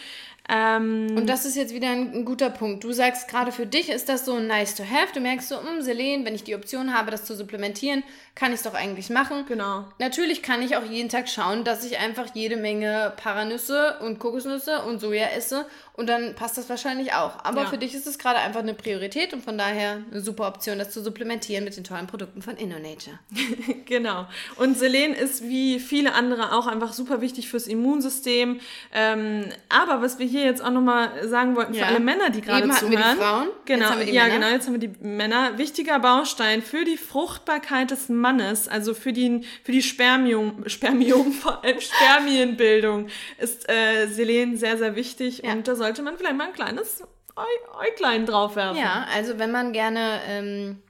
Ähm, 0.47 1.15
und 1.17 1.27
das 1.27 1.47
ist 1.47 1.57
jetzt 1.57 1.73
wieder 1.73 1.89
ein, 1.89 2.13
ein, 2.13 2.25
guter 2.25 2.51
Punkt. 2.51 2.85
Du 2.85 2.93
sagst 2.93 3.29
gerade 3.29 3.51
für 3.51 3.67
dich 3.67 3.89
ist 3.89 4.11
das 4.11 4.27
so 4.27 4.39
nice 4.41 4.75
to 4.75 4.83
have. 4.83 5.13
Du 5.15 5.21
merkst 5.21 5.49
so, 5.49 5.57
mh, 5.57 5.71
hm, 5.71 5.83
Selen, 5.83 6.25
wenn 6.25 6.35
ich 6.35 6.45
die 6.45 6.55
Option 6.55 6.95
habe, 6.95 7.11
das 7.11 7.25
zu 7.25 7.35
supplementieren, 7.35 8.03
kann 8.35 8.51
ich 8.53 8.57
es 8.57 8.63
doch 8.63 8.75
eigentlich 8.75 9.09
machen. 9.09 9.45
Genau. 9.47 9.87
Natürlich 9.99 10.43
kann 10.43 10.61
ich 10.61 10.77
auch 10.77 10.85
jeden 10.85 11.09
Tag 11.09 11.29
schauen, 11.29 11.65
dass 11.65 11.85
ich 11.85 11.99
einfach 11.99 12.35
jede 12.35 12.57
Menge 12.57 13.15
Paranüsse 13.17 13.99
und 14.01 14.19
Kokosnüsse 14.19 14.83
und 14.83 15.01
Soja 15.01 15.29
esse 15.29 15.67
und 15.97 16.09
dann 16.09 16.35
passt 16.35 16.59
das 16.59 16.69
wahrscheinlich 16.69 17.13
auch. 17.13 17.45
Aber 17.45 17.63
ja. 17.63 17.69
für 17.69 17.79
dich 17.79 17.95
ist 17.95 18.09
es 18.09 18.19
gerade 18.19 18.39
einfach 18.41 18.61
eine 18.61 18.75
Priorität 18.75 19.33
und 19.33 19.45
von 19.45 19.57
daher 19.57 19.99
eine 20.11 20.21
super 20.21 20.49
Option, 20.49 20.77
das 20.77 20.91
zu 20.91 21.01
supplementieren 21.01 21.63
mit 21.63 21.77
den 21.77 21.85
tollen 21.85 22.09
Produkten 22.09 22.43
von 22.43 22.57
InnoNature. 22.57 23.21
genau. 23.87 24.27
Und 24.57 24.77
Selen 24.77 25.15
ist 25.15 25.45
wie 25.45 25.79
viele 25.79 26.15
andere 26.15 26.53
auch 26.53 26.67
einfach 26.67 26.93
super 26.93 27.21
wichtig 27.21 27.49
fürs 27.49 27.69
Immunsystem. 27.69 28.59
Ähm, 28.93 29.45
aber 29.69 30.03
was 30.03 30.19
wir 30.19 30.27
hier 30.27 30.45
jetzt 30.45 30.65
auch 30.65 30.73
nochmal 30.73 31.29
sagen 31.29 31.55
wollten, 31.55 31.75
ja. 31.75 31.85
für 31.85 31.91
alle 31.93 32.01
Männer, 32.01 32.31
die 32.31 32.41
gerade 32.41 32.69
zuhören. 32.71 32.91
Wir 32.91 32.99
die 32.99 33.21
Frauen. 33.21 33.49
Genau, 33.65 33.91
ja, 34.01 34.25
Männer. 34.25 34.35
genau, 34.35 34.49
jetzt 34.49 34.67
haben 34.67 34.81
wir 34.81 34.89
die 34.89 35.07
Männer. 35.07 35.59
Wichtiger 35.59 36.01
Baustein 36.01 36.63
für 36.63 36.85
die 36.85 36.97
Fruchtbarkeit 36.97 37.93
des 37.93 38.09
Mannes, 38.09 38.67
also 38.67 38.95
für 38.95 39.13
die, 39.13 39.43
für 39.63 39.71
die 39.71 39.83
Spermium, 39.83 40.65
Spermium, 40.67 41.33
vor 41.33 41.63
allem 41.63 41.81
Spermienbildung, 41.81 43.07
ist 43.39 43.69
äh, 43.69 44.09
Selen 44.09 44.57
sehr, 44.57 44.77
sehr 44.77 44.97
wichtig. 44.97 45.43
Ja. 45.45 45.53
Und 45.53 45.69
da 45.69 45.77
sollte 45.85 46.03
man 46.03 46.17
vielleicht 46.17 46.37
mal 46.37 46.47
ein 46.47 46.55
kleines 46.55 47.03
Äuglein 47.37 48.25
draufwerfen. 48.25 48.81
Ja, 48.81 49.07
also 49.13 49.39
wenn 49.39 49.51
man 49.51 49.75
gerne 49.75 50.21
ähm, 50.27 50.83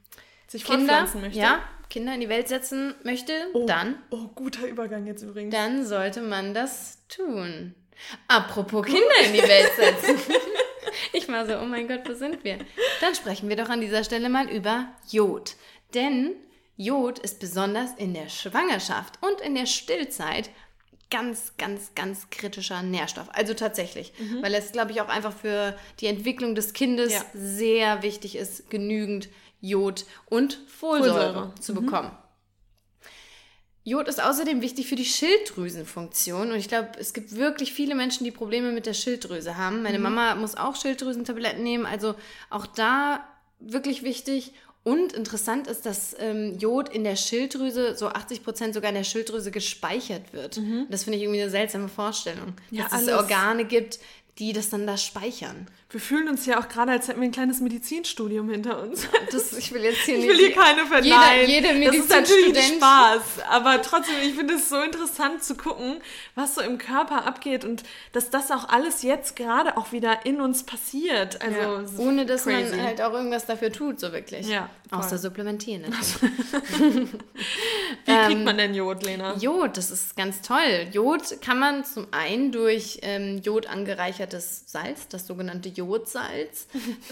sich 0.47 0.65
Kinder, 0.65 1.09
möchte. 1.15 1.37
Ja, 1.37 1.65
Kinder 1.91 2.15
in 2.15 2.21
die 2.21 2.29
Welt 2.29 2.47
setzen 2.47 2.95
möchte, 3.03 3.33
oh, 3.55 3.67
dann. 3.67 3.99
Oh, 4.11 4.29
guter 4.37 4.69
Übergang 4.69 5.05
jetzt 5.07 5.23
übrigens. 5.23 5.53
Dann 5.53 5.85
sollte 5.85 6.21
man 6.21 6.55
das 6.55 6.99
tun. 7.09 7.75
Apropos 8.29 8.87
Kinder 8.87 9.21
in 9.27 9.33
die 9.33 9.43
Welt 9.43 9.73
setzen. 9.77 10.33
ich 11.13 11.29
war 11.29 11.45
so, 11.45 11.59
oh 11.59 11.65
mein 11.65 11.89
Gott, 11.89 12.09
wo 12.09 12.15
sind 12.15 12.45
wir? 12.45 12.59
Dann 13.01 13.17
sprechen 13.17 13.49
wir 13.49 13.57
doch 13.57 13.71
an 13.71 13.81
dieser 13.81 14.05
Stelle 14.05 14.29
mal 14.29 14.49
über 14.49 14.93
Jod. 15.11 15.57
Denn 15.93 16.37
Jod 16.77 17.19
ist 17.19 17.41
besonders 17.41 17.95
in 17.97 18.15
der 18.15 18.29
Schwangerschaft 18.29 19.19
und 19.23 19.41
in 19.41 19.57
der 19.57 19.67
Stillzeit 19.67 20.51
ganz, 21.11 21.53
ganz, 21.59 21.95
ganz 21.95 22.31
kritischer 22.31 22.83
Nährstoff. 22.83 23.29
Also 23.33 23.55
tatsächlich, 23.55 24.13
mhm. 24.19 24.43
weil 24.43 24.55
es, 24.55 24.73
glaube 24.73 24.93
ich, 24.93 25.01
auch 25.01 25.09
einfach 25.09 25.33
für 25.33 25.77
die 26.01 26.07
Entwicklung 26.07 26.55
des 26.55 26.73
Kindes 26.73 27.13
ja. 27.13 27.25
sehr 27.35 28.03
wichtig 28.03 28.37
ist, 28.37 28.71
genügend 28.71 29.29
Jod 29.61 30.05
und 30.27 30.61
Folsäure, 30.67 31.15
Folsäure. 31.15 31.55
zu 31.61 31.73
mhm. 31.73 31.85
bekommen. 31.85 32.11
Jod 33.87 34.09
ist 34.09 34.23
außerdem 34.23 34.63
wichtig 34.63 34.89
für 34.89 34.97
die 34.97 35.05
Schilddrüsenfunktion 35.05 36.53
und 36.53 36.57
ich 36.57 36.69
glaube, 36.69 36.93
es 36.99 37.13
gibt 37.13 37.37
wirklich 37.37 37.75
viele 37.75 37.95
Menschen, 37.95 38.25
die 38.25 38.31
Probleme 38.31 38.73
mit 38.73 38.87
der 38.87 38.95
Schilddrüse 38.95 39.59
haben. 39.59 39.83
Meine 39.83 39.99
mhm. 39.99 40.05
Mama 40.05 40.35
muss 40.37 40.57
auch 40.57 40.75
Schilddrüsentabletten 40.75 41.63
nehmen, 41.63 41.85
also 41.85 42.15
auch 42.49 42.67
da 42.67 43.29
wirklich 43.61 44.03
wichtig 44.03 44.53
und 44.85 45.15
interessant 45.15 45.67
ist, 45.67 45.87
dass 45.87 46.15
ähm, 46.19 46.59
Jod 46.59 46.91
in 46.91 47.05
der 47.05 47.17
Schilddrüse, 47.17 47.97
so 47.97 48.09
80 48.09 48.45
Prozent 48.45 48.75
sogar 48.75 48.91
in 48.91 48.95
der 48.95 49.05
Schilddrüse 49.05 49.51
gespeichert 49.51 50.35
wird. 50.35 50.59
Mhm. 50.59 50.87
Das 50.91 51.05
finde 51.05 51.17
ich 51.17 51.25
irgendwie 51.25 51.41
eine 51.41 51.51
seltsame 51.51 51.89
Vorstellung. 51.89 52.53
Ja, 52.71 52.85
dass 52.85 53.03
es 53.03 53.09
Organe 53.09 53.65
gibt, 53.65 53.99
die 54.39 54.53
das 54.53 54.69
dann 54.69 54.87
da 54.87 54.99
speichern. 54.99 55.67
Wir 55.95 56.01
fühlen 56.01 56.27
uns 56.27 56.45
ja 56.45 56.59
auch 56.59 56.67
gerade, 56.67 56.91
als 56.91 57.07
hätten 57.07 57.21
wir 57.21 57.29
ein 57.29 57.33
kleines 57.33 57.61
Medizinstudium 57.61 58.51
hinter 58.51 58.83
uns. 58.83 59.07
Das, 59.31 59.53
ich 59.53 59.73
will 59.73 59.83
jetzt 59.83 60.01
hier 60.01 60.19
ich 60.19 60.27
will 60.27 60.37
hier 60.37 60.53
keine 60.53 60.87
verneinen. 60.87 61.49
Jede, 61.49 61.73
jede 61.73 61.87
das 61.87 61.97
ist 61.97 62.11
natürlich 62.11 62.59
Spaß. 62.77 63.23
Aber 63.49 63.81
trotzdem, 63.81 64.17
ich 64.25 64.35
finde 64.35 64.55
es 64.55 64.69
so 64.69 64.81
interessant 64.81 65.45
zu 65.45 65.57
gucken, 65.57 66.01
was 66.35 66.57
so 66.57 66.63
im 66.63 66.79
Körper 66.79 67.25
abgeht 67.27 67.65
und 67.65 67.85
dass 68.11 68.31
das 68.31 68.51
auch 68.51 68.69
alles 68.69 69.03
jetzt 69.03 69.37
gerade 69.37 69.77
auch 69.77 69.93
wieder 69.93 70.27
in 70.27 70.41
uns 70.41 70.65
passiert. 70.65 71.41
Also 71.41 71.59
ja. 71.59 71.85
Ohne 71.99 72.27
dass 72.27 72.43
crazy. 72.43 72.75
man 72.77 72.87
halt 72.87 73.01
auch 73.01 73.13
irgendwas 73.13 73.47
dafür 73.47 73.71
tut, 73.71 74.01
so 74.01 74.13
wirklich. 74.13 74.49
Ja. 74.49 74.71
Außer 74.91 75.19
supplementieren. 75.19 75.85
Wie 78.05 78.11
ähm, 78.11 78.27
kriegt 78.27 78.45
man 78.45 78.59
denn 78.59 78.75
Jod, 78.75 79.03
Lena? 79.05 79.37
Jod, 79.37 79.77
das 79.77 79.91
ist 79.91 80.17
ganz 80.17 80.41
toll. 80.43 80.89
Jod 80.93 81.41
kann 81.41 81.59
man 81.59 81.85
zum 81.85 82.09
einen 82.11 82.53
durch 82.53 82.99
ähm, 83.03 83.39
Jod 83.39 83.67
angereichertes 83.67 84.65
Salz, 84.67 85.09
das 85.09 85.27
sogenannte 85.27 85.69
Jod 85.69 85.84
Jodsalz 85.87 86.67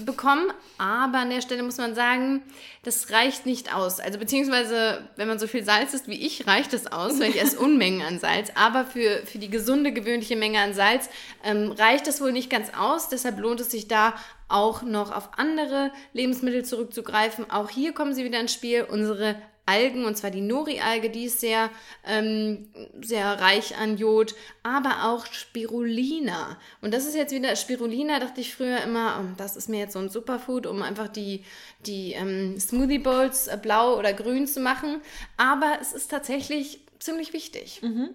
bekommen. 0.04 0.52
Aber 0.78 1.18
an 1.18 1.30
der 1.30 1.40
Stelle 1.40 1.62
muss 1.62 1.78
man 1.78 1.94
sagen, 1.94 2.42
das 2.82 3.10
reicht 3.10 3.46
nicht 3.46 3.74
aus. 3.74 4.00
Also 4.00 4.18
beziehungsweise, 4.18 5.08
wenn 5.16 5.28
man 5.28 5.38
so 5.38 5.46
viel 5.46 5.64
Salz 5.64 5.94
isst 5.94 6.08
wie 6.08 6.26
ich, 6.26 6.46
reicht 6.46 6.72
es 6.74 6.90
aus, 6.90 7.20
weil 7.20 7.30
ich 7.30 7.40
esse 7.40 7.58
Unmengen 7.60 8.02
an 8.02 8.18
Salz. 8.18 8.50
Aber 8.54 8.84
für, 8.84 9.24
für 9.26 9.38
die 9.38 9.50
gesunde, 9.50 9.92
gewöhnliche 9.92 10.36
Menge 10.36 10.60
an 10.60 10.74
Salz 10.74 11.08
ähm, 11.44 11.72
reicht 11.72 12.06
das 12.06 12.20
wohl 12.20 12.32
nicht 12.32 12.50
ganz 12.50 12.70
aus. 12.76 13.08
Deshalb 13.08 13.38
lohnt 13.38 13.60
es 13.60 13.70
sich 13.70 13.88
da 13.88 14.14
auch 14.48 14.82
noch 14.82 15.10
auf 15.14 15.30
andere 15.36 15.90
Lebensmittel 16.12 16.64
zurückzugreifen. 16.64 17.50
Auch 17.50 17.70
hier 17.70 17.92
kommen 17.92 18.14
sie 18.14 18.24
wieder 18.24 18.40
ins 18.40 18.52
Spiel, 18.52 18.84
unsere 18.84 19.36
Algen, 19.64 20.04
und 20.04 20.16
zwar 20.16 20.30
die 20.30 20.40
Nori-Alge, 20.40 21.10
die 21.10 21.24
ist 21.24 21.40
sehr, 21.40 21.70
ähm, 22.04 22.68
sehr 23.00 23.40
reich 23.40 23.76
an 23.76 23.96
Jod, 23.96 24.34
aber 24.62 25.04
auch 25.04 25.26
Spirulina. 25.26 26.58
Und 26.80 26.92
das 26.92 27.06
ist 27.06 27.14
jetzt 27.14 27.32
wieder, 27.32 27.54
Spirulina 27.54 28.18
dachte 28.18 28.40
ich 28.40 28.54
früher 28.54 28.82
immer, 28.82 29.20
oh, 29.20 29.34
das 29.36 29.56
ist 29.56 29.68
mir 29.68 29.78
jetzt 29.78 29.92
so 29.92 30.00
ein 30.00 30.08
Superfood, 30.08 30.66
um 30.66 30.82
einfach 30.82 31.08
die, 31.08 31.44
die 31.86 32.12
ähm, 32.12 32.58
Smoothie 32.58 32.98
Bowls 32.98 33.46
äh, 33.46 33.58
blau 33.60 33.98
oder 33.98 34.12
grün 34.12 34.46
zu 34.46 34.60
machen. 34.60 35.00
Aber 35.36 35.78
es 35.80 35.92
ist 35.92 36.10
tatsächlich 36.10 36.80
ziemlich 36.98 37.32
wichtig. 37.32 37.80
Mhm. 37.82 38.10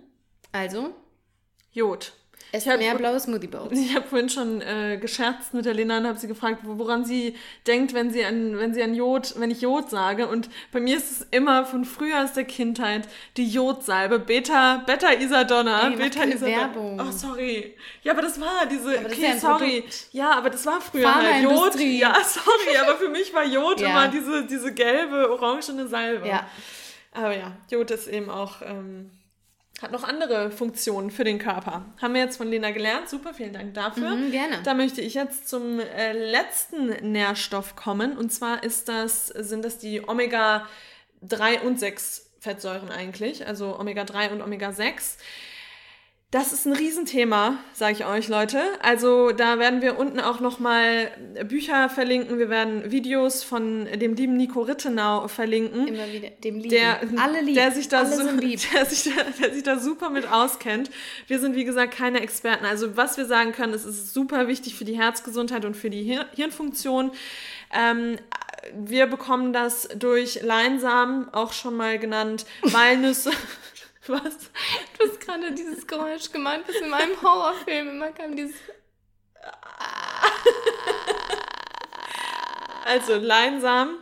Also, 0.52 0.94
Jod. 1.72 2.14
Esst 2.52 2.68
Ich 2.68 2.78
mehr 2.78 2.96
blaue 2.96 3.20
Smoothie 3.20 3.48
Bowls. 3.48 3.78
Ich 3.78 3.96
habe 3.96 4.08
vorhin 4.08 4.30
schon 4.30 4.62
äh, 4.62 4.98
gescherzt 5.00 5.54
mit 5.54 5.66
der 5.66 5.74
Lena 5.74 5.98
und 5.98 6.08
habe 6.08 6.18
sie 6.18 6.28
gefragt, 6.28 6.60
wo- 6.64 6.78
woran 6.78 7.04
sie 7.06 7.36
denkt, 7.68 7.94
wenn 7.94 8.10
sie 8.12 8.24
an, 8.24 8.58
wenn 8.58 8.74
sie 8.74 8.82
an 8.84 8.94
Jod, 8.96 9.34
wenn 9.38 9.52
ich 9.52 9.62
Jod 9.62 9.90
sage. 9.90 10.28
Und 10.28 10.50
bei 10.72 10.80
mir 10.80 10.98
ist 10.98 11.12
es 11.12 11.28
immer 11.32 11.66
von 11.66 11.86
früher 11.86 12.24
aus 12.24 12.34
der 12.34 12.46
Kindheit 12.46 13.08
die 13.38 13.48
Jodsalbe, 13.48 14.20
Beta, 14.20 14.84
Beta 14.86 15.12
Isadonna, 15.14 15.90
Ey, 15.90 15.96
Beta 15.98 16.24
Isadonna. 16.24 16.58
Werbung. 16.58 17.00
Oh, 17.02 17.12
sorry. 17.12 17.76
Ja, 18.04 18.14
aber 18.14 18.22
das 18.22 18.40
war 18.40 18.66
diese, 18.70 18.98
Aber 19.00 19.08
okay, 19.10 19.22
ja 19.34 19.38
sorry. 19.38 19.82
Produkt. 19.82 20.08
Ja, 20.14 20.32
aber 20.32 20.50
das 20.50 20.66
war 20.66 20.80
früher 20.82 21.14
halt 21.14 21.44
Jod. 21.44 21.76
Ja, 21.80 22.16
sorry, 22.24 22.78
aber 22.82 22.96
für 22.96 23.10
mich 23.10 23.34
war 23.34 23.46
Jod 23.46 23.80
Ja. 23.82 23.90
immer 23.90 24.08
diese, 24.08 24.46
diese 24.46 24.74
gelbe, 24.74 25.30
orangene 25.32 25.88
Salbe. 25.88 26.28
Ja. 26.28 26.48
Aber 27.14 27.36
ja, 27.36 27.52
Jod 27.70 27.90
ist 27.92 28.08
eben 28.08 28.30
auch, 28.30 28.62
ähm, 28.64 29.10
hat 29.82 29.92
noch 29.92 30.04
andere 30.04 30.50
Funktionen 30.50 31.12
für 31.12 31.24
den 31.24 31.38
Körper. 31.38 31.86
Haben 32.02 32.14
wir 32.14 32.22
jetzt 32.22 32.38
von 32.38 32.48
Lena 32.48 32.72
gelernt. 32.72 33.10
Super, 33.10 33.34
vielen 33.34 33.54
Dank 33.54 33.74
dafür. 33.74 34.16
Mhm, 34.16 34.32
gerne. 34.32 34.60
Da 34.64 34.74
möchte 34.74 35.02
ich 35.02 35.14
jetzt 35.14 35.48
zum 35.48 35.80
äh, 35.80 36.14
letzten 36.14 36.88
Nährstoff 37.12 37.76
kommen. 37.76 38.18
Und 38.18 38.32
zwar 38.32 38.64
ist 38.64 38.90
das, 38.90 39.28
sind 39.28 39.64
das 39.64 39.78
die 39.78 40.02
Omega-3 40.08 41.62
und 41.62 41.80
6 41.80 42.32
Fettsäuren 42.40 42.90
eigentlich. 42.90 43.46
Also 43.46 43.80
Omega-3 43.80 44.32
und 44.32 44.42
Omega-6. 44.42 45.18
Das 46.30 46.52
ist 46.52 46.66
ein 46.66 46.74
Riesenthema, 46.74 47.58
sage 47.74 47.94
ich 47.94 48.06
euch, 48.06 48.28
Leute. 48.28 48.62
Also 48.82 49.32
da 49.32 49.60
werden 49.60 49.82
wir 49.82 49.98
unten 49.98 50.20
auch 50.20 50.42
nochmal 50.42 51.10
Bücher 51.48 51.88
verlinken. 51.90 52.38
Wir 52.38 52.50
werden 52.50 52.92
Videos 52.92 53.46
von 53.46 53.86
dem 53.86 54.14
lieben 54.14 54.36
Nico 54.36 54.60
Rittenau 54.62 55.30
verlinken 55.30 55.88
Immer 55.88 56.12
wieder 56.12 56.30
dem 56.44 56.56
lieben. 56.58 56.70
der, 56.70 57.00
Alle 57.18 57.40
lieb. 57.40 57.56
der 57.56 57.72
sich 57.72 57.88
da 57.88 58.00
Alle 58.00 58.14
sind 58.14 58.42
lieb. 58.42 58.60
Der 58.74 58.86
sich, 58.86 59.06
da, 59.16 59.22
der 59.42 59.54
sich 59.54 59.64
da 59.64 59.80
super 59.80 60.10
mit 60.10 60.30
auskennt. 60.30 60.90
Wir 61.28 61.40
sind, 61.40 61.56
wie 61.56 61.64
gesagt, 61.64 61.96
keine 61.96 62.20
Experten. 62.20 62.66
Also, 62.66 62.98
was 62.98 63.16
wir 63.16 63.26
sagen 63.26 63.54
können, 63.54 63.74
es 63.74 63.86
ist 63.86 64.14
super 64.14 64.50
wichtig 64.50 64.76
für 64.76 64.84
die 64.84 64.98
Herzgesundheit 64.98 65.64
und 65.64 65.78
für 65.78 65.90
die 65.90 66.04
Hir 66.04 66.26
Hirnfunktion. 66.36 67.12
Ähm, 67.74 68.18
wir 68.76 69.08
bekommen 69.08 69.54
das 69.54 69.88
durch 69.96 70.42
Leinsamen, 70.44 71.34
auch 71.34 71.54
schon 71.54 71.78
mal 71.78 71.98
genannt, 72.00 72.46
Walnüsse. 72.64 73.32
Was? 74.10 74.52
Du 74.98 75.08
hast 75.08 75.20
gerade 75.20 75.52
dieses 75.52 75.86
Geräusch 75.88 76.32
gemacht, 76.32 76.62
das 76.68 76.76
in 76.78 76.90
meinem 76.90 77.22
Horrorfilm 77.22 77.90
immer 77.90 78.12
kam, 78.12 78.36
dieses... 78.36 78.56
Also, 82.86 83.16
Leinsamen. 83.16 83.98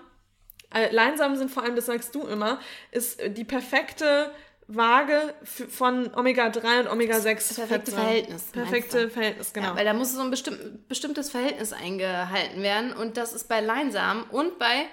Äh, 0.74 0.94
Leinsamen 0.94 1.38
sind 1.38 1.50
vor 1.50 1.64
allem, 1.64 1.76
das 1.76 1.88
sagst 1.88 2.14
du 2.14 2.28
immer, 2.28 2.60
ist 2.92 3.20
die 3.26 3.44
perfekte 3.44 4.32
Waage 4.68 5.34
von 5.44 6.14
Omega-3 6.16 6.82
und 6.82 6.88
Omega-6. 6.88 7.56
perfekte. 7.56 7.92
Verhältnis, 7.92 8.44
Perfekte? 8.52 9.10
Verhältnis, 9.10 9.54
genau. 9.54 9.70
Ja, 9.70 9.76
weil 9.76 9.86
da 9.86 9.94
muss 9.94 10.14
so 10.14 10.22
ein 10.22 10.32
bestimm 10.32 10.84
bestimmtes 10.88 11.30
Verhältnis 11.30 11.72
eingehalten 11.72 12.62
werden 12.64 12.94
und 12.94 13.18
das 13.18 13.34
ist 13.34 13.48
bei 13.48 13.62
Leinsamen 13.62 14.24
und 14.26 14.58
bei, 14.58 14.86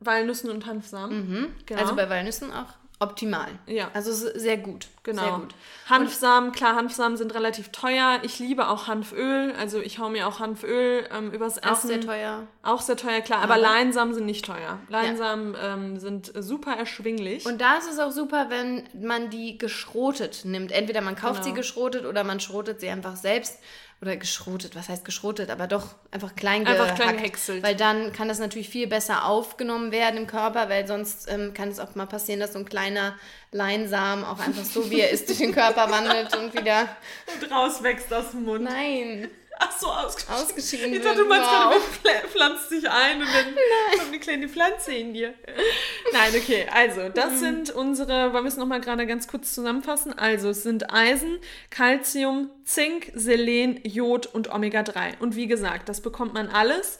Walnüssen 0.00 0.50
und 0.50 0.64
Hanfsamen. 0.64 1.54
Genau. 1.66 1.80
also 1.80 1.94
bei 1.94 2.08
Walnüssen 2.08 2.50
auch 2.52 2.79
optimal. 3.00 3.48
Ja. 3.66 3.90
Also 3.94 4.12
sehr 4.12 4.58
gut. 4.58 4.86
Genau. 5.02 5.22
Sehr 5.22 5.32
gut. 5.32 5.54
Hanfsamen, 5.88 6.52
klar, 6.52 6.76
Hanfsamen 6.76 7.16
sind 7.16 7.34
relativ 7.34 7.70
teuer. 7.70 8.20
Ich 8.22 8.38
liebe 8.38 8.68
auch 8.68 8.86
Hanföl. 8.86 9.54
Also 9.58 9.80
ich 9.80 9.98
hau 9.98 10.10
mir 10.10 10.28
auch 10.28 10.38
Hanföl 10.38 11.08
ähm, 11.10 11.30
übers 11.32 11.56
Essen. 11.56 11.70
Auch 11.70 11.76
sehr 11.80 12.00
teuer. 12.02 12.46
Auch 12.62 12.80
sehr 12.82 12.96
teuer, 12.96 13.22
klar. 13.22 13.40
Aber, 13.42 13.54
Aber- 13.54 13.62
Leinsamen 13.62 14.12
sind 14.14 14.26
nicht 14.26 14.44
teuer. 14.44 14.78
Leinsamen 14.88 15.56
ähm, 15.60 15.98
sind 15.98 16.30
super 16.38 16.72
erschwinglich. 16.76 17.46
Und 17.46 17.60
da 17.60 17.78
ist 17.78 17.90
es 17.90 17.98
auch 17.98 18.10
super, 18.12 18.46
wenn 18.50 18.86
man 18.92 19.30
die 19.30 19.56
geschrotet 19.56 20.42
nimmt. 20.44 20.70
Entweder 20.70 21.00
man 21.00 21.16
kauft 21.16 21.42
Genau. 21.42 21.44
sie 21.44 21.52
geschrotet 21.54 22.04
oder 22.04 22.22
man 22.22 22.38
schrotet 22.38 22.80
sie 22.80 22.90
einfach 22.90 23.16
selbst. 23.16 23.58
Oder 24.02 24.16
geschrotet, 24.16 24.76
was 24.76 24.88
heißt 24.88 25.04
geschrotet? 25.04 25.50
Aber 25.50 25.66
doch 25.66 25.94
einfach 26.10 26.34
klein 26.34 26.66
Einfach 26.66 26.94
klein 26.94 27.18
gehäckselt. 27.18 27.62
Weil 27.62 27.76
dann 27.76 28.12
kann 28.14 28.28
das 28.28 28.38
natürlich 28.38 28.70
viel 28.70 28.86
besser 28.86 29.26
aufgenommen 29.26 29.92
werden 29.92 30.16
im 30.16 30.26
Körper, 30.26 30.70
weil 30.70 30.86
sonst 30.86 31.30
ähm, 31.30 31.52
kann 31.52 31.68
es 31.68 31.78
auch 31.78 31.94
mal 31.94 32.06
passieren, 32.06 32.40
dass 32.40 32.54
so 32.54 32.58
ein 32.58 32.64
kleiner 32.64 33.14
Leinsamen 33.52 34.24
auch 34.24 34.38
einfach 34.38 34.64
so, 34.64 34.90
wie 34.90 35.00
er 35.00 35.10
ist, 35.10 35.28
durch 35.28 35.38
den 35.38 35.52
Körper 35.52 35.90
wandert 35.90 36.34
und 36.34 36.54
wieder, 36.54 36.88
und 37.42 37.52
raus 37.52 37.82
wächst 37.82 38.10
aus 38.14 38.30
dem 38.30 38.44
Mund. 38.44 38.64
nein, 38.64 39.28
Ach 39.62 39.78
so, 39.78 39.88
ausgeschieden. 39.88 40.34
ausgeschieden 40.42 40.92
Ich 40.94 41.02
dachte, 41.02 41.18
du 41.18 41.26
meinst 41.26 41.46
Wow. 41.50 41.74
gerade, 42.02 42.28
pflanzt 42.28 42.68
sich 42.70 42.88
ein 42.90 43.20
und 43.20 43.28
dann 43.28 43.54
kommt 43.98 44.08
eine 44.08 44.18
kleine 44.18 44.48
Pflanze 44.48 44.94
in 44.94 45.12
dir. 45.12 45.34
Nein, 46.12 46.32
okay, 46.34 46.66
also 46.72 47.08
das 47.10 47.32
Mhm. 47.32 47.38
sind 47.38 47.70
unsere, 47.70 48.32
wollen 48.32 48.44
wir 48.44 48.48
es 48.48 48.56
nochmal 48.56 48.80
gerade 48.80 49.06
ganz 49.06 49.28
kurz 49.28 49.54
zusammenfassen? 49.54 50.18
Also 50.18 50.48
es 50.50 50.62
sind 50.62 50.92
Eisen, 50.92 51.38
Calcium, 51.68 52.50
Zink, 52.64 53.12
Selen, 53.14 53.80
Jod 53.84 54.26
und 54.26 54.50
Omega-3. 54.50 55.18
Und 55.20 55.36
wie 55.36 55.46
gesagt, 55.46 55.88
das 55.90 56.00
bekommt 56.00 56.32
man 56.32 56.48
alles 56.48 56.98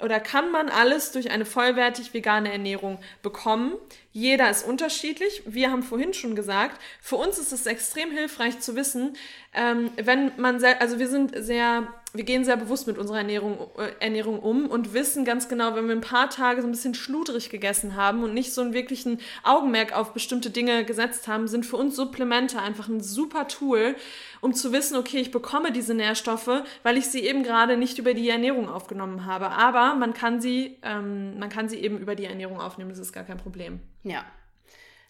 oder 0.00 0.20
kann 0.20 0.50
man 0.50 0.68
alles 0.68 1.10
durch 1.12 1.30
eine 1.30 1.44
vollwertig 1.44 2.14
vegane 2.14 2.50
Ernährung 2.52 3.00
bekommen. 3.22 3.74
Jeder 4.18 4.50
ist 4.50 4.66
unterschiedlich. 4.66 5.42
Wir 5.46 5.70
haben 5.70 5.84
vorhin 5.84 6.12
schon 6.12 6.34
gesagt, 6.34 6.80
für 7.00 7.14
uns 7.14 7.38
ist 7.38 7.52
es 7.52 7.66
extrem 7.66 8.10
hilfreich 8.10 8.58
zu 8.58 8.74
wissen, 8.74 9.16
ähm, 9.54 9.90
wenn 9.96 10.32
man, 10.38 10.58
sel- 10.58 10.76
also 10.80 10.98
wir 10.98 11.06
sind 11.08 11.32
sehr, 11.36 11.86
wir 12.12 12.24
gehen 12.24 12.44
sehr 12.44 12.56
bewusst 12.56 12.88
mit 12.88 12.98
unserer 12.98 13.18
Ernährung, 13.18 13.58
äh, 13.78 13.92
Ernährung 14.04 14.40
um 14.40 14.66
und 14.66 14.92
wissen 14.92 15.24
ganz 15.24 15.48
genau, 15.48 15.76
wenn 15.76 15.86
wir 15.86 15.94
ein 15.94 16.00
paar 16.00 16.30
Tage 16.30 16.62
so 16.62 16.66
ein 16.68 16.72
bisschen 16.72 16.94
schludrig 16.94 17.48
gegessen 17.48 17.94
haben 17.94 18.24
und 18.24 18.34
nicht 18.34 18.52
so 18.52 18.60
einen 18.60 18.72
wirklichen 18.72 19.20
Augenmerk 19.44 19.96
auf 19.96 20.12
bestimmte 20.12 20.50
Dinge 20.50 20.84
gesetzt 20.84 21.28
haben, 21.28 21.46
sind 21.46 21.64
für 21.64 21.76
uns 21.76 21.94
Supplemente 21.94 22.60
einfach 22.60 22.88
ein 22.88 23.00
super 23.00 23.46
Tool, 23.46 23.94
um 24.40 24.52
zu 24.52 24.72
wissen, 24.72 24.96
okay, 24.96 25.18
ich 25.18 25.30
bekomme 25.30 25.70
diese 25.70 25.94
Nährstoffe, 25.94 26.62
weil 26.82 26.96
ich 26.96 27.06
sie 27.06 27.20
eben 27.20 27.44
gerade 27.44 27.76
nicht 27.76 27.98
über 27.98 28.14
die 28.14 28.28
Ernährung 28.28 28.68
aufgenommen 28.68 29.26
habe. 29.26 29.50
Aber 29.50 29.94
man 29.94 30.12
kann 30.12 30.40
sie, 30.40 30.76
ähm, 30.82 31.38
man 31.38 31.48
kann 31.48 31.68
sie 31.68 31.78
eben 31.78 31.98
über 31.98 32.16
die 32.16 32.24
Ernährung 32.26 32.60
aufnehmen, 32.60 32.90
das 32.90 32.98
ist 32.98 33.12
gar 33.12 33.24
kein 33.24 33.38
Problem. 33.38 33.80
Ja. 34.08 34.24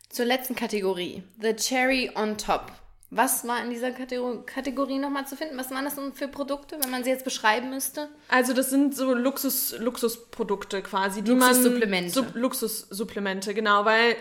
Zur 0.08 0.24
letzten 0.24 0.54
Kategorie. 0.54 1.22
The 1.40 1.54
Cherry 1.54 2.10
on 2.14 2.38
Top. 2.38 2.72
Was 3.10 3.48
war 3.48 3.62
in 3.64 3.70
dieser 3.70 3.90
Kategor 3.90 4.44
Kategorie 4.44 4.98
nochmal 4.98 5.26
zu 5.26 5.34
finden? 5.34 5.56
Was 5.56 5.70
waren 5.70 5.84
das 5.84 5.94
denn 5.94 6.12
für 6.12 6.28
Produkte, 6.28 6.76
wenn 6.82 6.90
man 6.90 7.04
sie 7.04 7.10
jetzt 7.10 7.24
beschreiben 7.24 7.70
müsste? 7.70 8.08
Also 8.28 8.52
das 8.52 8.68
sind 8.68 8.94
so 8.94 9.14
Luxus, 9.14 9.74
Luxusprodukte 9.78 10.82
quasi, 10.82 11.22
die 11.22 11.30
Luxussupplemente. 11.30 12.20
man... 12.20 12.28
Sub, 12.28 12.34
Luxussupplemente, 12.34 13.54
genau, 13.54 13.86
weil 13.86 14.14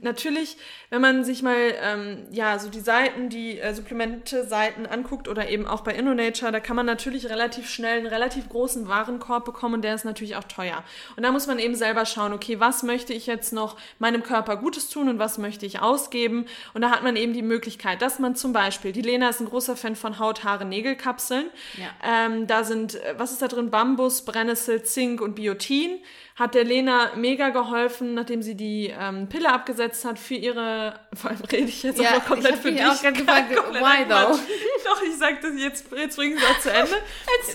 natürlich, 0.00 0.56
wenn 0.90 1.00
man 1.00 1.24
sich 1.24 1.42
mal 1.42 1.74
ähm, 1.82 2.26
ja 2.30 2.58
so 2.58 2.68
die 2.68 2.80
Seiten, 2.80 3.28
die 3.28 3.58
äh, 3.58 3.74
Supplemente-Seiten 3.74 4.86
anguckt 4.86 5.28
oder 5.28 5.48
eben 5.48 5.66
auch 5.66 5.80
bei 5.82 5.94
InnoNature, 5.94 6.52
da 6.52 6.60
kann 6.60 6.76
man 6.76 6.86
natürlich 6.86 7.28
relativ 7.28 7.68
schnell 7.68 7.98
einen 7.98 8.06
relativ 8.06 8.48
großen 8.48 8.88
Warenkorb 8.88 9.44
bekommen 9.44 9.74
und 9.74 9.82
der 9.82 9.94
ist 9.94 10.04
natürlich 10.04 10.36
auch 10.36 10.44
teuer. 10.44 10.84
Und 11.16 11.22
da 11.22 11.32
muss 11.32 11.46
man 11.46 11.58
eben 11.58 11.74
selber 11.74 12.06
schauen, 12.06 12.32
okay, 12.32 12.60
was 12.60 12.82
möchte 12.82 13.12
ich 13.12 13.26
jetzt 13.26 13.52
noch 13.52 13.76
meinem 13.98 14.22
Körper 14.22 14.56
Gutes 14.56 14.88
tun 14.88 15.08
und 15.08 15.18
was 15.18 15.38
möchte 15.38 15.66
ich 15.66 15.80
ausgeben? 15.80 16.46
Und 16.74 16.82
da 16.82 16.90
hat 16.90 17.02
man 17.02 17.16
eben 17.16 17.32
die 17.32 17.42
Möglichkeit, 17.42 18.02
dass 18.02 18.18
man 18.18 18.36
zum 18.36 18.52
Beispiel, 18.52 18.92
die 18.92 19.02
Lena 19.02 19.28
ist 19.28 19.40
ein 19.40 19.48
großer 19.48 19.76
Fan 19.76 19.96
von 19.96 20.18
Haut, 20.18 20.44
Haare, 20.44 20.64
Nägelkapseln. 20.64 21.46
Ja. 21.76 22.26
Ähm, 22.26 22.46
da 22.46 22.64
sind, 22.64 22.94
äh, 22.94 23.14
was 23.16 23.32
ist 23.32 23.42
da 23.42 23.48
drin? 23.48 23.70
Bambus, 23.70 24.24
Brennnessel, 24.24 24.82
Zink 24.82 25.20
und 25.20 25.34
Biotin. 25.34 25.98
Hat 26.38 26.54
der 26.54 26.62
Lena 26.64 27.10
mega 27.16 27.48
geholfen, 27.48 28.14
nachdem 28.14 28.42
sie 28.42 28.54
die 28.54 28.94
ähm, 28.96 29.28
Pille 29.28 29.52
abgesetzt 29.52 30.04
hat 30.04 30.18
für 30.20 30.34
ihre, 30.34 30.98
vor 31.14 31.30
allem 31.30 31.40
rede 31.50 31.64
ich 31.68 31.82
jetzt 31.82 32.00
Ja, 32.00 32.14
noch 32.14 32.24
komplett 32.26 32.54
ich 32.54 32.60
für 32.60 32.70
dich. 32.72 32.84
auch 32.84 33.00
gerade 33.02 33.14
gefragt, 33.18 33.50
why 33.74 34.04
though? 34.08 34.38
Doch, 34.84 35.02
ich 35.02 35.16
sag 35.18 35.40
das 35.42 35.52
jetzt, 35.56 35.86
jetzt 35.96 36.16
bringen 36.16 36.36
wir 36.38 36.44
es 36.44 36.56
auch 36.56 36.60
zu 36.60 36.70
Ende. 36.72 36.92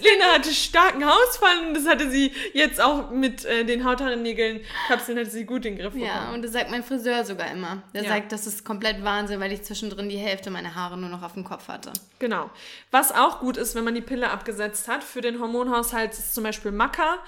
Lena 0.01 0.25
hatte 0.33 0.51
starken 0.53 1.05
Hausfall 1.05 1.67
und 1.67 1.73
das 1.75 1.87
hatte 1.87 2.11
sie 2.11 2.31
jetzt 2.53 2.81
auch 2.81 3.09
mit 3.09 3.45
äh, 3.45 3.63
den 3.63 3.85
Hauthaarennägeln, 3.85 4.59
Kapseln 4.87 5.17
hatte 5.17 5.29
sie 5.29 5.45
gut 5.45 5.65
in 5.65 5.75
den 5.75 5.81
Griff 5.81 5.93
bekommen. 5.93 6.11
Ja, 6.11 6.33
und 6.33 6.41
das 6.43 6.51
sagt 6.51 6.69
mein 6.69 6.83
Friseur 6.83 7.23
sogar 7.23 7.49
immer. 7.51 7.83
Der 7.93 8.03
Ja. 8.03 8.09
sagt, 8.09 8.31
das 8.33 8.45
ist 8.47 8.65
komplett 8.65 9.03
Wahnsinn, 9.03 9.39
weil 9.39 9.51
ich 9.53 9.63
zwischendrin 9.63 10.09
die 10.09 10.17
Hälfte 10.17 10.51
meiner 10.51 10.75
Haare 10.75 10.97
nur 10.97 11.09
noch 11.09 11.23
auf 11.23 11.33
dem 11.33 11.45
Kopf 11.45 11.69
hatte. 11.69 11.93
Genau. 12.19 12.49
Was 12.91 13.13
auch 13.13 13.39
gut 13.39 13.55
ist, 13.57 13.75
wenn 13.75 13.83
man 13.85 13.95
die 13.95 14.01
Pille 14.01 14.29
abgesetzt 14.29 14.87
hat 14.89 15.03
für 15.03 15.21
den 15.21 15.39
Hormonhaushalt, 15.39 16.11
ist 16.11 16.35
zum 16.35 16.43
Beispiel 16.43 16.71
Maca. 16.71 17.19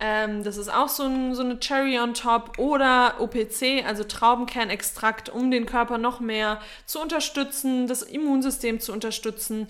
Ähm, 0.00 0.42
das 0.42 0.56
ist 0.56 0.72
auch 0.72 0.88
so, 0.88 1.04
ein, 1.04 1.34
so 1.34 1.42
eine 1.42 1.60
Cherry 1.60 1.98
on 1.98 2.14
top 2.14 2.58
oder 2.58 3.20
OPC, 3.20 3.84
also 3.86 4.02
Traubenkernextrakt, 4.04 5.28
um 5.28 5.50
den 5.50 5.66
Körper 5.66 5.98
noch 5.98 6.20
mehr 6.20 6.60
zu 6.84 7.00
unterstützen, 7.00 7.86
das 7.86 8.02
Immunsystem 8.02 8.80
zu 8.80 8.92
unterstützen. 8.92 9.68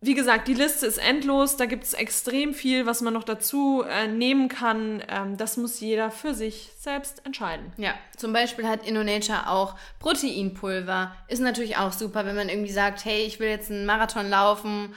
wie 0.00 0.14
gesagt, 0.14 0.48
die 0.48 0.54
Liste 0.54 0.86
ist 0.86 0.98
endlos. 0.98 1.56
Da 1.56 1.66
gibt 1.66 1.84
es 1.84 1.94
extrem 1.94 2.52
viel, 2.52 2.84
was 2.84 3.00
man 3.00 3.14
noch 3.14 3.24
dazu 3.24 3.82
äh, 3.88 4.06
nehmen 4.06 4.48
kann. 4.48 5.02
Ähm, 5.08 5.36
das 5.36 5.56
muss 5.56 5.80
jeder 5.80 6.10
für 6.10 6.34
sich 6.34 6.70
selbst 6.78 7.24
entscheiden. 7.24 7.72
Ja, 7.76 7.94
zum 8.16 8.32
Beispiel 8.32 8.66
hat 8.66 8.86
InnoNature 8.86 9.48
auch 9.48 9.76
Proteinpulver. 10.00 11.14
Ist 11.28 11.40
natürlich 11.40 11.76
auch 11.76 11.92
super, 11.92 12.26
wenn 12.26 12.36
man 12.36 12.48
irgendwie 12.48 12.72
sagt, 12.72 13.04
hey, 13.04 13.24
ich 13.24 13.40
will 13.40 13.48
jetzt 13.48 13.70
einen 13.70 13.86
Marathon 13.86 14.28
laufen. 14.28 14.94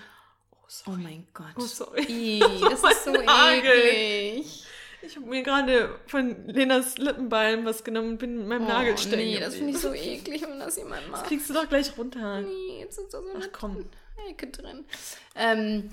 Oh, 0.88 0.91
oh 0.91 0.95
mein 0.97 1.28
Gott. 1.34 1.45
Oh, 1.57 1.61
sorry. 1.61 2.03
Ih, 2.07 2.39
das 2.61 2.84
ist 2.84 3.03
so 3.05 3.11
Nagel. 3.11 3.72
eklig. 3.72 4.63
Ich 5.03 5.15
habe 5.15 5.26
mir 5.28 5.43
gerade 5.43 5.95
von 6.07 6.47
Lenas 6.47 6.97
Lippenbalm 6.97 7.65
was 7.65 7.84
genommen 7.84 8.09
und 8.11 8.18
bin 8.18 8.38
mit 8.39 8.47
meinem 8.47 8.65
Oh, 8.65 8.70
Nagel 8.70 8.97
stecken. 8.97 9.18
nee, 9.18 9.39
das 9.39 9.55
finde 9.55 9.72
ich 9.72 9.80
so 9.80 9.93
eklig, 9.93 10.41
wenn 10.41 10.59
das 10.59 10.76
jemand 10.78 11.09
macht. 11.09 11.26
Kriegst 11.28 11.49
du 11.49 11.53
doch 11.53 11.70
gleich 11.70 11.97
runter. 11.97 12.41
Nee, 12.41 12.80
jetzt 12.82 12.97
ist 12.97 13.13
da 13.13 13.22
so 13.22 13.30
eine 13.34 13.45
Ach 13.45 13.49
komm. 13.57 13.86
Ecke 14.30 14.47
drin. 14.47 14.84
Ähm, 15.36 15.89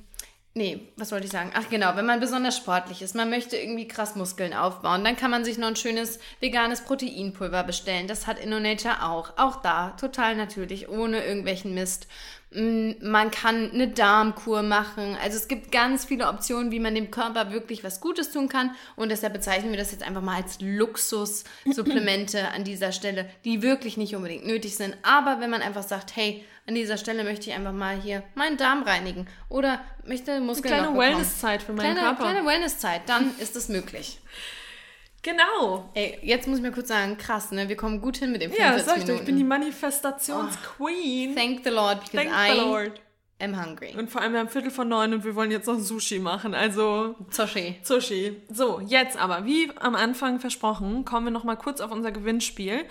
nee, 0.54 0.88
was 0.96 1.12
wollte 1.12 1.26
ich 1.26 1.30
sagen? 1.32 1.52
Ach 1.54 1.68
genau, 1.68 1.94
wenn 1.94 2.06
man 2.06 2.18
besonders 2.18 2.56
sportlich 2.56 3.02
ist, 3.02 3.14
man 3.14 3.30
möchte 3.30 3.56
irgendwie 3.56 3.86
krass 3.86 4.16
Muskeln 4.16 4.54
aufbauen, 4.54 5.04
dann 5.04 5.16
kann 5.16 5.30
man 5.30 5.44
sich 5.44 5.58
noch 5.58 5.68
ein 5.68 5.76
schönes 5.76 6.18
veganes 6.40 6.80
Proteinpulver 6.80 7.62
bestellen. 7.62 8.08
Das 8.08 8.26
hat 8.26 8.40
InnoNature 8.40 9.04
auch. 9.04 9.34
Auch 9.36 9.60
da, 9.62 9.90
total 9.90 10.34
natürlich, 10.34 10.88
ohne 10.88 11.24
irgendwelchen 11.24 11.74
Mist. 11.74 12.08
Man 12.54 13.30
kann 13.32 13.72
eine 13.72 13.88
Darmkur 13.88 14.62
machen. 14.62 15.16
Also 15.22 15.36
es 15.36 15.48
gibt 15.48 15.72
ganz 15.72 16.04
viele 16.04 16.28
Optionen, 16.28 16.70
wie 16.70 16.78
man 16.78 16.94
dem 16.94 17.10
Körper 17.10 17.50
wirklich 17.50 17.82
was 17.82 18.00
Gutes 18.00 18.30
tun 18.30 18.48
kann. 18.48 18.70
Und 18.94 19.10
deshalb 19.10 19.32
bezeichnen 19.32 19.72
wir 19.72 19.78
das 19.78 19.90
jetzt 19.90 20.04
einfach 20.04 20.22
mal 20.22 20.40
als 20.40 20.60
Luxussupplemente 20.60 22.48
an 22.48 22.62
dieser 22.62 22.92
Stelle, 22.92 23.28
die 23.44 23.62
wirklich 23.62 23.96
nicht 23.96 24.14
unbedingt 24.14 24.46
nötig 24.46 24.76
sind. 24.76 24.96
Aber 25.02 25.40
wenn 25.40 25.50
man 25.50 25.62
einfach 25.62 25.82
sagt, 25.82 26.14
hey, 26.14 26.44
an 26.66 26.74
dieser 26.74 26.96
Stelle 26.96 27.24
möchte 27.24 27.50
ich 27.50 27.56
einfach 27.56 27.72
mal 27.72 28.00
hier 28.00 28.22
meinen 28.34 28.56
Darm 28.56 28.84
reinigen 28.84 29.26
oder 29.48 29.80
möchte 30.06 30.40
Muskeln 30.40 30.68
Kleine 30.68 30.82
noch 30.86 30.92
bekommen. 30.92 31.12
Wellnesszeit 31.12 31.62
für 31.62 31.72
meinen 31.72 31.94
Kleine, 31.94 32.00
Körper. 32.00 32.30
kleine 32.30 32.46
Wellnesszeit, 32.46 33.02
dann 33.06 33.36
ist 33.38 33.56
es 33.56 33.68
möglich. 33.68 34.18
Genau. 35.24 35.88
Ey, 35.94 36.18
jetzt 36.22 36.46
muss 36.46 36.58
ich 36.58 36.62
mir 36.62 36.70
kurz 36.70 36.88
sagen, 36.88 37.16
krass, 37.16 37.50
ne? 37.50 37.68
Wir 37.68 37.76
kommen 37.76 38.00
gut 38.00 38.18
hin 38.18 38.30
mit 38.30 38.42
dem 38.42 38.50
Ja, 38.52 38.72
45 38.74 38.76
das 38.76 38.86
sag 38.86 38.96
ich. 38.98 39.04
Minuten. 39.06 39.20
Ich 39.22 39.26
bin 39.26 39.36
die 39.38 39.44
Manifestationsqueen. 39.44 41.34
Thank 41.34 41.64
the 41.64 41.70
Lord, 41.70 42.00
because 42.04 42.28
Thank 42.28 42.30
I 42.36 42.52
the 42.60 42.60
Lord. 42.66 43.00
am 43.40 43.60
hungry. 43.64 43.94
Und 43.96 44.10
vor 44.10 44.20
allem, 44.20 44.32
wir 44.34 44.40
haben 44.40 44.48
Viertel 44.50 44.70
vor 44.70 44.84
neun 44.84 45.14
und 45.14 45.24
wir 45.24 45.34
wollen 45.34 45.50
jetzt 45.50 45.66
noch 45.66 45.78
Sushi 45.78 46.18
machen. 46.18 46.54
Also 46.54 47.14
Zoshi. 47.30 47.76
Sushi. 47.82 48.42
So, 48.50 48.80
jetzt 48.86 49.16
aber, 49.16 49.44
wie 49.46 49.70
am 49.80 49.94
Anfang 49.94 50.40
versprochen, 50.40 51.04
kommen 51.04 51.26
wir 51.26 51.30
noch 51.32 51.44
mal 51.44 51.56
kurz 51.56 51.80
auf 51.80 51.90
unser 51.90 52.12
Gewinnspiel. 52.12 52.84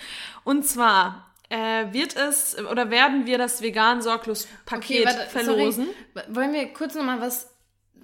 Und 0.44 0.66
zwar 0.66 1.34
äh, 1.50 1.94
wird 1.94 2.16
es 2.16 2.58
oder 2.60 2.90
werden 2.90 3.26
wir 3.28 3.38
das 3.38 3.62
vegan 3.62 4.02
sorglos 4.02 4.48
Paket 4.66 5.08
verlosen. 5.10 5.88
Sorry. 6.16 6.36
Wollen 6.36 6.54
wir 6.54 6.74
kurz 6.74 6.96
noch 6.96 7.04
mal 7.04 7.22
was 7.22 7.53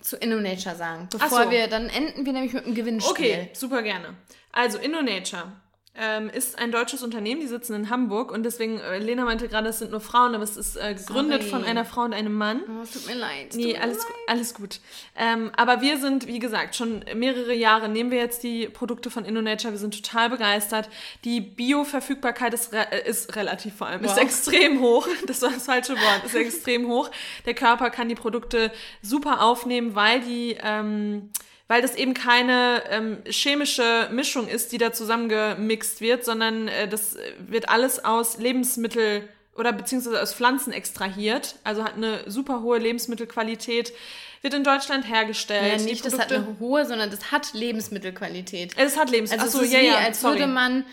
zu 0.02 0.18
InnoNature 0.18 0.76
sagen, 0.76 1.08
bevor 1.12 1.46
so. 1.46 1.52
wir, 1.52 1.68
dann 1.68 1.90
enden 1.90 2.26
wir 2.26 2.34
nämlich 2.34 2.54
mit 2.54 2.66
dem 2.66 2.76
Gewinnspiel. 2.76 3.12
Okay, 3.12 3.50
super 3.54 3.82
gerne. 3.82 4.16
Also 4.52 4.78
InnoNature 4.78 5.52
ähm, 5.96 6.30
ist 6.30 6.58
ein 6.58 6.72
deutsches 6.72 7.04
Unternehmen, 7.04 7.42
die 7.42 7.48
sitzen 7.48 7.74
in 7.74 7.90
Hamburg 7.90 8.32
und 8.32 8.44
deswegen, 8.44 8.80
äh, 8.80 9.00
Lena 9.00 9.26
meinte 9.26 9.50
gerade, 9.50 9.68
es 9.70 9.80
sind 9.80 9.92
nur 9.92 10.00
Frauen, 10.00 10.34
aber 10.34 10.44
es 10.44 10.56
ist 10.56 10.78
äh, 10.78 10.94
gegründet 10.94 11.42
Sorry. 11.42 11.52
von 11.52 11.64
einer 11.66 11.84
Frau 11.84 12.02
und 12.04 12.14
einem 12.14 12.34
Mann. 12.34 12.62
Oh, 12.70 12.84
es 12.84 12.92
tut 12.92 13.08
mir 13.08 13.16
leid. 13.16 13.54
Nee, 13.56 13.76
alles, 13.78 13.98
leid. 13.98 14.08
alles 14.28 14.54
gut. 14.54 14.80
Ähm, 15.18 15.52
aber 15.58 15.82
wir 15.82 15.98
sind, 15.98 16.28
wie 16.28 16.40
gesagt, 16.40 16.76
schon 16.76 17.04
mehrere 17.16 17.54
Jahre 17.54 17.90
nehmen 17.90 18.12
wir 18.12 18.20
jetzt 18.20 18.44
die 18.44 18.68
Produkte 18.70 19.10
von 19.10 19.26
InnoNature. 19.26 19.74
Wir 19.74 19.80
sind 19.80 19.94
total 20.04 20.30
begeistert. 20.30 20.90
Die 21.26 21.42
Bioverfügbarkeit 21.42 22.54
ist, 22.54 22.72
re 22.72 22.92
äh, 22.92 23.10
ist 23.10 23.36
relativ 23.36 23.76
vor 23.76 23.88
allem, 23.88 24.04
ist 24.04 24.12
Wow. 24.16 24.22
extrem 24.24 24.80
hoch. 24.80 25.08
Das 25.28 25.42
war 25.42 25.52
das 25.52 25.66
falsche 25.66 25.94
Wort, 25.96 26.24
ist 26.26 26.36
extrem 26.36 26.88
hoch. 26.88 27.12
Der 27.46 27.54
Körper 27.54 27.90
kann 27.90 28.08
die 28.10 28.16
Produkte 28.16 28.72
super 29.02 29.42
aufnehmen, 29.42 29.96
weil 29.96 30.22
die... 30.22 30.56
Ähm, 30.64 31.32
weil 31.70 31.84
das 31.84 31.96
eben 31.96 32.14
keine 32.14 32.84
ähm, 32.90 33.20
chemische 33.26 34.10
Mischung 34.12 34.48
ist, 34.48 34.72
die 34.74 34.80
da 34.80 34.92
zusammengemixt 34.92 36.02
wird, 36.02 36.26
sondern 36.26 36.68
äh, 36.68 36.88
das 36.90 37.16
wird 37.38 37.70
alles 37.70 38.04
aus 38.04 38.40
Lebensmittel 38.40 39.30
oder 39.56 39.72
beziehungsweise 39.72 40.22
aus 40.22 40.34
Pflanzen 40.34 40.74
extrahiert, 40.74 41.56
also 41.64 41.84
hat 41.84 41.96
eine 41.96 42.24
super 42.26 42.62
hohe 42.62 42.80
Lebensmittelqualität, 42.80 43.94
wird 44.42 44.54
in 44.56 44.64
Deutschland 44.64 45.08
hergestellt. 45.08 45.82
Ja, 45.82 45.86
nicht, 45.86 46.06
das 46.06 46.18
hat 46.18 46.32
eine 46.32 46.58
hohe, 46.60 46.86
sondern 46.86 47.12
das 47.12 47.32
hat 47.32 47.54
Lebensmittelqualität. 47.54 48.74
es 48.76 48.98
hat 48.98 49.12
Lebensmittel. 49.12 49.46
Also 49.46 49.60
Achso, 49.60 49.66
es 49.66 49.72
ist 49.72 49.74
ja, 49.74 49.82
wie, 49.82 49.88
ja, 49.88 49.98
als 49.98 50.22
sorry. 50.22 50.40
würde 50.40 50.52
man 50.52 50.86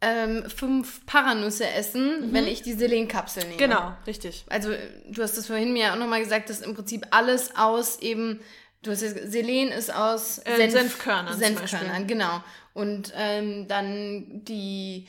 ähm, 0.00 0.44
fünf 0.48 1.04
Paranüsse 1.04 1.68
essen, 1.68 2.32
wenn 2.32 2.46
ich 2.46 2.62
die 2.62 2.74
Selenkapsel 2.74 3.44
nehme. 3.44 3.56
Genau, 3.56 3.92
richtig. 4.06 4.44
Also 4.48 4.70
du 5.10 5.22
hast 5.22 5.36
das 5.36 5.46
vorhin 5.46 5.72
mir 5.72 5.92
auch 5.92 5.96
nochmal 5.96 6.20
gesagt, 6.20 6.48
dass 6.48 6.60
im 6.60 6.74
Prinzip 6.74 7.06
alles 7.10 7.56
aus 7.56 8.00
eben, 8.00 8.40
du 8.82 8.90
hast 8.90 9.02
jetzt, 9.02 9.32
Selen 9.32 9.68
ist 9.68 9.92
aus 9.92 10.38
Äh, 10.44 10.70
Senfkörnern 10.70 11.32
zum 11.32 11.38
Senfkörnern, 11.40 12.06
genau. 12.06 12.42
Und 12.74 13.12
ähm, 13.16 13.66
dann 13.68 14.44
die, 14.44 15.06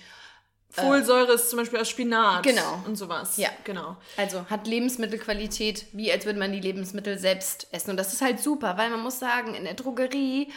Folsäure 0.81 1.33
ist 1.33 1.49
zum 1.49 1.57
Beispiel 1.57 1.79
aus 1.79 1.89
Spinat. 1.89 2.43
Genau. 2.43 2.83
Und 2.85 2.95
sowas. 2.95 3.37
Ja. 3.37 3.49
Genau. 3.63 3.97
also 4.15 4.45
hat 4.49 4.67
Lebensmittelqualität, 4.67 5.85
wie 5.93 6.11
als 6.11 6.25
würde 6.25 6.39
man 6.39 6.51
die 6.51 6.59
Lebensmittel 6.59 7.17
selbst 7.17 7.67
essen. 7.71 7.91
Und 7.91 7.97
das 7.97 8.13
ist 8.13 8.21
halt 8.21 8.39
super, 8.39 8.77
weil 8.77 8.89
man 8.89 9.01
muss 9.01 9.19
sagen, 9.19 9.55
in 9.55 9.63
der 9.63 9.73
Drogerie, 9.73 10.51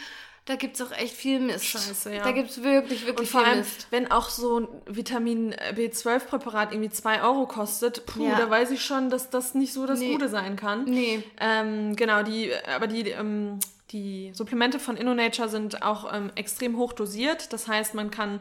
da 0.51 0.57
gibt 0.57 0.75
es 0.75 0.83
auch 0.83 0.91
echt 0.93 1.15
viel 1.15 1.39
Mist. 1.41 1.65
Scheiße, 1.65 2.13
ja. 2.15 2.25
Da 2.25 2.33
gibt 2.33 2.51
es 2.51 2.63
wirklich, 2.63 3.03
Und 3.03 3.07
wirklich 3.07 3.31
vor 3.31 3.41
viel 3.43 3.49
allem, 3.51 3.59
Mist. 3.61 3.87
wenn 3.91 4.11
auch 4.11 4.29
so 4.29 4.61
ein 4.61 4.69
Vitamin 4.87 5.55
B12-Präparat 5.77 6.73
irgendwie 6.73 6.91
2 6.91 7.23
Euro 7.23 7.47
kostet, 7.47 8.05
puh, 8.07 8.25
Ja. 8.27 8.37
da 8.37 8.51
weiß 8.51 8.71
ich 8.73 8.85
schon, 8.85 9.11
dass 9.11 9.31
das 9.31 9.55
nicht 9.55 9.73
so 9.73 9.87
das 9.87 10.01
Nee. 10.01 10.13
Gute 10.13 10.29
sein 10.29 10.57
kann. 10.57 10.85
Nee. 10.85 11.23
Ähm, 11.39 11.95
genau, 11.97 12.23
die, 12.23 12.51
aber 12.75 12.87
die, 12.87 13.11
ähm, 13.11 13.59
die 13.93 14.31
Supplemente 14.35 14.79
von 14.79 14.97
InnoNature 14.97 15.49
sind 15.49 15.83
auch 15.83 16.13
ähm, 16.13 16.31
extrem 16.35 16.77
hoch 16.77 16.93
dosiert. 16.93 17.53
Das 17.53 17.69
heißt, 17.69 17.95
man 17.95 18.11
kann 18.11 18.41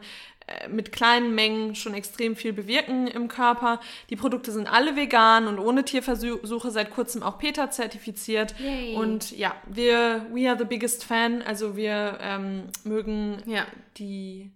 mit 0.68 0.92
kleinen 0.92 1.34
Mengen 1.34 1.74
schon 1.74 1.94
extrem 1.94 2.36
viel 2.36 2.52
bewirken 2.52 3.06
im 3.06 3.28
Körper. 3.28 3.80
Die 4.10 4.16
Produkte 4.16 4.52
sind 4.52 4.66
alle 4.66 4.96
vegan 4.96 5.46
und 5.46 5.58
ohne 5.58 5.84
Tierversuche 5.84 6.70
seit 6.70 6.90
kurzem 6.90 7.22
auch 7.22 7.38
PETA 7.38 7.70
zertifiziert. 7.70 8.54
Yay. 8.58 8.94
Und 8.96 9.30
ja, 9.36 9.54
wir, 9.66 10.26
we 10.32 10.48
are 10.48 10.58
the 10.58 10.64
biggest 10.64 11.04
fan. 11.04 11.42
Also 11.42 11.76
wir 11.76 12.18
ähm, 12.20 12.64
mögen 12.84 13.42
Ja. 13.46 13.66
die 13.96 14.52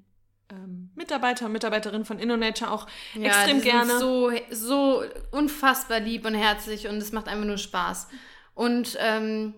ähm, 0.51 0.91
Mitarbeiter 0.95 1.47
und 1.47 1.53
Mitarbeiterinnen 1.53 2.05
von 2.05 2.19
InnoNature 2.19 2.71
auch 2.71 2.87
Ja, 3.15 3.27
extrem 3.29 3.57
die 3.57 3.63
sind 3.63 3.71
gerne. 3.71 3.99
So, 3.99 4.31
so 4.51 5.03
unfassbar 5.31 6.01
lieb 6.01 6.27
und 6.27 6.35
herzlich 6.35 6.87
und 6.89 6.97
es 6.97 7.13
macht 7.13 7.29
einfach 7.29 7.47
nur 7.47 7.59
Spaß. 7.59 8.09
Und 8.55 8.97
ähm, 9.01 9.55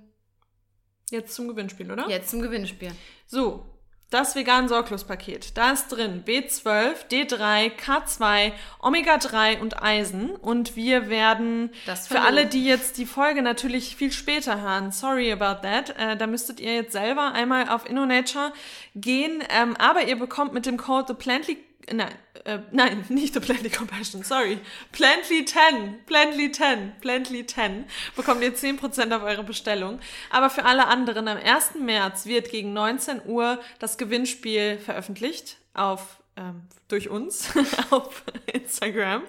Jetzt 1.10 1.34
zum 1.34 1.46
Gewinnspiel, 1.48 1.90
oder? 1.92 2.08
jetzt 2.08 2.30
zum 2.30 2.42
Gewinnspiel. 2.42 2.90
So, 3.26 3.64
das 4.10 4.36
vegan 4.36 4.68
Sorglos-Paket. 4.68 5.56
Da 5.56 5.72
ist 5.72 5.88
drin 5.88 6.22
B12, 6.24 7.08
D3, 7.10 7.72
K2, 7.72 8.52
Omega-3 8.80 9.58
und 9.58 9.82
Eisen. 9.82 10.30
Und 10.30 10.76
wir 10.76 11.08
werden 11.08 11.70
Das 11.86 12.06
für 12.06 12.20
alle, 12.20 12.46
die 12.46 12.64
jetzt 12.64 12.98
die 12.98 13.06
Folge 13.06 13.42
natürlich 13.42 13.96
viel 13.96 14.12
später 14.12 14.60
hören, 14.60 14.92
sorry 14.92 15.32
about 15.32 15.66
that, 15.66 15.90
äh, 15.98 16.16
da 16.16 16.28
müsstet 16.28 16.60
ihr 16.60 16.74
jetzt 16.74 16.92
selber 16.92 17.32
einmal 17.32 17.68
auf 17.68 17.88
InnoNature 17.88 18.52
gehen. 18.94 19.42
Ähm, 19.50 19.76
aber 19.76 20.04
ihr 20.04 20.16
bekommt 20.16 20.52
mit 20.52 20.66
dem 20.66 20.76
Code 20.76 21.06
The 21.08 21.14
Plantly 21.14 21.58
Nein, 21.92 22.12
äh, 22.44 22.58
nein, 22.72 23.04
nicht 23.08 23.34
The 23.34 23.40
Plantly 23.40 23.70
Compassion, 23.70 24.22
sorry. 24.22 24.58
Plantly 24.92 25.44
10, 25.44 26.04
Plantly 26.06 26.50
10, 26.50 26.94
Plantly 27.00 27.46
10 27.46 27.84
bekommt 28.16 28.42
ihr 28.42 28.54
10% 28.54 29.14
auf 29.14 29.22
eure 29.22 29.44
Bestellung. 29.44 30.00
Aber 30.30 30.50
für 30.50 30.64
alle 30.64 30.86
anderen, 30.86 31.28
am 31.28 31.38
1. 31.38 31.74
März 31.80 32.26
wird 32.26 32.50
gegen 32.50 32.72
19 32.72 33.22
Uhr 33.26 33.60
das 33.78 33.98
Gewinnspiel 33.98 34.78
veröffentlicht 34.78 35.58
auf, 35.74 36.20
ähm, 36.36 36.62
durch 36.88 37.08
uns 37.08 37.50
auf 37.90 38.24
Instagram. 38.52 39.22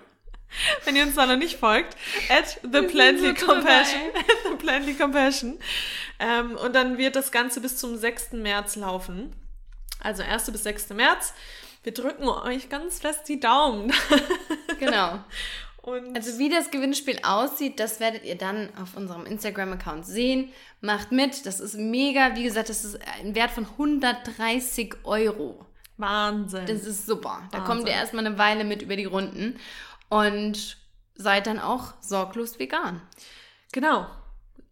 Wenn 0.85 0.95
ihr 0.95 1.03
uns 1.03 1.15
da 1.15 1.25
noch 1.25 1.35
nicht 1.35 1.59
folgt, 1.59 1.95
at 2.29 2.59
the 2.63 2.81
Plantly 2.81 3.33
Compassion, 3.33 4.01
at 4.15 4.25
the 4.49 4.55
Plantly 4.55 4.93
Compassion. 4.93 5.59
Ähm, 6.19 6.55
und 6.55 6.73
dann 6.73 6.97
wird 6.97 7.15
das 7.15 7.31
Ganze 7.31 7.61
bis 7.61 7.77
zum 7.77 7.97
6. 7.97 8.31
März 8.33 8.75
laufen. 8.77 9.35
Also 9.99 10.23
1. 10.23 10.51
bis 10.51 10.63
6. 10.63 10.89
März. 10.91 11.33
Wir 11.87 11.93
drücken 11.93 12.27
euch 12.27 12.67
ganz 12.67 12.99
fest 12.99 13.29
die 13.29 13.39
Daumen. 13.39 13.93
Genau. 14.77 15.19
Und 15.81 16.15
Also 16.17 16.37
wie 16.37 16.49
das 16.49 16.69
Gewinnspiel 16.69 17.19
aussieht, 17.23 17.79
das 17.79 18.01
werdet 18.01 18.25
ihr 18.25 18.37
dann 18.37 18.69
auf 18.75 18.97
unserem 18.97 19.25
Instagram-Account 19.25 20.05
sehen. 20.05 20.51
Macht 20.81 21.13
mit, 21.13 21.45
das 21.45 21.61
ist 21.61 21.75
mega. 21.75 22.35
Wie 22.35 22.43
gesagt, 22.43 22.67
das 22.67 22.83
ist 22.83 22.99
ein 23.23 23.33
Wert 23.35 23.51
von 23.51 23.65
130 23.65 24.97
Euro. 25.05 25.65
Wahnsinn. 25.95 26.65
Das 26.65 26.83
ist 26.85 27.05
super. 27.05 27.47
Da 27.51 27.59
Wahnsinn. 27.59 27.63
kommt 27.63 27.87
ihr 27.87 27.95
erstmal 27.95 28.25
eine 28.27 28.37
Weile 28.37 28.65
mit 28.65 28.81
über 28.81 28.97
die 28.97 29.05
Runden 29.05 29.57
und 30.09 30.77
seid 31.15 31.47
dann 31.47 31.59
auch 31.59 31.93
sorglos 32.01 32.59
vegan. 32.59 33.01
genau. 33.71 34.07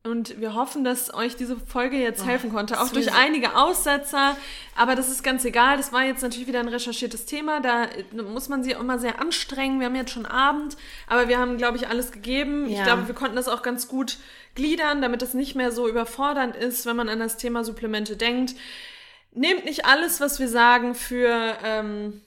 Und 0.06 0.40
wir 0.40 0.54
hoffen, 0.54 0.84
dass 0.84 1.14
euch 1.14 1.36
diese 1.36 1.58
Folge 1.60 1.98
jetzt 1.98 2.22
Oh, 2.24 2.26
helfen 2.28 2.52
konnte, 2.54 2.80
auch 2.80 2.90
durch 2.90 3.12
einige 3.14 3.56
Aussetzer. 3.56 4.38
Aber 4.76 4.96
das 4.96 5.10
ist 5.10 5.24
ganz 5.24 5.44
egal. 5.46 5.78
Das 5.78 5.92
war 5.92 6.04
jetzt 6.04 6.22
natürlich 6.22 6.48
wieder 6.48 6.60
ein 6.60 6.68
recherchiertes 6.68 7.26
Thema. 7.26 7.60
Da 7.60 7.86
äh, 7.86 8.04
muss 8.22 8.48
man 8.48 8.64
sich 8.64 8.76
auch 8.76 8.82
immer 8.82 9.00
sehr 9.00 9.20
anstrengen. 9.20 9.80
Wir 9.80 9.88
haben 9.88 9.96
jetzt 9.96 10.12
schon 10.12 10.26
Abend, 10.28 10.78
aber 11.08 11.28
wir 11.28 11.40
haben, 11.40 11.58
glaube 11.58 11.78
ich, 11.78 11.88
alles 11.88 12.12
gegeben. 12.12 12.68
Ich 12.68 12.78
Ja. 12.78 12.84
glaube, 12.84 13.08
wir 13.08 13.16
konnten 13.16 13.36
das 13.36 13.48
auch 13.48 13.64
ganz 13.64 13.88
gut 13.88 14.18
gliedern, 14.54 15.02
damit 15.02 15.22
es 15.22 15.34
nicht 15.34 15.56
mehr 15.56 15.72
so 15.72 15.88
überfordernd 15.90 16.56
ist, 16.56 16.86
wenn 16.86 16.96
man 16.96 17.10
an 17.10 17.20
das 17.20 17.38
Thema 17.38 17.64
Supplemente 17.64 18.16
denkt. 18.16 18.54
Nehmt 19.34 19.66
nicht 19.66 19.86
alles, 19.86 20.22
was 20.22 20.40
wir 20.40 20.48
sagen, 20.48 20.96
für. 20.96 21.58
Ähm, 21.64 22.22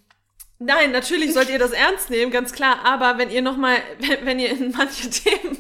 Nein, 0.61 0.91
natürlich 0.91 1.33
sollt 1.33 1.51
ihr 1.51 1.59
das 1.61 1.71
ernst 1.71 2.11
nehmen, 2.11 2.33
ganz 2.33 2.53
klar. 2.53 2.81
Aber 2.85 3.17
wenn 3.17 3.31
ihr 3.31 3.43
noch 3.43 3.57
mal, 3.57 3.77
wenn, 4.01 4.19
wenn 4.27 4.39
ihr 4.41 4.51
in 4.51 4.73
manche 4.73 5.09
Themen 5.11 5.57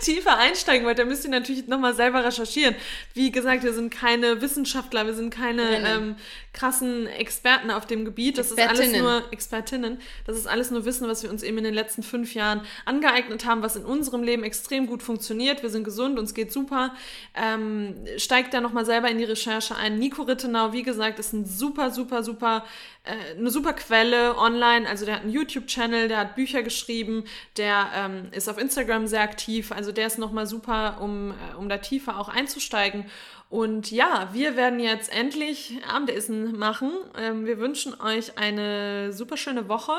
tiefer 0.00 0.38
einsteigen 0.38 0.86
wollt, 0.86 0.98
dann 0.98 1.08
müsst 1.08 1.24
ihr 1.24 1.30
natürlich 1.30 1.66
noch 1.66 1.78
mal 1.78 1.94
selber 1.94 2.24
recherchieren. 2.24 2.74
Wie 3.12 3.30
gesagt, 3.30 3.62
wir 3.62 3.74
sind 3.74 3.90
keine 3.90 4.40
Wissenschaftler, 4.40 5.04
wir 5.04 5.12
sind 5.12 5.30
keine 5.30 5.80
Nein, 5.80 5.86
ähm, 5.86 6.16
krassen 6.54 7.06
Experten 7.06 7.70
auf 7.70 7.84
dem 7.84 8.06
Gebiet. 8.06 8.38
Das 8.38 8.50
ist 8.50 8.58
alles 8.58 8.90
nur 8.92 9.22
Expertinnen. 9.32 9.98
Das 10.26 10.36
ist 10.36 10.46
alles 10.46 10.70
nur 10.70 10.86
Wissen, 10.86 11.08
was 11.08 11.22
wir 11.22 11.30
uns 11.30 11.42
eben 11.42 11.58
in 11.58 11.64
den 11.64 11.74
letzten 11.74 12.02
fünf 12.02 12.32
Jahren 12.34 12.62
angeeignet 12.86 13.44
haben, 13.44 13.62
was 13.62 13.76
in 13.76 13.84
unserem 13.84 14.22
Leben 14.22 14.44
extrem 14.44 14.86
gut 14.86 15.02
funktioniert. 15.02 15.62
Wir 15.62 15.70
sind 15.70 15.84
gesund, 15.84 16.18
uns 16.18 16.32
geht 16.32 16.52
super. 16.52 16.94
Ähm, 17.34 17.96
steigt 18.16 18.54
da 18.54 18.62
noch 18.62 18.72
mal 18.72 18.86
selber 18.86 19.10
in 19.10 19.18
die 19.18 19.24
Recherche 19.24 19.76
ein. 19.76 19.98
Nico 19.98 20.22
Rittenau, 20.22 20.72
wie 20.72 20.82
gesagt, 20.82 21.18
ist 21.18 21.34
ein 21.34 21.44
super, 21.44 21.90
super, 21.90 22.22
super 22.22 22.64
äh, 23.08 23.38
eine 23.38 23.50
super 23.50 23.72
Quelle 23.72 24.37
online. 24.38 24.88
Also 24.88 25.04
der 25.04 25.16
hat 25.16 25.22
einen 25.22 25.32
YouTube-Channel, 25.32 26.08
der 26.08 26.18
hat 26.18 26.34
Bücher 26.34 26.62
geschrieben, 26.62 27.24
der 27.56 27.88
ähm, 27.94 28.28
ist 28.32 28.48
auf 28.48 28.58
Instagram 28.58 29.06
sehr 29.06 29.22
aktiv. 29.22 29.72
Also 29.72 29.92
der 29.92 30.06
ist 30.06 30.18
nochmal 30.18 30.46
super, 30.46 31.00
um, 31.00 31.32
äh, 31.32 31.56
um 31.56 31.68
da 31.68 31.78
tiefer 31.78 32.18
auch 32.18 32.28
einzusteigen. 32.28 33.06
Und 33.50 33.90
ja, 33.90 34.28
wir 34.32 34.56
werden 34.56 34.78
jetzt 34.78 35.10
endlich 35.12 35.78
Abendessen 35.88 36.58
machen. 36.58 36.92
Ähm, 37.16 37.46
wir 37.46 37.58
wünschen 37.58 37.98
euch 38.00 38.36
eine 38.36 39.12
super 39.12 39.36
schöne 39.36 39.68
Woche. 39.68 39.92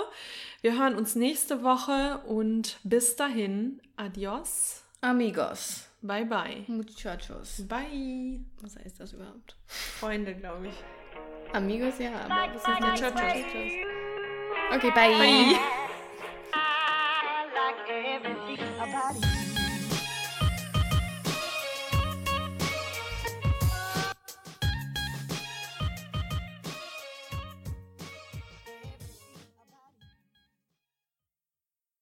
Wir 0.61 0.77
hören 0.77 0.95
uns 0.95 1.15
nächste 1.15 1.63
Woche 1.63 2.19
und 2.27 2.77
bis 2.83 3.15
dahin, 3.15 3.81
adios, 3.95 4.83
Amigos. 5.01 5.87
bye 6.01 6.25
bye. 6.25 6.65
Muchachos. 6.67 7.65
Bye. 7.67 8.41
Was 8.61 8.75
heißt 8.75 8.99
das 8.99 9.13
überhaupt? 9.13 9.55
Freunde, 9.65 10.35
glaube 10.35 10.67
ich. 10.67 11.55
Amigos, 11.55 11.97
ja, 11.97 12.11
aber 12.11 12.53
was 12.53 12.61
ist 12.61 13.01
Muchachos. 13.01 14.18
Okay, 14.71 14.89
bye. 14.91 15.57
Bye. 18.77 19.45